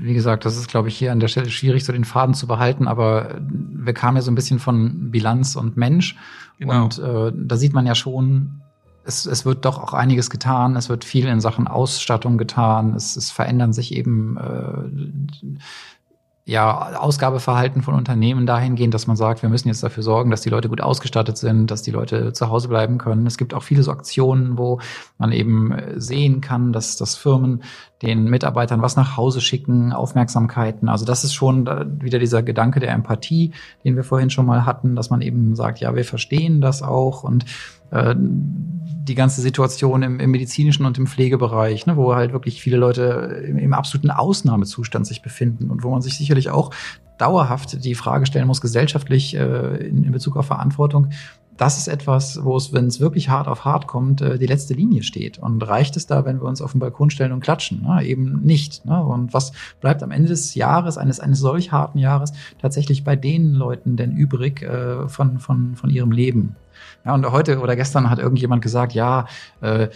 wie 0.00 0.14
gesagt, 0.14 0.44
das 0.44 0.56
ist, 0.56 0.68
glaube 0.68 0.88
ich, 0.88 0.96
hier 0.96 1.12
an 1.12 1.20
der 1.20 1.28
Stelle 1.28 1.50
schwierig, 1.50 1.84
so 1.84 1.92
den 1.92 2.04
Faden 2.04 2.34
zu 2.34 2.46
behalten, 2.46 2.88
aber 2.88 3.40
wir 3.40 3.94
kamen 3.94 4.16
ja 4.16 4.22
so 4.22 4.30
ein 4.30 4.34
bisschen 4.34 4.58
von 4.58 5.10
Bilanz 5.10 5.56
und 5.56 5.76
Mensch. 5.76 6.16
Genau. 6.58 6.84
Und 6.84 6.98
äh, 6.98 7.32
da 7.34 7.56
sieht 7.56 7.72
man 7.72 7.86
ja 7.86 7.94
schon, 7.94 8.60
es, 9.04 9.26
es 9.26 9.44
wird 9.44 9.64
doch 9.64 9.78
auch 9.78 9.94
einiges 9.94 10.30
getan, 10.30 10.76
es 10.76 10.88
wird 10.88 11.04
viel 11.04 11.26
in 11.26 11.40
Sachen 11.40 11.66
Ausstattung 11.66 12.36
getan, 12.38 12.94
es, 12.94 13.16
es 13.16 13.30
verändern 13.30 13.72
sich 13.72 13.94
eben 13.94 14.36
äh, 14.36 15.52
ja, 16.48 16.96
Ausgabeverhalten 16.98 17.82
von 17.82 17.94
Unternehmen 17.94 18.46
dahingehend, 18.46 18.94
dass 18.94 19.06
man 19.06 19.18
sagt, 19.18 19.42
wir 19.42 19.50
müssen 19.50 19.68
jetzt 19.68 19.82
dafür 19.82 20.02
sorgen, 20.02 20.30
dass 20.30 20.40
die 20.40 20.48
Leute 20.48 20.70
gut 20.70 20.80
ausgestattet 20.80 21.36
sind, 21.36 21.70
dass 21.70 21.82
die 21.82 21.90
Leute 21.90 22.32
zu 22.32 22.48
Hause 22.48 22.68
bleiben 22.68 22.96
können. 22.96 23.26
Es 23.26 23.36
gibt 23.36 23.52
auch 23.52 23.62
viele 23.62 23.82
so 23.82 23.92
Aktionen, 23.92 24.56
wo 24.56 24.80
man 25.18 25.30
eben 25.30 25.72
äh, 25.72 26.00
sehen 26.00 26.40
kann, 26.40 26.72
dass, 26.72 26.96
dass 26.96 27.16
Firmen 27.16 27.64
den 28.00 28.30
Mitarbeitern 28.30 28.80
was 28.80 28.96
nach 28.96 29.18
Hause 29.18 29.42
schicken, 29.42 29.92
Aufmerksamkeiten. 29.92 30.88
Also 30.88 31.04
das 31.04 31.22
ist 31.22 31.34
schon 31.34 31.66
wieder 32.00 32.18
dieser 32.18 32.42
Gedanke 32.42 32.80
der 32.80 32.92
Empathie, 32.92 33.52
den 33.84 33.96
wir 33.96 34.04
vorhin 34.04 34.30
schon 34.30 34.46
mal 34.46 34.64
hatten, 34.64 34.96
dass 34.96 35.10
man 35.10 35.20
eben 35.20 35.54
sagt, 35.54 35.80
ja, 35.80 35.94
wir 35.94 36.04
verstehen 36.06 36.62
das 36.62 36.82
auch 36.82 37.24
und 37.24 37.44
äh, 37.90 38.14
die 39.08 39.14
ganze 39.14 39.40
Situation 39.40 40.02
im, 40.02 40.20
im, 40.20 40.30
medizinischen 40.30 40.84
und 40.86 40.98
im 40.98 41.06
Pflegebereich, 41.06 41.86
ne, 41.86 41.96
wo 41.96 42.14
halt 42.14 42.32
wirklich 42.32 42.60
viele 42.60 42.76
Leute 42.76 43.44
im, 43.46 43.58
im 43.58 43.72
absoluten 43.72 44.10
Ausnahmezustand 44.10 45.06
sich 45.06 45.22
befinden 45.22 45.70
und 45.70 45.82
wo 45.82 45.90
man 45.90 46.02
sich 46.02 46.16
sicherlich 46.16 46.50
auch 46.50 46.70
dauerhaft 47.18 47.84
die 47.84 47.94
Frage 47.94 48.26
stellen 48.26 48.46
muss, 48.46 48.60
gesellschaftlich 48.60 49.34
äh, 49.34 49.88
in, 49.88 50.04
in 50.04 50.12
Bezug 50.12 50.36
auf 50.36 50.46
Verantwortung, 50.46 51.08
das 51.58 51.76
ist 51.76 51.88
etwas, 51.88 52.44
wo 52.44 52.56
es, 52.56 52.72
wenn 52.72 52.86
es 52.86 53.00
wirklich 53.00 53.28
hart 53.28 53.48
auf 53.48 53.64
hart 53.64 53.88
kommt, 53.88 54.20
äh, 54.20 54.38
die 54.38 54.46
letzte 54.46 54.74
Linie 54.74 55.02
steht. 55.02 55.38
Und 55.38 55.60
reicht 55.66 55.96
es 55.96 56.06
da, 56.06 56.24
wenn 56.24 56.40
wir 56.40 56.46
uns 56.46 56.62
auf 56.62 56.70
den 56.70 56.78
Balkon 56.78 57.10
stellen 57.10 57.32
und 57.32 57.40
klatschen? 57.40 57.82
Ne? 57.82 58.04
Eben 58.04 58.40
nicht. 58.42 58.86
Ne? 58.86 59.02
Und 59.02 59.34
was 59.34 59.52
bleibt 59.80 60.02
am 60.02 60.12
Ende 60.12 60.28
des 60.28 60.54
Jahres, 60.54 60.96
eines, 60.96 61.18
eines 61.18 61.40
solch 61.40 61.72
harten 61.72 61.98
Jahres, 61.98 62.32
tatsächlich 62.62 63.02
bei 63.02 63.16
den 63.16 63.54
Leuten 63.54 63.96
denn 63.96 64.12
übrig 64.12 64.62
äh, 64.62 65.08
von, 65.08 65.40
von, 65.40 65.74
von 65.74 65.90
ihrem 65.90 66.12
Leben? 66.12 66.54
Ja, 67.04 67.14
und 67.14 67.30
heute 67.30 67.60
oder 67.60 67.76
gestern 67.76 68.10
hat 68.10 68.18
irgendjemand 68.18 68.62
gesagt, 68.62 68.92
ja, 68.92 69.26
äh, 69.60 69.88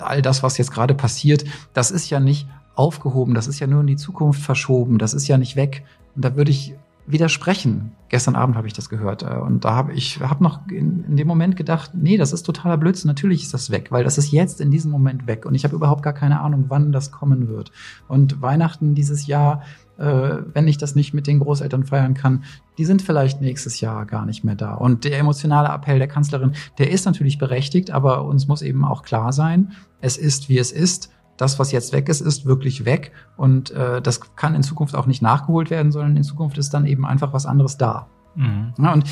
all 0.00 0.22
das, 0.22 0.42
was 0.42 0.58
jetzt 0.58 0.72
gerade 0.72 0.94
passiert, 0.94 1.44
das 1.72 1.90
ist 1.90 2.10
ja 2.10 2.20
nicht 2.20 2.46
aufgehoben, 2.74 3.34
das 3.34 3.46
ist 3.46 3.60
ja 3.60 3.66
nur 3.66 3.80
in 3.80 3.86
die 3.86 3.96
Zukunft 3.96 4.42
verschoben, 4.42 4.98
das 4.98 5.14
ist 5.14 5.28
ja 5.28 5.38
nicht 5.38 5.56
weg. 5.56 5.84
Und 6.14 6.24
da 6.24 6.36
würde 6.36 6.50
ich 6.50 6.74
widersprechen. 7.06 7.92
Gestern 8.08 8.36
Abend 8.36 8.56
habe 8.56 8.66
ich 8.66 8.72
das 8.72 8.88
gehört 8.88 9.22
äh, 9.22 9.38
und 9.38 9.64
da 9.64 9.74
habe 9.74 9.92
ich 9.92 10.20
hab 10.20 10.40
noch 10.40 10.66
in, 10.68 11.04
in, 11.04 11.16
dem 11.16 11.26
Moment 11.26 11.56
gedacht, 11.56 11.92
nee, 11.94 12.16
das 12.16 12.32
ist 12.32 12.44
totaler 12.44 12.76
Blödsinn. 12.76 13.08
Natürlich 13.08 13.42
ist 13.42 13.54
das 13.54 13.70
weg, 13.70 13.90
weil 13.90 14.04
das 14.04 14.18
ist 14.18 14.30
jetzt 14.30 14.60
in 14.60 14.70
diesem 14.70 14.90
Moment 14.90 15.26
weg 15.26 15.44
und 15.44 15.54
ich 15.54 15.64
habe 15.64 15.74
überhaupt 15.74 16.02
gar 16.02 16.12
keine 16.12 16.40
Ahnung, 16.40 16.66
wann 16.68 16.92
das 16.92 17.10
kommen 17.10 17.48
wird. 17.48 17.72
Und 18.08 18.40
Weihnachten 18.40 18.94
dieses 18.94 19.26
Jahr, 19.26 19.62
wenn 20.02 20.68
ich 20.68 20.78
das 20.78 20.94
nicht 20.94 21.14
mit 21.14 21.26
den 21.26 21.38
Großeltern 21.38 21.84
feiern 21.84 22.14
kann, 22.14 22.44
die 22.78 22.84
sind 22.84 23.02
vielleicht 23.02 23.40
nächstes 23.40 23.80
Jahr 23.80 24.04
gar 24.06 24.26
nicht 24.26 24.44
mehr 24.44 24.56
da. 24.56 24.74
Und 24.74 25.04
der 25.04 25.18
emotionale 25.18 25.68
Appell 25.68 25.98
der 25.98 26.08
Kanzlerin, 26.08 26.52
der 26.78 26.90
ist 26.90 27.06
natürlich 27.06 27.38
berechtigt, 27.38 27.90
aber 27.90 28.24
uns 28.24 28.48
muss 28.48 28.62
eben 28.62 28.84
auch 28.84 29.02
klar 29.02 29.32
sein, 29.32 29.72
es 30.00 30.16
ist 30.16 30.48
wie 30.48 30.58
es 30.58 30.72
ist 30.72 31.10
das, 31.36 31.58
was 31.58 31.72
jetzt 31.72 31.92
weg 31.92 32.08
ist, 32.08 32.20
ist 32.20 32.44
wirklich 32.46 32.84
weg 32.84 33.12
und 33.36 33.70
äh, 33.70 34.02
das 34.02 34.20
kann 34.36 34.54
in 34.54 34.62
Zukunft 34.62 34.94
auch 34.94 35.06
nicht 35.06 35.22
nachgeholt 35.22 35.70
werden, 35.70 35.90
sondern 35.90 36.16
in 36.16 36.24
Zukunft 36.24 36.58
ist 36.58 36.74
dann 36.74 36.86
eben 36.86 37.06
einfach 37.06 37.32
was 37.32 37.46
anderes 37.46 37.78
da. 37.78 38.06
Mhm. 38.34 38.74
Ja, 38.78 38.92
und 38.92 39.04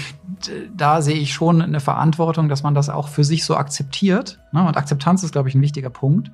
da 0.77 1.03
sehe 1.03 1.17
ich 1.17 1.33
schon 1.33 1.61
eine 1.61 1.81
Verantwortung, 1.81 2.49
dass 2.49 2.63
man 2.63 2.75
das 2.75 2.89
auch 2.89 3.09
für 3.09 3.25
sich 3.25 3.45
so 3.45 3.57
akzeptiert. 3.57 4.39
Ne? 4.53 4.67
Und 4.67 4.77
Akzeptanz 4.77 5.23
ist, 5.23 5.33
glaube 5.33 5.49
ich, 5.49 5.55
ein 5.55 5.61
wichtiger 5.61 5.91
Punkt. 5.91 6.31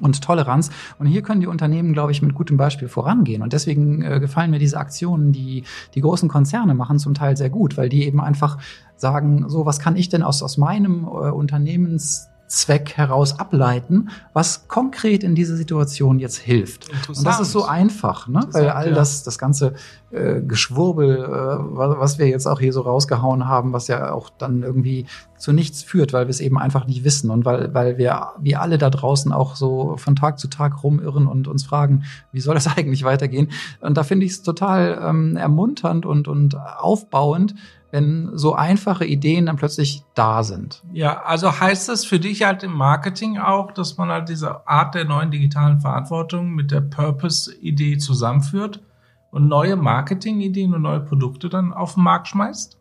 Und 0.00 0.22
Toleranz. 0.22 0.70
Und 0.98 1.06
hier 1.06 1.22
können 1.22 1.40
die 1.40 1.46
Unternehmen, 1.46 1.92
glaube 1.92 2.12
ich, 2.12 2.22
mit 2.22 2.34
gutem 2.34 2.56
Beispiel 2.56 2.88
vorangehen. 2.88 3.42
Und 3.42 3.52
deswegen 3.52 4.02
äh, 4.02 4.20
gefallen 4.20 4.50
mir 4.50 4.58
diese 4.58 4.78
Aktionen, 4.78 5.32
die 5.32 5.64
die 5.94 6.00
großen 6.00 6.28
Konzerne 6.28 6.74
machen, 6.74 6.98
zum 6.98 7.14
Teil 7.14 7.36
sehr 7.36 7.50
gut, 7.50 7.76
weil 7.76 7.88
die 7.88 8.04
eben 8.04 8.20
einfach 8.20 8.58
sagen, 8.96 9.48
so, 9.48 9.66
was 9.66 9.78
kann 9.80 9.96
ich 9.96 10.08
denn 10.08 10.22
aus, 10.22 10.42
aus 10.42 10.58
meinem 10.58 11.04
äh, 11.04 11.30
Unternehmens 11.30 12.28
Zweck 12.48 12.96
heraus 12.96 13.38
ableiten, 13.38 14.10
was 14.32 14.68
konkret 14.68 15.24
in 15.24 15.34
dieser 15.34 15.56
Situation 15.56 16.18
jetzt 16.18 16.36
hilft. 16.36 16.88
Und 17.08 17.26
das 17.26 17.40
ist 17.40 17.52
so 17.52 17.64
einfach, 17.64 18.28
ne? 18.28 18.46
weil 18.52 18.70
all 18.70 18.92
das, 18.92 19.24
das 19.24 19.38
ganze 19.38 19.74
äh, 20.10 20.40
Geschwurbel, 20.40 21.18
äh, 21.18 21.28
was 21.28 22.18
wir 22.18 22.28
jetzt 22.28 22.46
auch 22.46 22.60
hier 22.60 22.72
so 22.72 22.82
rausgehauen 22.82 23.48
haben, 23.48 23.72
was 23.72 23.88
ja 23.88 24.12
auch 24.12 24.30
dann 24.30 24.62
irgendwie 24.62 25.06
zu 25.36 25.52
nichts 25.52 25.82
führt, 25.82 26.12
weil 26.12 26.26
wir 26.26 26.30
es 26.30 26.40
eben 26.40 26.58
einfach 26.58 26.86
nicht 26.86 27.04
wissen 27.04 27.30
und 27.30 27.44
weil, 27.44 27.74
weil 27.74 27.98
wir, 27.98 28.28
wir 28.40 28.60
alle 28.60 28.78
da 28.78 28.90
draußen 28.90 29.32
auch 29.32 29.56
so 29.56 29.96
von 29.96 30.16
Tag 30.16 30.38
zu 30.38 30.48
Tag 30.48 30.82
rumirren 30.82 31.26
und 31.26 31.48
uns 31.48 31.64
fragen, 31.64 32.04
wie 32.32 32.40
soll 32.40 32.54
das 32.54 32.66
eigentlich 32.76 33.04
weitergehen? 33.04 33.50
Und 33.80 33.96
da 33.96 34.04
finde 34.04 34.26
ich 34.26 34.32
es 34.32 34.42
total 34.42 35.00
ähm, 35.02 35.36
ermunternd 35.36 36.06
und, 36.06 36.28
und 36.28 36.56
aufbauend, 36.56 37.54
wenn 37.90 38.30
so 38.34 38.54
einfache 38.54 39.04
Ideen 39.04 39.46
dann 39.46 39.56
plötzlich 39.56 40.02
da 40.14 40.42
sind. 40.42 40.82
Ja, 40.92 41.22
also 41.22 41.60
heißt 41.60 41.88
das 41.88 42.04
für 42.04 42.18
dich 42.18 42.42
halt 42.42 42.62
im 42.62 42.72
Marketing 42.72 43.38
auch, 43.38 43.72
dass 43.72 43.96
man 43.96 44.08
halt 44.08 44.28
diese 44.28 44.66
Art 44.66 44.94
der 44.94 45.04
neuen 45.04 45.30
digitalen 45.30 45.80
Verantwortung 45.80 46.54
mit 46.54 46.70
der 46.70 46.80
Purpose-Idee 46.80 47.98
zusammenführt 47.98 48.82
und 49.30 49.48
neue 49.48 49.76
Marketing-Ideen 49.76 50.74
und 50.74 50.82
neue 50.82 51.00
Produkte 51.00 51.48
dann 51.48 51.72
auf 51.72 51.94
den 51.94 52.02
Markt 52.02 52.28
schmeißt? 52.28 52.78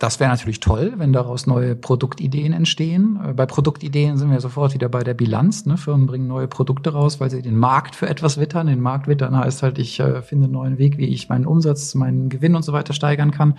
Das 0.00 0.18
wäre 0.18 0.30
natürlich 0.30 0.60
toll, 0.60 0.94
wenn 0.96 1.12
daraus 1.12 1.46
neue 1.46 1.76
Produktideen 1.76 2.54
entstehen. 2.54 3.20
Äh, 3.22 3.34
bei 3.34 3.44
Produktideen 3.44 4.16
sind 4.16 4.30
wir 4.30 4.40
sofort 4.40 4.72
wieder 4.72 4.88
bei 4.88 5.04
der 5.04 5.12
Bilanz. 5.12 5.66
Ne? 5.66 5.76
Firmen 5.76 6.06
bringen 6.06 6.26
neue 6.26 6.48
Produkte 6.48 6.94
raus, 6.94 7.20
weil 7.20 7.28
sie 7.28 7.42
den 7.42 7.58
Markt 7.58 7.94
für 7.94 8.08
etwas 8.08 8.40
wittern. 8.40 8.66
Den 8.66 8.80
Markt 8.80 9.08
wittern 9.08 9.36
heißt 9.36 9.62
halt, 9.62 9.78
ich 9.78 10.00
äh, 10.00 10.22
finde 10.22 10.44
einen 10.44 10.54
neuen 10.54 10.78
Weg, 10.78 10.96
wie 10.96 11.04
ich 11.04 11.28
meinen 11.28 11.44
Umsatz, 11.44 11.94
meinen 11.94 12.30
Gewinn 12.30 12.54
und 12.54 12.62
so 12.62 12.72
weiter 12.72 12.94
steigern 12.94 13.30
kann. 13.30 13.58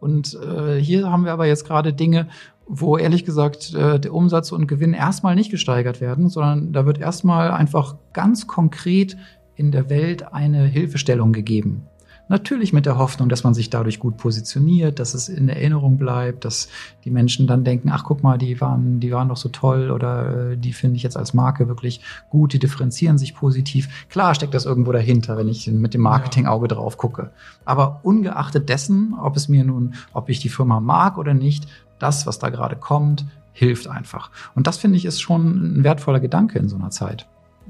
Und 0.00 0.34
äh, 0.42 0.78
hier 0.78 1.10
haben 1.10 1.26
wir 1.26 1.32
aber 1.32 1.44
jetzt 1.44 1.66
gerade 1.66 1.92
Dinge, 1.92 2.28
wo 2.66 2.96
ehrlich 2.96 3.26
gesagt 3.26 3.74
äh, 3.74 4.00
der 4.00 4.14
Umsatz 4.14 4.50
und 4.50 4.66
Gewinn 4.66 4.94
erstmal 4.94 5.34
nicht 5.34 5.50
gesteigert 5.50 6.00
werden, 6.00 6.30
sondern 6.30 6.72
da 6.72 6.86
wird 6.86 7.00
erstmal 7.00 7.50
einfach 7.50 7.96
ganz 8.14 8.46
konkret 8.46 9.18
in 9.56 9.72
der 9.72 9.90
Welt 9.90 10.32
eine 10.32 10.64
Hilfestellung 10.64 11.34
gegeben. 11.34 11.86
Natürlich 12.28 12.72
mit 12.72 12.86
der 12.86 12.98
Hoffnung, 12.98 13.28
dass 13.28 13.44
man 13.44 13.52
sich 13.52 13.68
dadurch 13.68 13.98
gut 13.98 14.16
positioniert, 14.16 14.98
dass 14.98 15.12
es 15.12 15.28
in 15.28 15.48
Erinnerung 15.48 15.98
bleibt, 15.98 16.44
dass 16.44 16.68
die 17.04 17.10
Menschen 17.10 17.46
dann 17.46 17.64
denken, 17.64 17.90
ach 17.90 18.04
guck 18.04 18.22
mal, 18.22 18.38
die 18.38 18.60
waren, 18.60 19.00
die 19.00 19.10
waren 19.12 19.28
doch 19.28 19.36
so 19.36 19.48
toll 19.48 19.90
oder 19.90 20.52
äh, 20.52 20.56
die 20.56 20.72
finde 20.72 20.96
ich 20.96 21.02
jetzt 21.02 21.16
als 21.16 21.34
Marke 21.34 21.68
wirklich 21.68 22.00
gut, 22.30 22.52
die 22.52 22.58
differenzieren 22.58 23.18
sich 23.18 23.34
positiv. 23.34 24.06
Klar 24.08 24.34
steckt 24.34 24.54
das 24.54 24.64
irgendwo 24.64 24.92
dahinter, 24.92 25.36
wenn 25.36 25.48
ich 25.48 25.66
mit 25.66 25.94
dem 25.94 26.00
Marketingauge 26.00 26.68
drauf 26.68 26.96
gucke. 26.96 27.32
Aber 27.64 28.00
ungeachtet 28.02 28.68
dessen, 28.68 29.14
ob 29.20 29.36
es 29.36 29.48
mir 29.48 29.64
nun, 29.64 29.94
ob 30.12 30.30
ich 30.30 30.38
die 30.38 30.48
Firma 30.48 30.80
mag 30.80 31.18
oder 31.18 31.34
nicht, 31.34 31.66
das, 31.98 32.26
was 32.26 32.38
da 32.38 32.48
gerade 32.48 32.76
kommt, 32.76 33.26
hilft 33.52 33.88
einfach. 33.88 34.30
Und 34.54 34.66
das 34.66 34.78
finde 34.78 34.96
ich 34.96 35.04
ist 35.04 35.20
schon 35.20 35.78
ein 35.80 35.84
wertvoller 35.84 36.20
Gedanke 36.20 36.58
in 36.58 36.68
so 36.68 36.76
einer 36.76 36.90
Zeit. 36.90 37.26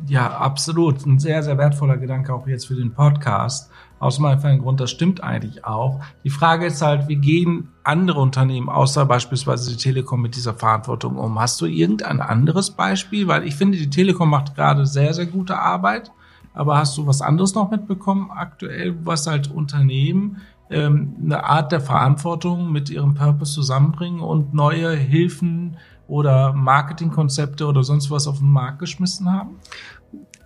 Ja, 0.07 0.38
absolut. 0.38 1.05
Ein 1.07 1.19
sehr, 1.19 1.43
sehr 1.43 1.59
wertvoller 1.59 1.97
Gedanke 1.97 2.35
auch 2.35 2.47
jetzt 2.47 2.67
für 2.67 2.75
den 2.75 2.93
Podcast. 2.93 3.71
Aus 3.99 4.17
dem 4.17 4.25
einfachen 4.25 4.59
Grund, 4.59 4.81
das 4.81 4.91
stimmt 4.91 5.23
eigentlich 5.23 5.65
auch. 5.65 6.01
Die 6.25 6.31
Frage 6.31 6.67
ist 6.67 6.83
halt, 6.83 7.07
wie 7.07 7.17
gehen 7.17 7.69
andere 7.85 8.21
Unternehmen, 8.21 8.69
außer 8.69 9.07
beispielsweise 9.07 9.71
die 9.71 9.77
Telekom, 9.77 10.21
mit 10.23 10.35
dieser 10.35 10.55
Verantwortung 10.55 11.16
um? 11.16 11.39
Hast 11.39 11.61
du 11.61 11.66
irgendein 11.66 12.20
anderes 12.20 12.70
Beispiel? 12.70 13.29
Weil 13.29 13.47
ich 13.47 13.55
finde, 13.55 13.79
die 13.79 13.91
Telekom 13.91 14.31
macht 14.31 14.57
gerade 14.57 14.87
sehr, 14.87 15.14
sehr 15.14 15.26
gute 15.26 15.57
Arbeit. 15.57 16.11
Aber 16.55 16.76
hast 16.76 16.99
du 16.99 17.07
was 17.07 17.22
anderes 17.22 17.55
noch 17.55 17.70
mitbekommen 17.70 18.31
aktuell, 18.31 18.95
was 19.05 19.26
halt 19.26 19.51
Unternehmen 19.51 20.43
ähm, 20.70 21.14
eine 21.22 21.45
Art 21.45 21.72
der 21.72 21.81
Verantwortung 21.81 22.72
mit 22.72 22.91
ihrem 22.91 23.14
Purpose 23.14 23.55
zusammenbringen 23.55 24.20
und 24.20 24.53
neue 24.53 24.95
Hilfen 24.95 25.76
oder 26.09 26.53
Marketingkonzepte 26.53 27.66
oder 27.66 27.85
sonst 27.85 28.11
was 28.11 28.26
auf 28.26 28.39
den 28.39 28.51
Markt 28.51 28.81
geschmissen 28.81 29.31
haben? 29.33 29.57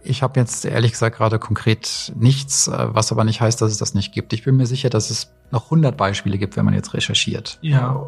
Ich 0.07 0.23
habe 0.23 0.39
jetzt 0.41 0.65
ehrlich 0.65 0.93
gesagt 0.93 1.17
gerade 1.17 1.39
konkret 1.39 2.13
nichts, 2.17 2.69
äh, 2.69 2.87
was 2.95 3.13
aber 3.13 3.25
nicht 3.25 3.41
heißt, 3.41 3.61
dass 3.61 3.71
es 3.71 3.79
das 3.79 3.95
nicht 3.95 4.13
gibt. 4.13 4.33
Ich 4.33 4.45
bin 4.45 4.57
mir 4.57 4.67
sicher, 4.67 4.91
dass 4.91 5.11
es 5.11 5.33
noch 5.51 5.65
100 5.65 5.97
Beispiele 5.97 6.39
gibt, 6.39 6.57
wenn 6.57 6.65
man 6.65 6.75
jetzt 6.75 6.95
recherchiert. 6.95 7.59
Ja. 7.61 8.01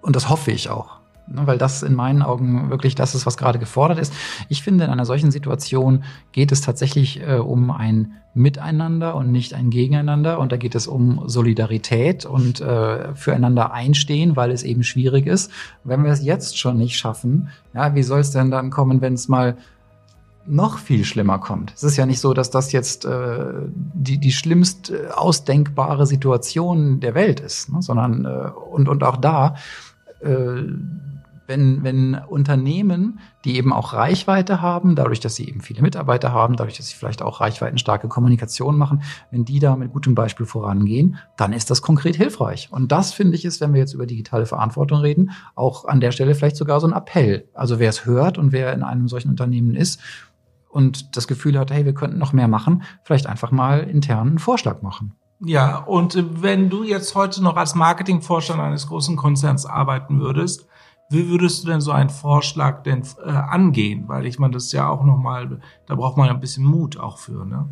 Und 0.00 0.16
das 0.16 0.28
hoffe 0.28 0.52
ich 0.52 0.70
auch. 0.70 1.00
Ne, 1.28 1.44
weil 1.44 1.58
das 1.58 1.82
in 1.82 1.94
meinen 1.94 2.22
Augen 2.22 2.70
wirklich 2.70 2.94
das 2.94 3.16
ist, 3.16 3.26
was 3.26 3.36
gerade 3.36 3.58
gefordert 3.58 3.98
ist. 3.98 4.12
Ich 4.48 4.62
finde, 4.62 4.84
in 4.84 4.90
einer 4.90 5.04
solchen 5.04 5.32
Situation 5.32 6.04
geht 6.30 6.52
es 6.52 6.60
tatsächlich 6.60 7.20
äh, 7.20 7.38
um 7.38 7.72
ein 7.72 8.12
Miteinander 8.32 9.16
und 9.16 9.32
nicht 9.32 9.52
ein 9.52 9.70
Gegeneinander. 9.70 10.38
Und 10.38 10.52
da 10.52 10.56
geht 10.56 10.76
es 10.76 10.86
um 10.86 11.22
Solidarität 11.26 12.26
und 12.26 12.60
äh, 12.60 13.12
füreinander 13.16 13.72
einstehen, 13.72 14.36
weil 14.36 14.52
es 14.52 14.62
eben 14.62 14.84
schwierig 14.84 15.26
ist. 15.26 15.50
Wenn 15.82 16.04
wir 16.04 16.12
es 16.12 16.22
jetzt 16.22 16.58
schon 16.58 16.76
nicht 16.76 16.96
schaffen, 16.96 17.48
ja, 17.74 17.96
wie 17.96 18.04
soll 18.04 18.20
es 18.20 18.30
denn 18.30 18.52
dann 18.52 18.70
kommen, 18.70 19.00
wenn 19.00 19.14
es 19.14 19.26
mal 19.26 19.56
noch 20.46 20.78
viel 20.78 21.04
schlimmer 21.04 21.38
kommt. 21.38 21.72
Es 21.74 21.82
ist 21.82 21.96
ja 21.96 22.06
nicht 22.06 22.20
so, 22.20 22.34
dass 22.34 22.50
das 22.50 22.72
jetzt 22.72 23.04
äh, 23.04 23.52
die, 23.74 24.18
die 24.18 24.32
schlimmst 24.32 24.90
äh, 24.90 25.08
ausdenkbare 25.08 26.06
Situation 26.06 27.00
der 27.00 27.14
Welt 27.14 27.40
ist, 27.40 27.72
ne? 27.72 27.82
sondern 27.82 28.24
äh, 28.24 28.50
und, 28.70 28.88
und 28.88 29.02
auch 29.02 29.16
da, 29.16 29.56
äh, 30.20 30.62
wenn, 31.46 31.84
wenn 31.84 32.14
Unternehmen, 32.14 33.20
die 33.44 33.56
eben 33.56 33.72
auch 33.72 33.92
Reichweite 33.92 34.60
haben, 34.60 34.96
dadurch, 34.96 35.20
dass 35.20 35.36
sie 35.36 35.48
eben 35.48 35.60
viele 35.60 35.82
Mitarbeiter 35.82 36.32
haben, 36.32 36.56
dadurch, 36.56 36.76
dass 36.76 36.88
sie 36.88 36.96
vielleicht 36.96 37.22
auch 37.22 37.40
reichweitenstarke 37.40 38.08
Kommunikation 38.08 38.76
machen, 38.76 39.02
wenn 39.30 39.44
die 39.44 39.58
da 39.58 39.76
mit 39.76 39.92
gutem 39.92 40.14
Beispiel 40.14 40.46
vorangehen, 40.46 41.18
dann 41.36 41.52
ist 41.52 41.70
das 41.70 41.82
konkret 41.82 42.16
hilfreich. 42.16 42.68
Und 42.70 42.92
das 42.92 43.12
finde 43.12 43.36
ich 43.36 43.44
ist, 43.44 43.60
wenn 43.60 43.72
wir 43.72 43.80
jetzt 43.80 43.94
über 43.94 44.06
digitale 44.06 44.46
Verantwortung 44.46 45.00
reden, 45.00 45.30
auch 45.54 45.84
an 45.84 46.00
der 46.00 46.12
Stelle 46.12 46.34
vielleicht 46.34 46.56
sogar 46.56 46.80
so 46.80 46.86
ein 46.86 46.92
Appell. 46.92 47.48
Also 47.54 47.78
wer 47.78 47.90
es 47.90 48.04
hört 48.04 48.38
und 48.38 48.52
wer 48.52 48.72
in 48.72 48.82
einem 48.82 49.08
solchen 49.08 49.30
Unternehmen 49.30 49.74
ist, 49.74 50.00
und 50.76 51.16
das 51.16 51.26
Gefühl 51.26 51.58
hat, 51.58 51.70
hey, 51.70 51.86
wir 51.86 51.94
könnten 51.94 52.18
noch 52.18 52.34
mehr 52.34 52.48
machen, 52.48 52.82
vielleicht 53.02 53.26
einfach 53.26 53.50
mal 53.50 53.80
intern 53.80 54.28
einen 54.28 54.38
Vorschlag 54.38 54.82
machen. 54.82 55.14
Ja, 55.40 55.78
und 55.78 56.14
äh, 56.14 56.42
wenn 56.42 56.68
du 56.68 56.84
jetzt 56.84 57.14
heute 57.14 57.42
noch 57.42 57.56
als 57.56 57.74
Marketingvorstand 57.74 58.60
eines 58.60 58.86
großen 58.86 59.16
Konzerns 59.16 59.64
arbeiten 59.64 60.20
würdest, 60.20 60.68
wie 61.08 61.30
würdest 61.30 61.64
du 61.64 61.68
denn 61.68 61.80
so 61.80 61.92
einen 61.92 62.10
Vorschlag 62.10 62.82
denn 62.82 63.02
äh, 63.24 63.30
angehen? 63.30 64.04
Weil 64.06 64.26
ich 64.26 64.38
meine, 64.38 64.52
das 64.52 64.64
ist 64.64 64.72
ja 64.72 64.86
auch 64.86 65.02
nochmal, 65.02 65.60
da 65.86 65.94
braucht 65.94 66.18
man 66.18 66.28
ein 66.28 66.40
bisschen 66.40 66.64
Mut 66.64 66.98
auch 66.98 67.16
für, 67.16 67.46
ne? 67.46 67.68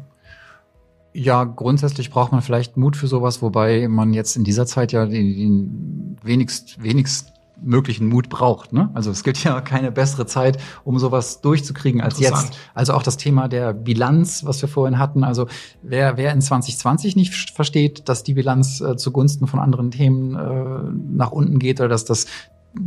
Ja, 1.16 1.44
grundsätzlich 1.44 2.10
braucht 2.10 2.32
man 2.32 2.42
vielleicht 2.42 2.76
Mut 2.76 2.96
für 2.96 3.06
sowas, 3.06 3.40
wobei 3.40 3.86
man 3.86 4.14
jetzt 4.14 4.34
in 4.34 4.44
dieser 4.44 4.66
Zeit 4.66 4.92
ja 4.92 5.04
den, 5.04 5.36
den 5.36 6.16
wenigst, 6.22 6.82
wenigst 6.82 7.33
möglichen 7.62 8.08
Mut 8.08 8.28
braucht. 8.28 8.72
Ne? 8.72 8.90
Also 8.94 9.10
es 9.10 9.24
gibt 9.24 9.42
ja 9.44 9.60
keine 9.60 9.92
bessere 9.92 10.26
Zeit, 10.26 10.58
um 10.84 10.98
sowas 10.98 11.40
durchzukriegen 11.40 12.00
als 12.00 12.18
jetzt. 12.18 12.58
Also 12.74 12.94
auch 12.94 13.02
das 13.02 13.16
Thema 13.16 13.48
der 13.48 13.72
Bilanz, 13.72 14.44
was 14.44 14.60
wir 14.60 14.68
vorhin 14.68 14.98
hatten. 14.98 15.24
Also 15.24 15.46
wer, 15.82 16.16
wer 16.16 16.32
in 16.32 16.40
2020 16.40 17.16
nicht 17.16 17.50
versteht, 17.50 18.08
dass 18.08 18.22
die 18.22 18.34
Bilanz 18.34 18.80
äh, 18.80 18.96
zugunsten 18.96 19.46
von 19.46 19.60
anderen 19.60 19.90
Themen 19.90 20.34
äh, 20.34 21.16
nach 21.16 21.30
unten 21.30 21.58
geht 21.58 21.80
oder 21.80 21.88
dass 21.88 22.04
das 22.04 22.26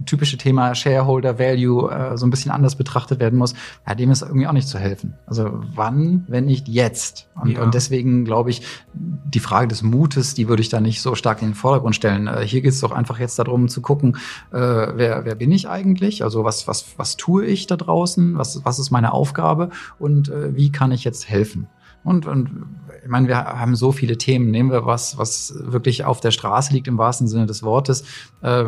typische 0.06 0.38
Thema 0.38 0.76
Shareholder 0.76 1.40
Value 1.40 1.90
äh, 1.92 2.18
so 2.18 2.26
ein 2.26 2.30
bisschen 2.30 2.52
anders 2.52 2.76
betrachtet 2.76 3.20
werden 3.20 3.40
muss, 3.40 3.54
ja, 3.88 3.96
dem 3.96 4.12
ist 4.12 4.22
irgendwie 4.22 4.48
auch 4.48 4.54
nicht 4.54 4.68
zu 4.68 4.80
helfen. 4.80 5.16
Also 5.26 5.50
wann, 5.76 6.26
wenn 6.28 6.46
nicht 6.46 6.68
jetzt? 6.68 7.30
Und, 7.36 7.52
ja. 7.52 7.64
und 7.64 7.74
deswegen 7.74 8.26
glaube 8.26 8.50
ich, 8.50 8.62
die 8.94 9.40
Frage 9.40 9.68
des 9.68 9.84
Mutes, 9.84 10.34
die 10.34 10.48
würde 10.48 10.62
ich 10.62 10.70
da 10.70 10.80
nicht 10.80 11.02
so 11.02 11.16
stark 11.16 11.42
in 11.42 11.50
den 11.50 11.56
Vordergrund 11.56 11.96
stellen. 11.96 12.28
Äh, 12.28 12.46
hier 12.46 12.62
geht 12.62 12.72
es 12.72 12.82
doch 12.82 12.92
einfach 12.92 13.20
jetzt 13.20 13.40
darum 13.40 13.68
zu 13.68 13.82
gucken, 13.82 14.18
äh, 14.52 14.58
wer, 14.58 15.26
wer 15.26 15.36
bin 15.36 15.52
ich 15.52 15.70
eigentlich? 15.70 16.24
Also 16.24 16.44
was, 16.44 16.68
was, 16.68 16.86
was 16.98 17.18
tue 17.18 17.46
ich 17.46 17.68
da 17.68 17.78
draußen? 17.78 18.38
Was, 18.38 18.66
was 18.66 18.80
ist 18.80 18.92
meine 18.92 19.14
Aufgabe? 19.14 19.70
Und 20.00 20.30
äh, 20.30 20.56
wie 20.56 20.72
kann 20.72 20.92
ich 20.92 21.04
jetzt 21.04 21.30
helfen? 21.30 21.68
Und, 22.04 22.26
und 22.26 22.50
ich 23.08 23.12
meine, 23.12 23.30
wir 23.30 23.38
haben 23.38 23.78
so 23.78 23.94
viele 23.94 24.18
Themen. 24.18 24.52
Nehmen 24.52 24.70
wir 24.70 24.86
was, 24.86 25.18
was 25.18 25.54
wirklich 25.58 26.04
auf 26.04 26.20
der 26.20 26.32
Straße 26.32 26.74
liegt 26.74 26.90
im 26.90 26.98
wahrsten 26.98 27.26
Sinne 27.30 27.46
des 27.46 27.64
Wortes. 27.64 28.04
Äh, 28.42 28.66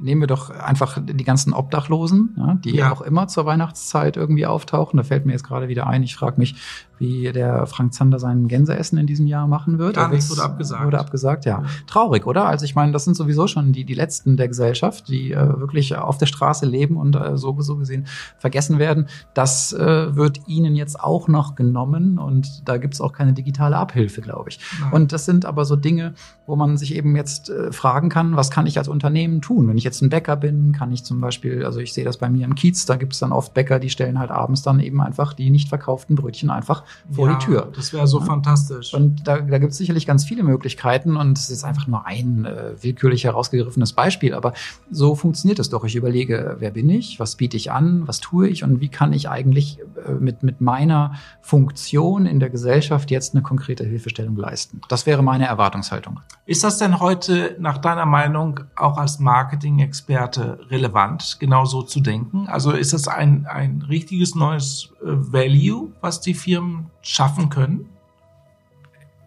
nehmen 0.00 0.20
wir 0.20 0.28
doch 0.28 0.50
einfach 0.50 0.98
die 1.02 1.24
ganzen 1.24 1.52
Obdachlosen, 1.52 2.36
ja, 2.38 2.54
die 2.54 2.76
ja. 2.76 2.92
auch 2.92 3.00
immer 3.00 3.26
zur 3.26 3.46
Weihnachtszeit 3.46 4.16
irgendwie 4.16 4.46
auftauchen. 4.46 4.96
Da 4.96 5.02
fällt 5.02 5.26
mir 5.26 5.32
jetzt 5.32 5.42
gerade 5.42 5.66
wieder 5.66 5.88
ein. 5.88 6.04
Ich 6.04 6.14
frage 6.14 6.38
mich, 6.38 6.54
wie 7.00 7.32
der 7.32 7.66
Frank 7.66 7.94
Zander 7.94 8.18
sein 8.18 8.46
Gänseessen 8.46 8.98
in 8.98 9.06
diesem 9.06 9.26
Jahr 9.26 9.48
machen 9.48 9.78
wird. 9.78 9.96
Gar 9.96 10.10
nichts 10.10 10.30
wurde 10.30 10.42
abgesagt. 10.42 10.84
Wurde 10.84 10.98
abgesagt, 11.00 11.44
ja. 11.46 11.64
Traurig, 11.86 12.26
oder? 12.26 12.44
Also 12.46 12.66
ich 12.66 12.74
meine, 12.74 12.92
das 12.92 13.04
sind 13.04 13.16
sowieso 13.16 13.46
schon 13.46 13.72
die, 13.72 13.84
die 13.84 13.94
Letzten 13.94 14.36
der 14.36 14.48
Gesellschaft, 14.48 15.08
die 15.08 15.32
äh, 15.32 15.58
wirklich 15.58 15.96
auf 15.96 16.18
der 16.18 16.26
Straße 16.26 16.66
leben 16.66 16.96
und 16.96 17.16
äh, 17.16 17.38
so, 17.38 17.58
so 17.60 17.76
gesehen 17.76 18.06
vergessen 18.38 18.78
werden. 18.78 19.08
Das 19.32 19.72
äh, 19.72 20.14
wird 20.14 20.46
ihnen 20.46 20.76
jetzt 20.76 21.00
auch 21.00 21.26
noch 21.26 21.54
genommen 21.54 22.18
und 22.18 22.68
da 22.68 22.76
gibt's 22.76 23.00
auch 23.00 23.12
keine 23.12 23.32
digitale 23.32 23.78
Abhilfe, 23.80 24.20
glaube 24.20 24.50
ich. 24.50 24.60
Nein. 24.80 24.92
Und 24.92 25.12
das 25.12 25.24
sind 25.24 25.44
aber 25.44 25.64
so 25.64 25.76
Dinge, 25.76 26.14
wo 26.46 26.56
man 26.56 26.76
sich 26.76 26.94
eben 26.94 27.16
jetzt 27.16 27.50
äh, 27.50 27.72
fragen 27.72 28.08
kann, 28.08 28.36
was 28.36 28.50
kann 28.50 28.66
ich 28.66 28.78
als 28.78 28.88
Unternehmen 28.88 29.40
tun? 29.40 29.68
Wenn 29.68 29.78
ich 29.78 29.84
jetzt 29.84 30.02
ein 30.02 30.10
Bäcker 30.10 30.36
bin, 30.36 30.72
kann 30.72 30.92
ich 30.92 31.04
zum 31.04 31.20
Beispiel, 31.20 31.64
also 31.64 31.80
ich 31.80 31.92
sehe 31.92 32.04
das 32.04 32.18
bei 32.18 32.28
mir 32.28 32.44
im 32.44 32.54
Kiez, 32.54 32.86
da 32.86 32.96
gibt's 32.96 33.18
dann 33.18 33.32
oft 33.32 33.54
Bäcker, 33.54 33.78
die 33.78 33.90
stellen 33.90 34.18
halt 34.18 34.30
abends 34.30 34.62
dann 34.62 34.80
eben 34.80 35.00
einfach 35.00 35.32
die 35.32 35.50
nicht 35.50 35.68
verkauften 35.68 36.16
Brötchen 36.16 36.50
einfach 36.50 36.84
vor 37.10 37.28
ja, 37.28 37.36
die 37.36 37.44
Tür. 37.44 37.68
Das 37.74 37.92
wäre 37.92 38.06
so 38.06 38.18
ja. 38.18 38.24
fantastisch. 38.24 38.92
Und 38.94 39.26
da, 39.26 39.38
da 39.40 39.58
gibt 39.58 39.72
es 39.72 39.78
sicherlich 39.78 40.06
ganz 40.06 40.24
viele 40.24 40.42
Möglichkeiten 40.42 41.16
und 41.16 41.38
es 41.38 41.50
ist 41.50 41.64
einfach 41.64 41.86
nur 41.86 42.06
ein 42.06 42.44
äh, 42.44 42.72
willkürlich 42.80 43.24
herausgegriffenes 43.24 43.92
Beispiel. 43.92 44.34
Aber 44.34 44.52
so 44.90 45.14
funktioniert 45.14 45.58
es 45.58 45.70
doch. 45.70 45.84
Ich 45.84 45.96
überlege, 45.96 46.56
wer 46.58 46.70
bin 46.70 46.88
ich, 46.90 47.20
was 47.20 47.36
biete 47.36 47.56
ich 47.56 47.70
an, 47.70 48.06
was 48.06 48.20
tue 48.20 48.48
ich 48.48 48.64
und 48.64 48.80
wie 48.80 48.88
kann 48.88 49.12
ich 49.12 49.28
eigentlich 49.28 49.78
äh, 50.06 50.12
mit, 50.12 50.42
mit 50.42 50.60
meiner 50.60 51.14
Funktion 51.40 52.26
in 52.26 52.40
der 52.40 52.50
Gesellschaft 52.50 53.10
jetzt 53.10 53.34
eine 53.34 53.42
konkrete 53.42 53.59
Hilfestellung 53.66 54.36
leisten. 54.36 54.80
Das 54.88 55.06
wäre 55.06 55.22
meine 55.22 55.46
Erwartungshaltung. 55.46 56.20
Ist 56.46 56.64
das 56.64 56.78
denn 56.78 57.00
heute 57.00 57.56
nach 57.58 57.78
deiner 57.78 58.06
Meinung 58.06 58.60
auch 58.76 58.98
als 58.98 59.18
Marketing-Experte 59.18 60.58
relevant, 60.70 61.36
genau 61.38 61.64
so 61.64 61.82
zu 61.82 62.00
denken? 62.00 62.48
Also 62.48 62.72
ist 62.72 62.92
das 62.92 63.08
ein, 63.08 63.46
ein 63.46 63.82
richtiges 63.88 64.34
neues 64.34 64.90
äh, 65.00 65.06
Value, 65.06 65.92
was 66.00 66.20
die 66.20 66.34
Firmen 66.34 66.90
schaffen 67.02 67.50
können? 67.50 67.88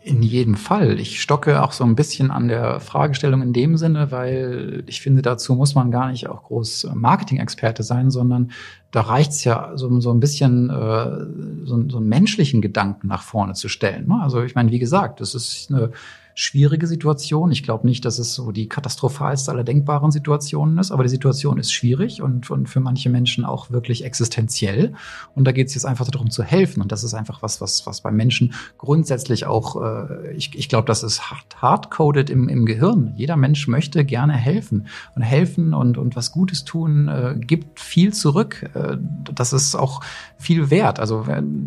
In 0.05 0.21
jedem 0.21 0.55
Fall. 0.55 0.99
Ich 0.99 1.21
stocke 1.21 1.63
auch 1.63 1.71
so 1.71 1.85
ein 1.85 1.95
bisschen 1.95 2.29
an 2.29 2.49
der 2.49 2.81
Fragestellung 2.81 3.41
in 3.41 3.53
dem 3.53 3.77
Sinne, 3.77 4.11
weil 4.11 4.83
ich 4.85 4.99
finde, 4.99 5.21
dazu 5.21 5.55
muss 5.55 5.75
man 5.75 5.91
gar 5.91 6.11
nicht 6.11 6.27
auch 6.27 6.43
groß 6.43 6.89
Marketing-Experte 6.93 7.83
sein, 7.83 8.11
sondern 8.11 8.51
da 8.91 9.01
reicht's 9.01 9.45
ja 9.45 9.71
so, 9.75 10.01
so 10.01 10.11
ein 10.11 10.19
bisschen 10.19 10.69
äh, 10.69 11.65
so, 11.65 11.89
so 11.89 11.97
einen 11.97 12.09
menschlichen 12.09 12.61
Gedanken 12.61 13.07
nach 13.07 13.21
vorne 13.21 13.53
zu 13.53 13.69
stellen. 13.69 14.07
Ne? 14.07 14.19
Also 14.21 14.43
ich 14.43 14.55
meine, 14.55 14.71
wie 14.71 14.79
gesagt, 14.79 15.21
das 15.21 15.35
ist 15.35 15.71
eine 15.71 15.91
schwierige 16.35 16.87
Situation. 16.87 17.51
Ich 17.51 17.63
glaube 17.63 17.87
nicht, 17.87 18.05
dass 18.05 18.19
es 18.19 18.33
so 18.33 18.51
die 18.51 18.67
katastrophalste 18.67 19.51
aller 19.51 19.63
denkbaren 19.63 20.11
Situationen 20.11 20.77
ist, 20.77 20.91
aber 20.91 21.03
die 21.03 21.09
Situation 21.09 21.57
ist 21.57 21.71
schwierig 21.71 22.21
und, 22.21 22.49
und 22.49 22.67
für 22.67 22.79
manche 22.79 23.09
Menschen 23.09 23.45
auch 23.45 23.69
wirklich 23.69 24.03
existenziell. 24.03 24.93
Und 25.35 25.45
da 25.45 25.51
geht 25.51 25.67
es 25.67 25.75
jetzt 25.75 25.85
einfach 25.85 26.07
darum 26.09 26.31
zu 26.31 26.43
helfen. 26.43 26.81
Und 26.81 26.91
das 26.91 27.03
ist 27.03 27.13
einfach 27.13 27.41
was, 27.41 27.61
was, 27.61 27.85
was 27.85 28.01
bei 28.01 28.11
Menschen 28.11 28.53
grundsätzlich 28.77 29.45
auch, 29.45 29.81
äh, 29.81 30.33
ich, 30.33 30.55
ich 30.55 30.69
glaube, 30.69 30.87
das 30.87 31.03
ist 31.03 31.29
hart, 31.29 31.61
hardcoded 31.61 32.29
im, 32.29 32.49
im 32.49 32.65
Gehirn. 32.65 33.13
Jeder 33.15 33.37
Mensch 33.37 33.67
möchte 33.67 34.03
gerne 34.03 34.33
helfen. 34.33 34.87
Und 35.15 35.21
helfen 35.21 35.73
und, 35.73 35.97
und 35.97 36.15
was 36.15 36.31
Gutes 36.31 36.65
tun, 36.65 37.07
äh, 37.07 37.35
gibt 37.37 37.79
viel 37.79 38.13
zurück. 38.13 38.69
Äh, 38.73 38.97
das 39.33 39.53
ist 39.53 39.75
auch 39.75 40.01
viel 40.37 40.69
wert. 40.69 40.99
Also 40.99 41.25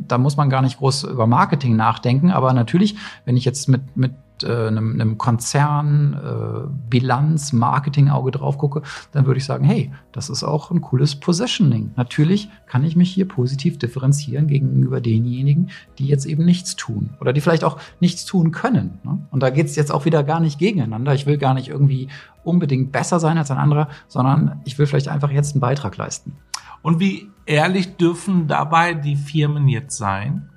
da 0.09 0.19
muss 0.19 0.37
man 0.37 0.51
gar 0.51 0.63
nicht 0.63 0.79
groß 0.79 1.05
über 1.05 1.27
Marketing 1.27 1.77
nachdenken. 1.77 2.31
Aber 2.31 2.53
natürlich, 2.53 2.97
wenn 3.25 3.37
ich 3.37 3.45
jetzt 3.45 3.69
mit, 3.69 3.97
mit 3.97 4.13
äh, 4.43 4.67
einem, 4.67 4.93
einem 4.93 5.19
Konzern, 5.19 6.15
äh, 6.15 6.69
Bilanz, 6.91 7.53
Marketing-Auge 7.53 8.31
drauf 8.31 8.59
gucke, 8.59 8.83
dann 9.13 9.27
würde 9.27 9.39
ich 9.39 9.45
sagen, 9.45 9.65
hey, 9.65 9.93
das 10.13 10.31
ist 10.31 10.45
auch 10.45 10.71
ein 10.71 10.81
cooles 10.81 11.17
Positioning. 11.17 11.93
Natürlich 11.97 12.49
kann 12.67 12.85
ich 12.85 12.97
mich 12.97 13.11
hier 13.11 13.27
positiv 13.27 13.79
differenzieren 13.79 14.47
gegenüber 14.47 15.01
denjenigen, 15.01 15.71
die 15.99 16.07
jetzt 16.07 16.27
eben 16.27 16.45
nichts 16.45 16.77
tun 16.77 17.11
oder 17.21 17.33
die 17.33 17.41
vielleicht 17.41 17.65
auch 17.65 17.79
nichts 18.01 18.25
tun 18.25 18.53
können. 18.53 18.99
Ne? 19.05 19.19
Und 19.31 19.43
da 19.43 19.51
geht 19.51 19.67
es 19.67 19.77
jetzt 19.77 19.93
auch 19.93 20.05
wieder 20.05 20.23
gar 20.23 20.41
nicht 20.41 20.59
gegeneinander. 20.59 21.15
Ich 21.15 21.27
will 21.27 21.39
gar 21.39 21.55
nicht 21.55 21.69
irgendwie 21.69 22.09
unbedingt 22.45 22.93
besser 22.93 23.21
sein 23.21 23.39
als 23.39 23.51
ein 23.51 23.59
anderer, 23.59 23.89
sondern 24.09 24.61
ich 24.65 24.79
will 24.79 24.87
vielleicht 24.87 25.09
einfach 25.09 25.31
jetzt 25.31 25.55
einen 25.55 25.61
Beitrag 25.61 25.97
leisten. 25.97 26.37
Und 26.83 27.01
wie 27.01 27.31
ehrlich 27.47 27.97
dürfen 27.97 28.47
dabei 28.47 28.95
die 28.95 29.17
Firmen 29.17 29.69
jetzt 29.69 29.97
sein? 29.97 30.51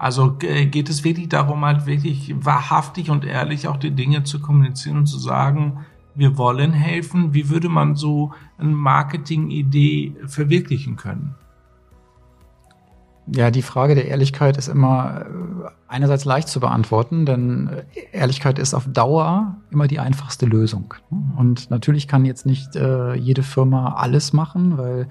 Also 0.00 0.38
äh, 0.40 0.64
geht 0.64 0.88
es 0.88 1.04
wirklich 1.04 1.28
darum, 1.28 1.62
halt 1.62 1.84
wirklich 1.84 2.34
wahrhaftig 2.34 3.10
und 3.10 3.26
ehrlich 3.26 3.68
auch 3.68 3.76
die 3.76 3.90
Dinge 3.90 4.24
zu 4.24 4.40
kommunizieren 4.40 4.96
und 4.96 5.06
zu 5.06 5.18
sagen, 5.18 5.84
wir 6.14 6.38
wollen 6.38 6.72
helfen. 6.72 7.34
Wie 7.34 7.50
würde 7.50 7.68
man 7.68 7.96
so 7.96 8.32
eine 8.56 8.70
Marketing-Idee 8.70 10.14
verwirklichen 10.26 10.96
können? 10.96 11.34
Ja, 13.26 13.50
die 13.50 13.60
Frage 13.60 13.94
der 13.94 14.08
Ehrlichkeit 14.08 14.56
ist 14.56 14.68
immer 14.68 15.20
äh, 15.20 15.68
einerseits 15.86 16.24
leicht 16.24 16.48
zu 16.48 16.60
beantworten, 16.60 17.26
denn 17.26 17.68
äh, 17.68 17.84
Ehrlichkeit 18.12 18.58
ist 18.58 18.72
auf 18.72 18.86
Dauer 18.90 19.58
immer 19.70 19.86
die 19.86 20.00
einfachste 20.00 20.46
Lösung. 20.46 20.94
Und 21.36 21.70
natürlich 21.70 22.08
kann 22.08 22.24
jetzt 22.24 22.46
nicht 22.46 22.70
jede 22.74 23.42
Firma 23.42 23.96
alles 23.96 24.32
machen, 24.32 24.78
weil 24.78 25.08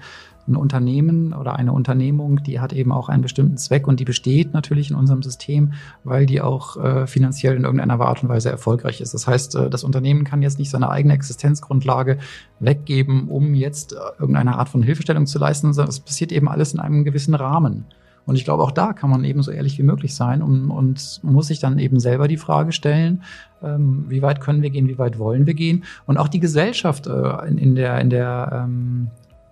ein 0.48 0.56
Unternehmen 0.56 1.32
oder 1.32 1.56
eine 1.56 1.72
Unternehmung, 1.72 2.42
die 2.42 2.60
hat 2.60 2.72
eben 2.72 2.92
auch 2.92 3.08
einen 3.08 3.22
bestimmten 3.22 3.56
Zweck 3.56 3.86
und 3.86 4.00
die 4.00 4.04
besteht 4.04 4.52
natürlich 4.52 4.90
in 4.90 4.96
unserem 4.96 5.22
System, 5.22 5.72
weil 6.04 6.26
die 6.26 6.40
auch 6.40 6.76
äh, 6.76 7.06
finanziell 7.06 7.56
in 7.56 7.64
irgendeiner 7.64 8.00
Art 8.00 8.22
und 8.22 8.28
Weise 8.28 8.50
erfolgreich 8.50 9.00
ist. 9.00 9.14
Das 9.14 9.26
heißt, 9.26 9.54
äh, 9.56 9.70
das 9.70 9.84
Unternehmen 9.84 10.24
kann 10.24 10.42
jetzt 10.42 10.58
nicht 10.58 10.70
seine 10.70 10.90
eigene 10.90 11.14
Existenzgrundlage 11.14 12.18
weggeben, 12.58 13.28
um 13.28 13.54
jetzt 13.54 13.92
äh, 13.92 13.96
irgendeine 14.18 14.56
Art 14.58 14.68
von 14.68 14.82
Hilfestellung 14.82 15.26
zu 15.26 15.38
leisten, 15.38 15.72
sondern 15.72 15.90
es 15.90 16.00
passiert 16.00 16.32
eben 16.32 16.48
alles 16.48 16.74
in 16.74 16.80
einem 16.80 17.04
gewissen 17.04 17.34
Rahmen. 17.34 17.84
Und 18.26 18.36
ich 18.36 18.44
glaube, 18.44 18.62
auch 18.62 18.70
da 18.70 18.92
kann 18.92 19.10
man 19.10 19.24
eben 19.24 19.42
so 19.42 19.50
ehrlich 19.50 19.78
wie 19.78 19.82
möglich 19.82 20.14
sein 20.14 20.42
und, 20.42 20.70
und 20.70 21.20
muss 21.22 21.46
sich 21.48 21.58
dann 21.58 21.78
eben 21.78 21.98
selber 21.98 22.28
die 22.28 22.36
Frage 22.36 22.72
stellen, 22.72 23.22
ähm, 23.62 24.04
wie 24.08 24.22
weit 24.22 24.40
können 24.40 24.62
wir 24.62 24.70
gehen, 24.70 24.88
wie 24.88 24.98
weit 24.98 25.18
wollen 25.18 25.46
wir 25.46 25.54
gehen. 25.54 25.84
Und 26.06 26.16
auch 26.16 26.28
die 26.28 26.40
Gesellschaft 26.40 27.06
äh, 27.06 27.48
in, 27.48 27.58
in 27.58 27.74
der, 27.74 28.00
in 28.00 28.10
der 28.10 28.64
ähm, 28.64 29.08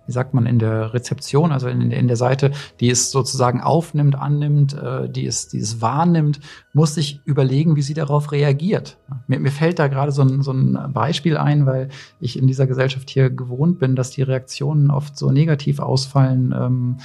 wie 0.09 0.13
sagt 0.13 0.33
man, 0.33 0.47
in 0.47 0.57
der 0.57 0.95
Rezeption, 0.95 1.51
also 1.51 1.67
in, 1.67 1.91
in 1.91 2.07
der 2.07 2.17
Seite, 2.17 2.49
die 2.79 2.89
es 2.89 3.11
sozusagen 3.11 3.61
aufnimmt, 3.61 4.15
annimmt, 4.15 4.73
äh, 4.73 5.07
die, 5.07 5.27
es, 5.27 5.49
die 5.49 5.59
es 5.59 5.81
wahrnimmt, 5.81 6.39
muss 6.73 6.95
sich 6.95 7.21
überlegen, 7.25 7.75
wie 7.75 7.83
sie 7.83 7.93
darauf 7.93 8.31
reagiert. 8.31 8.97
Mir, 9.27 9.39
mir 9.39 9.51
fällt 9.51 9.77
da 9.77 9.87
gerade 9.87 10.11
so 10.11 10.23
ein, 10.23 10.41
so 10.41 10.51
ein 10.51 10.91
Beispiel 10.91 11.37
ein, 11.37 11.67
weil 11.67 11.89
ich 12.19 12.39
in 12.39 12.47
dieser 12.47 12.65
Gesellschaft 12.65 13.07
hier 13.11 13.29
gewohnt 13.29 13.77
bin, 13.77 13.95
dass 13.95 14.09
die 14.09 14.23
Reaktionen 14.23 14.89
oft 14.89 15.15
so 15.15 15.29
negativ 15.29 15.79
ausfallen. 15.79 16.55
Ähm, 16.59 16.97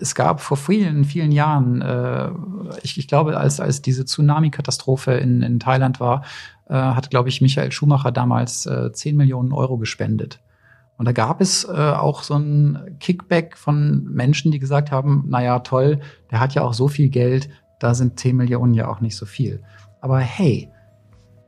es 0.00 0.14
gab 0.14 0.40
vor 0.40 0.56
vielen, 0.56 1.04
vielen 1.04 1.32
Jahren, 1.32 1.82
äh, 1.82 2.30
ich, 2.82 2.96
ich 2.96 3.08
glaube, 3.08 3.36
als, 3.36 3.60
als 3.60 3.82
diese 3.82 4.06
Tsunami-Katastrophe 4.06 5.12
in, 5.12 5.42
in 5.42 5.60
Thailand 5.60 6.00
war, 6.00 6.22
äh, 6.66 6.72
hat, 6.72 7.10
glaube 7.10 7.28
ich, 7.28 7.42
Michael 7.42 7.72
Schumacher 7.72 8.10
damals 8.10 8.64
äh, 8.64 8.90
10 8.90 9.18
Millionen 9.18 9.52
Euro 9.52 9.76
gespendet. 9.76 10.40
Und 10.98 11.06
da 11.06 11.12
gab 11.12 11.40
es 11.40 11.64
äh, 11.64 11.70
auch 11.70 12.24
so 12.24 12.34
ein 12.34 12.96
Kickback 12.98 13.56
von 13.56 14.04
Menschen, 14.04 14.50
die 14.50 14.58
gesagt 14.58 14.90
haben, 14.90 15.24
na 15.28 15.42
ja, 15.42 15.60
toll, 15.60 16.00
der 16.30 16.40
hat 16.40 16.54
ja 16.54 16.62
auch 16.62 16.74
so 16.74 16.88
viel 16.88 17.08
Geld, 17.08 17.48
da 17.78 17.94
sind 17.94 18.18
10 18.18 18.36
Millionen 18.36 18.74
ja 18.74 18.88
auch 18.88 19.00
nicht 19.00 19.16
so 19.16 19.24
viel. 19.24 19.62
Aber 20.00 20.18
hey, 20.18 20.70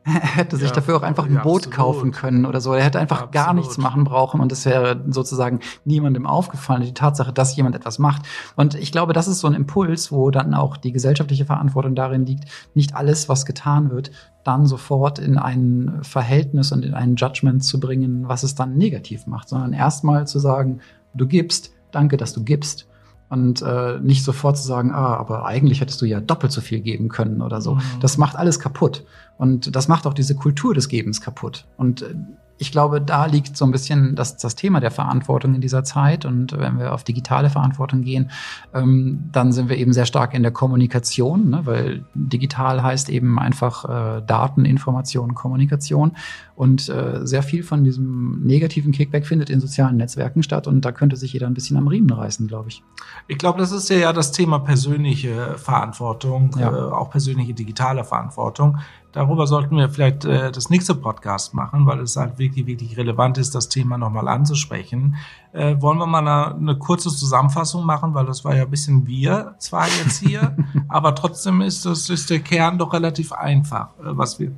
er 0.05 0.13
hätte 0.37 0.57
sich 0.57 0.69
ja, 0.69 0.75
dafür 0.75 0.97
auch 0.97 1.03
einfach 1.03 1.27
ein 1.27 1.35
ja, 1.35 1.43
Boot 1.43 1.67
absolut. 1.67 1.77
kaufen 1.77 2.11
können 2.13 2.47
oder 2.47 2.61
so. 2.61 2.73
Er 2.73 2.85
hätte 2.85 2.99
einfach 2.99 3.23
absolut. 3.23 3.33
gar 3.33 3.55
nichts 3.55 3.79
machen 3.79 4.05
brauchen 4.05 4.41
und 4.41 4.51
es 4.51 4.65
wäre 4.65 5.05
sozusagen 5.09 5.61
niemandem 5.85 6.27
aufgefallen. 6.27 6.83
Die 6.83 6.95
Tatsache, 6.95 7.33
dass 7.33 7.55
jemand 7.57 7.77
etwas 7.77 7.99
macht. 7.99 8.23
Und 8.57 8.75
ich 8.75 8.93
glaube, 8.93 9.13
das 9.13 9.29
ist 9.29 9.41
so 9.41 9.47
ein 9.47 9.55
Impuls, 9.55 10.11
wo 10.11 10.31
dann 10.31 10.55
auch 10.55 10.77
die 10.77 10.93
gesellschaftliche 10.93 11.45
Verantwortung 11.45 11.95
darin 11.95 12.25
liegt, 12.25 12.45
nicht 12.75 12.95
alles, 12.95 13.29
was 13.29 13.45
getan 13.45 13.91
wird, 13.91 14.11
dann 14.43 14.67
sofort 14.67 15.19
in 15.19 15.37
ein 15.37 15.99
Verhältnis 16.03 16.73
und 16.73 16.85
in 16.85 16.95
ein 16.95 17.17
Judgment 17.17 17.63
zu 17.63 17.79
bringen, 17.79 18.27
was 18.27 18.43
es 18.43 18.55
dann 18.55 18.77
negativ 18.77 19.27
macht, 19.27 19.51
sondern 19.51 19.73
erstmal 19.75 20.27
zu 20.27 20.39
sagen, 20.39 20.81
du 21.15 21.27
gibst, 21.27 21.73
danke, 21.91 22.17
dass 22.17 22.33
du 22.33 22.43
gibst. 22.43 22.87
Und 23.31 23.63
äh, 23.63 24.01
nicht 24.01 24.25
sofort 24.25 24.59
zu 24.59 24.67
sagen, 24.67 24.91
ah, 24.91 25.17
aber 25.17 25.47
eigentlich 25.47 25.81
hättest 25.81 26.03
du 26.03 26.05
ja 26.05 26.21
doppelt 26.21 26.51
so 26.51 26.61
viel 26.61 26.81
geben 26.81 27.09
können 27.09 27.43
oder 27.43 27.61
so. 27.61 27.77
Mhm. 27.77 27.81
Das 28.01 28.19
macht 28.19 28.35
alles 28.37 28.59
kaputt. 28.59 29.05
Und 29.39 29.75
das 29.75 29.87
macht 29.87 30.07
auch 30.07 30.15
diese 30.15 30.35
Kultur 30.35 30.75
des 30.75 30.89
Gebens 30.89 31.21
kaputt. 31.21 31.65
Und 31.77 32.03
äh, 32.03 32.15
ich 32.61 32.73
glaube, 32.73 33.01
da 33.01 33.25
liegt 33.25 33.57
so 33.57 33.65
ein 33.65 33.71
bisschen 33.71 34.15
das, 34.15 34.37
das 34.37 34.55
Thema 34.55 34.81
der 34.81 34.91
Verantwortung 34.91 35.55
in 35.55 35.63
dieser 35.63 35.83
Zeit. 35.83 36.27
Und 36.27 36.53
wenn 36.59 36.79
wir 36.79 36.93
auf 36.93 37.05
digitale 37.05 37.49
Verantwortung 37.49 38.03
gehen, 38.03 38.31
ähm, 38.75 39.31
dann 39.33 39.51
sind 39.53 39.71
wir 39.71 39.79
eben 39.79 39.95
sehr 39.95 40.05
stark 40.05 40.35
in 40.35 40.43
der 40.43 40.53
Kommunikation, 40.53 41.49
ne? 41.49 41.61
weil 41.65 42.05
digital 42.13 42.83
heißt 42.83 43.09
eben 43.09 43.39
einfach 43.39 43.87
äh, 43.87 44.23
Daten, 44.27 44.67
Information, 44.67 45.35
Kommunikation. 45.35 46.13
Und 46.55 46.91
äh, 46.91 47.27
sehr 47.27 47.43
viel 47.43 47.63
von 47.63 47.83
diesem 47.83 48.43
negativen 48.43 48.93
Kickback 48.93 49.27
findet 49.27 49.49
in 49.49 49.61
sozialen 49.61 49.97
Netzwerken 49.97 50.43
statt. 50.43 50.67
Und 50.67 50.85
da 50.85 50.93
könnte 50.93 51.17
sich 51.17 51.33
jeder 51.33 51.47
ein 51.47 51.55
bisschen 51.55 51.79
am 51.79 51.89
Riemen 51.89 52.13
reißen, 52.13 52.47
glaube 52.47 52.69
ich. 52.69 52.83
Ich 53.27 53.39
glaube, 53.39 53.59
das 53.59 53.73
ist 53.73 53.89
ja 53.89 54.13
das 54.13 54.33
Thema 54.33 54.59
persönliche 54.59 55.57
Verantwortung, 55.57 56.55
ja. 56.59 56.71
äh, 56.71 56.93
auch 56.93 57.09
persönliche 57.09 57.55
digitale 57.55 58.05
Verantwortung. 58.05 58.77
Darüber 59.13 59.47
sollten 59.47 59.77
wir 59.77 59.89
vielleicht 59.89 60.25
äh, 60.25 60.53
das 60.53 60.71
nächste 60.71 60.95
Podcast 60.95 61.53
machen, 61.53 61.87
weil 61.87 62.01
es 62.01 62.17
halt 62.17 62.39
wirklich, 62.39 62.67
wirklich 62.67 62.97
relevant 62.97 63.39
ist, 63.39 63.55
das 63.55 63.69
Thema 63.69 63.99
nochmal 63.99 64.29
anzusprechen. 64.29 65.17
Äh, 65.53 65.77
wollen 65.81 65.99
wir 65.99 66.07
mal 66.07 66.19
eine, 66.19 66.55
eine, 66.55 66.79
kurze 66.79 67.09
Zusammenfassung 67.09 67.85
machen, 67.85 68.15
weil 68.15 68.27
das 68.27 68.45
war 68.45 68.55
ja 68.55 68.63
ein 68.63 68.71
bisschen 68.71 69.07
wir 69.07 69.57
zwar 69.59 69.89
jetzt 70.05 70.25
hier, 70.25 70.57
aber 70.89 71.15
trotzdem 71.17 71.61
ist 71.61 71.85
das 71.87 72.09
ist 72.09 72.31
der 72.31 72.41
Kern 72.41 72.79
doch 72.79 72.93
relativ 72.93 73.33
einfach, 73.33 73.89
äh, 73.99 74.17
was 74.17 74.39
wir 74.39 74.53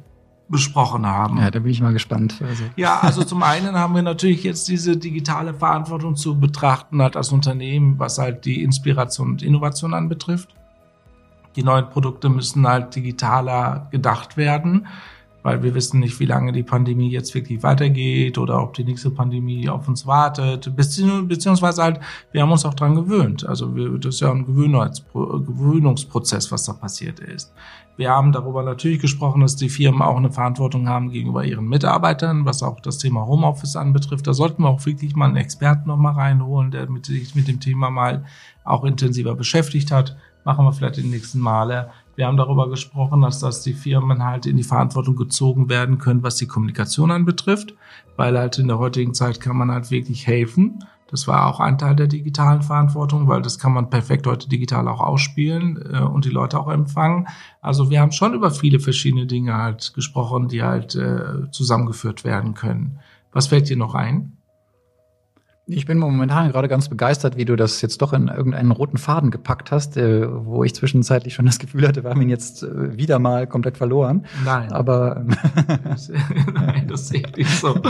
besprochen 0.48 1.06
haben. 1.06 1.38
Ja, 1.38 1.50
da 1.50 1.60
bin 1.60 1.70
ich 1.70 1.80
mal 1.80 1.94
gespannt. 1.94 2.42
Also. 2.46 2.64
Ja, 2.76 3.00
also 3.00 3.24
zum 3.24 3.42
einen 3.42 3.74
haben 3.74 3.94
wir 3.94 4.02
natürlich 4.02 4.44
jetzt 4.44 4.68
diese 4.68 4.98
digitale 4.98 5.54
Verantwortung 5.54 6.14
zu 6.14 6.38
betrachten, 6.38 7.00
halt 7.00 7.16
als 7.16 7.32
Unternehmen, 7.32 7.98
was 7.98 8.18
halt 8.18 8.44
die 8.44 8.62
Inspiration 8.62 9.30
und 9.30 9.42
Innovation 9.42 9.94
anbetrifft. 9.94 10.54
Die 11.56 11.62
neuen 11.62 11.90
Produkte 11.90 12.28
müssen 12.28 12.66
halt 12.66 12.94
digitaler 12.94 13.88
gedacht 13.90 14.36
werden, 14.36 14.86
weil 15.42 15.62
wir 15.62 15.74
wissen 15.74 16.00
nicht, 16.00 16.20
wie 16.20 16.26
lange 16.26 16.52
die 16.52 16.62
Pandemie 16.62 17.10
jetzt 17.10 17.34
wirklich 17.34 17.62
weitergeht 17.62 18.38
oder 18.38 18.62
ob 18.62 18.74
die 18.74 18.84
nächste 18.84 19.10
Pandemie 19.10 19.68
auf 19.68 19.88
uns 19.88 20.06
wartet, 20.06 20.74
beziehungsweise 20.76 21.82
halt, 21.82 22.00
wir 22.30 22.42
haben 22.42 22.52
uns 22.52 22.64
auch 22.64 22.74
dran 22.74 22.94
gewöhnt. 22.94 23.46
Also 23.46 23.74
wir, 23.74 23.98
das 23.98 24.16
ist 24.16 24.20
ja 24.20 24.30
ein 24.30 24.46
Gewöhnungsprozess, 24.46 26.52
was 26.52 26.64
da 26.64 26.72
passiert 26.72 27.20
ist. 27.20 27.52
Wir 27.96 28.10
haben 28.10 28.32
darüber 28.32 28.62
natürlich 28.62 29.00
gesprochen, 29.00 29.42
dass 29.42 29.56
die 29.56 29.68
Firmen 29.68 30.00
auch 30.00 30.16
eine 30.16 30.32
Verantwortung 30.32 30.88
haben 30.88 31.10
gegenüber 31.10 31.44
ihren 31.44 31.68
Mitarbeitern, 31.68 32.46
was 32.46 32.62
auch 32.62 32.80
das 32.80 32.98
Thema 32.98 33.26
Homeoffice 33.26 33.76
anbetrifft. 33.76 34.26
Da 34.26 34.32
sollten 34.32 34.62
wir 34.62 34.70
auch 34.70 34.86
wirklich 34.86 35.14
mal 35.14 35.26
einen 35.26 35.36
Experten 35.36 35.88
noch 35.88 35.98
mal 35.98 36.12
reinholen, 36.12 36.70
der 36.70 36.88
sich 37.02 37.34
mit 37.34 37.48
dem 37.48 37.60
Thema 37.60 37.90
mal 37.90 38.24
auch 38.64 38.84
intensiver 38.84 39.34
beschäftigt 39.34 39.90
hat 39.90 40.16
machen 40.44 40.64
wir 40.64 40.72
vielleicht 40.72 40.96
den 40.96 41.10
nächsten 41.10 41.38
Male. 41.38 41.90
Wir 42.14 42.26
haben 42.26 42.36
darüber 42.36 42.68
gesprochen, 42.68 43.22
dass, 43.22 43.38
dass 43.38 43.62
die 43.62 43.72
Firmen 43.72 44.24
halt 44.24 44.46
in 44.46 44.56
die 44.56 44.62
Verantwortung 44.62 45.16
gezogen 45.16 45.68
werden 45.68 45.98
können, 45.98 46.22
was 46.22 46.36
die 46.36 46.46
Kommunikation 46.46 47.10
anbetrifft, 47.10 47.74
weil 48.16 48.38
halt 48.38 48.58
in 48.58 48.68
der 48.68 48.78
heutigen 48.78 49.14
Zeit 49.14 49.40
kann 49.40 49.56
man 49.56 49.70
halt 49.70 49.90
wirklich 49.90 50.26
helfen. 50.26 50.84
Das 51.12 51.28
war 51.28 51.46
auch 51.46 51.60
ein 51.60 51.76
Teil 51.76 51.94
der 51.94 52.06
digitalen 52.06 52.62
Verantwortung, 52.62 53.28
weil 53.28 53.42
das 53.42 53.58
kann 53.58 53.74
man 53.74 53.90
perfekt 53.90 54.26
heute 54.26 54.48
digital 54.48 54.88
auch 54.88 55.00
ausspielen 55.00 55.78
äh, 55.92 56.00
und 56.00 56.24
die 56.24 56.30
Leute 56.30 56.58
auch 56.58 56.70
empfangen. 56.70 57.28
Also 57.60 57.90
wir 57.90 58.00
haben 58.00 58.12
schon 58.12 58.32
über 58.32 58.50
viele 58.50 58.80
verschiedene 58.80 59.26
Dinge 59.26 59.56
halt 59.56 59.92
gesprochen, 59.94 60.48
die 60.48 60.62
halt 60.62 60.94
äh, 60.94 61.50
zusammengeführt 61.50 62.24
werden 62.24 62.54
können. 62.54 62.98
Was 63.30 63.48
fällt 63.48 63.68
dir 63.68 63.76
noch 63.76 63.94
ein? 63.94 64.38
Ich 65.72 65.86
bin 65.86 65.98
momentan 65.98 66.52
gerade 66.52 66.68
ganz 66.68 66.88
begeistert, 66.88 67.36
wie 67.36 67.44
du 67.44 67.56
das 67.56 67.80
jetzt 67.80 68.02
doch 68.02 68.12
in 68.12 68.28
irgendeinen 68.28 68.70
roten 68.70 68.98
Faden 68.98 69.30
gepackt 69.30 69.70
hast, 69.70 69.96
äh, 69.96 70.28
wo 70.30 70.64
ich 70.64 70.74
zwischenzeitlich 70.74 71.34
schon 71.34 71.46
das 71.46 71.58
Gefühl 71.58 71.88
hatte, 71.88 72.04
wir 72.04 72.10
haben 72.10 72.20
ihn 72.20 72.28
jetzt 72.28 72.62
äh, 72.62 72.96
wieder 72.96 73.18
mal 73.18 73.46
komplett 73.46 73.78
verloren. 73.78 74.26
Nein. 74.44 74.70
Aber 74.70 75.24
nein, 76.54 76.86
das 76.88 77.08
sehe 77.08 77.22
ich 77.26 77.36
nicht 77.36 77.58
so. 77.58 77.80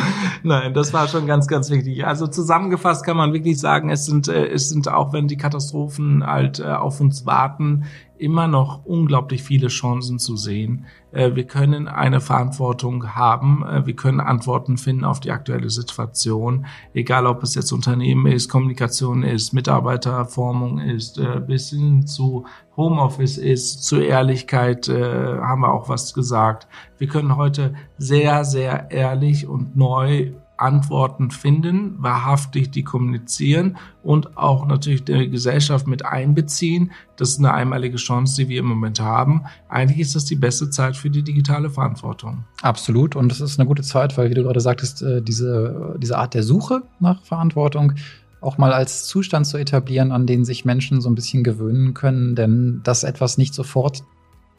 Nein, 0.43 0.75
das 0.75 0.93
war 0.93 1.09
schon 1.09 1.27
ganz, 1.27 1.49
ganz 1.49 1.71
wichtig. 1.71 2.07
Also 2.07 2.27
zusammengefasst 2.27 3.05
kann 3.05 3.17
man 3.17 3.33
wirklich 3.33 3.59
sagen, 3.59 3.91
es 3.91 4.07
sind, 4.07 4.29
äh, 4.29 4.47
es 4.47 4.69
sind 4.69 4.89
auch, 4.89 5.13
wenn 5.13 5.27
die 5.27 5.37
Katastrophen 5.37 6.25
halt 6.25 6.61
äh, 6.61 6.65
auf 6.65 7.01
uns 7.01 7.27
warten, 7.27 7.85
immer 8.23 8.47
noch 8.47 8.85
unglaublich 8.85 9.43
viele 9.43 9.67
Chancen 9.67 10.21
zu 10.21 10.37
sehen. 10.37 10.87
Äh, 11.11 11.35
wir 11.35 11.45
können 11.45 11.89
eine 11.89 12.21
Verantwortung 12.21 13.15
haben. 13.17 13.65
Äh, 13.67 13.85
wir 13.85 13.97
können 13.97 14.21
Antworten 14.21 14.79
finden 14.79 15.05
auf 15.05 15.19
die 15.19 15.33
aktuelle 15.33 15.71
Situation. 15.71 16.67
Egal, 16.95 17.27
ob 17.27 17.43
es 17.43 17.57
jetzt 17.57 17.73
Unternehmen 17.73 18.27
ist, 18.27 18.49
Kommunikation 18.49 19.25
ist, 19.25 19.53
Mitarbeiterformung 19.53 20.79
ist, 20.79 21.19
äh, 21.19 21.41
bis 21.45 21.71
hin 21.71 22.07
zu 22.07 22.47
Homeoffice 22.77 23.39
ist, 23.39 23.85
zu 23.85 24.01
Ehrlichkeit 24.01 24.89
haben 24.89 25.61
wir 25.61 25.75
auch 25.75 25.91
was 25.91 26.15
gesagt. 26.15 26.67
Wir 26.97 27.07
können 27.07 27.37
heute 27.37 27.75
sehr, 27.99 28.47
sehr 28.47 28.91
ehrlich 28.91 29.47
und 29.47 29.77
neu 29.77 30.33
Antworten 30.63 31.31
finden, 31.31 31.97
wahrhaftig 31.99 32.71
die 32.71 32.85
kommunizieren 32.85 33.77
und 34.03 34.37
auch 34.37 34.67
natürlich 34.67 35.05
die 35.05 35.29
Gesellschaft 35.29 35.87
mit 35.87 36.07
einbeziehen. 36.07 36.93
Das 37.17 37.31
ist 37.31 37.39
eine 37.39 37.53
einmalige 37.53 37.97
Chance, 37.97 38.37
die 38.37 38.49
wir 38.49 38.61
im 38.61 38.67
Moment 38.67 39.01
haben. 39.01 39.43
Eigentlich 39.69 40.01
ist 40.01 40.15
das 40.15 40.25
die 40.25 40.37
beste 40.37 40.71
Zeit 40.71 40.97
für 40.97 41.11
die 41.11 41.23
digitale 41.23 41.69
Verantwortung. 41.69 42.45
Absolut. 42.63 43.17
Und 43.17 43.33
es 43.33 43.41
ist 43.41 43.59
eine 43.59 43.69
gute 43.69 43.83
Zeit, 43.83 44.17
weil, 44.17 44.31
wie 44.31 44.35
du 44.35 44.43
gerade 44.43 44.61
sagtest, 44.61 45.03
äh, 45.03 45.21
diese, 45.21 45.97
diese 46.01 46.17
Art 46.17 46.35
der 46.35 46.43
Suche 46.43 46.83
nach 47.01 47.23
Verantwortung 47.23 47.95
auch 48.41 48.59
mal 48.59 48.73
als 48.73 49.07
Zustand 49.07 49.47
zu 49.47 49.57
etablieren, 49.57 50.11
an 50.11 50.27
den 50.27 50.45
sich 50.45 50.65
Menschen 50.65 51.01
so 51.01 51.09
ein 51.09 51.15
bisschen 51.15 51.45
gewöhnen 51.45 51.95
können. 51.95 52.35
Denn 52.35 52.81
dass 52.83 53.05
etwas 53.05 53.39
nicht 53.39 53.55
sofort 53.55 54.05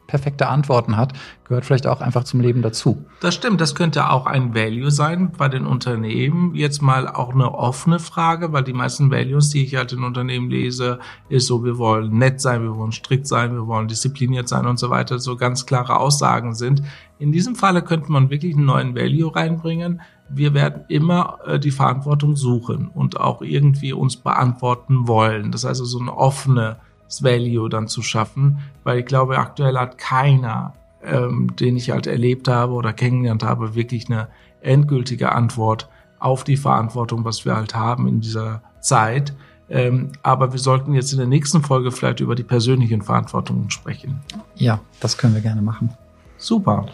perfekte 0.06 0.48
Antworten 0.48 0.96
hat, 0.96 1.12
gehört 1.44 1.64
vielleicht 1.64 1.86
auch 1.86 2.00
einfach 2.00 2.24
zum 2.24 2.40
Leben 2.40 2.62
dazu. 2.62 3.04
Das 3.20 3.34
stimmt, 3.34 3.60
das 3.60 3.74
könnte 3.74 4.10
auch 4.10 4.26
ein 4.26 4.54
Value 4.54 4.90
sein 4.90 5.32
bei 5.36 5.48
den 5.48 5.66
Unternehmen. 5.66 6.54
Jetzt 6.54 6.82
mal 6.82 7.08
auch 7.08 7.34
eine 7.34 7.52
offene 7.54 7.98
Frage, 7.98 8.52
weil 8.52 8.64
die 8.64 8.72
meisten 8.72 9.10
Values, 9.10 9.50
die 9.50 9.64
ich 9.64 9.76
halt 9.76 9.92
in 9.92 10.04
Unternehmen 10.04 10.50
lese, 10.50 10.98
ist 11.28 11.46
so, 11.46 11.64
wir 11.64 11.78
wollen 11.78 12.16
nett 12.18 12.40
sein, 12.40 12.62
wir 12.62 12.76
wollen 12.76 12.92
strikt 12.92 13.26
sein, 13.26 13.52
wir 13.52 13.66
wollen 13.66 13.88
diszipliniert 13.88 14.48
sein 14.48 14.66
und 14.66 14.78
so 14.78 14.90
weiter, 14.90 15.18
so 15.18 15.36
ganz 15.36 15.66
klare 15.66 15.98
Aussagen 15.98 16.54
sind. 16.54 16.82
In 17.18 17.32
diesem 17.32 17.54
Falle 17.54 17.82
könnte 17.82 18.10
man 18.12 18.30
wirklich 18.30 18.54
einen 18.54 18.66
neuen 18.66 18.94
Value 18.94 19.34
reinbringen. 19.34 20.00
Wir 20.28 20.54
werden 20.54 20.84
immer 20.88 21.38
äh, 21.46 21.58
die 21.58 21.70
Verantwortung 21.70 22.36
suchen 22.36 22.88
und 22.88 23.20
auch 23.20 23.42
irgendwie 23.42 23.92
uns 23.92 24.16
beantworten 24.16 25.06
wollen. 25.06 25.52
Das 25.52 25.64
heißt 25.64 25.80
also 25.80 25.84
so 25.84 26.00
eine 26.00 26.16
offene 26.16 26.76
Value 27.22 27.68
dann 27.68 27.88
zu 27.88 28.02
schaffen, 28.02 28.58
weil 28.82 29.00
ich 29.00 29.06
glaube, 29.06 29.38
aktuell 29.38 29.76
hat 29.76 29.98
keiner, 29.98 30.74
ähm, 31.02 31.54
den 31.56 31.76
ich 31.76 31.90
halt 31.90 32.06
erlebt 32.06 32.48
habe 32.48 32.72
oder 32.72 32.92
kennengelernt 32.92 33.42
habe, 33.42 33.74
wirklich 33.74 34.10
eine 34.10 34.28
endgültige 34.60 35.32
Antwort 35.32 35.88
auf 36.18 36.44
die 36.44 36.56
Verantwortung, 36.56 37.24
was 37.24 37.44
wir 37.44 37.54
halt 37.54 37.74
haben 37.74 38.08
in 38.08 38.20
dieser 38.20 38.62
Zeit. 38.80 39.34
Ähm, 39.68 40.12
aber 40.22 40.52
wir 40.52 40.58
sollten 40.58 40.94
jetzt 40.94 41.12
in 41.12 41.18
der 41.18 41.26
nächsten 41.26 41.62
Folge 41.62 41.90
vielleicht 41.90 42.20
über 42.20 42.34
die 42.34 42.42
persönlichen 42.42 43.02
Verantwortungen 43.02 43.70
sprechen. 43.70 44.20
Ja, 44.56 44.80
das 45.00 45.16
können 45.16 45.34
wir 45.34 45.40
gerne 45.40 45.62
machen. 45.62 45.90
Super. 46.36 46.86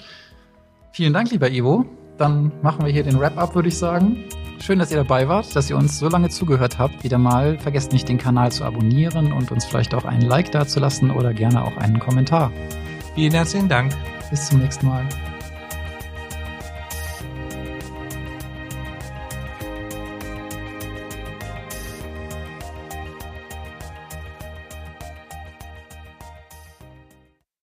Vielen 0.93 1.13
Dank, 1.13 1.31
lieber 1.31 1.51
Ivo. 1.51 1.87
Dann 2.21 2.53
machen 2.61 2.85
wir 2.85 2.93
hier 2.93 3.03
den 3.03 3.19
Wrap-up, 3.19 3.55
würde 3.55 3.69
ich 3.69 3.79
sagen. 3.79 4.25
Schön, 4.61 4.79
dass 4.79 4.91
ihr 4.91 4.99
dabei 4.99 5.27
wart, 5.27 5.57
dass 5.57 5.71
ihr 5.71 5.77
uns 5.79 5.99
so 5.99 6.07
lange 6.07 6.29
zugehört 6.29 6.79
habt. 6.79 7.03
Wieder 7.03 7.17
mal 7.17 7.59
vergesst 7.59 7.95
nicht, 7.95 8.11
den 8.11 8.19
Kanal 8.19 8.53
zu 8.53 8.63
abonnieren 8.63 9.33
und 9.33 9.51
uns 9.51 9.65
vielleicht 9.65 9.95
auch 9.95 10.05
einen 10.05 10.29
Like 10.29 10.53
dazulassen 10.53 11.11
oder 11.11 11.33
gerne 11.33 11.65
auch 11.65 11.79
einen 11.79 11.99
Kommentar. 11.99 12.53
Vielen 13.15 13.33
herzlichen 13.33 13.71
Dank. 13.71 13.95
Bis 14.29 14.49
zum 14.49 14.59
nächsten 14.59 14.87
Mal. 14.87 15.09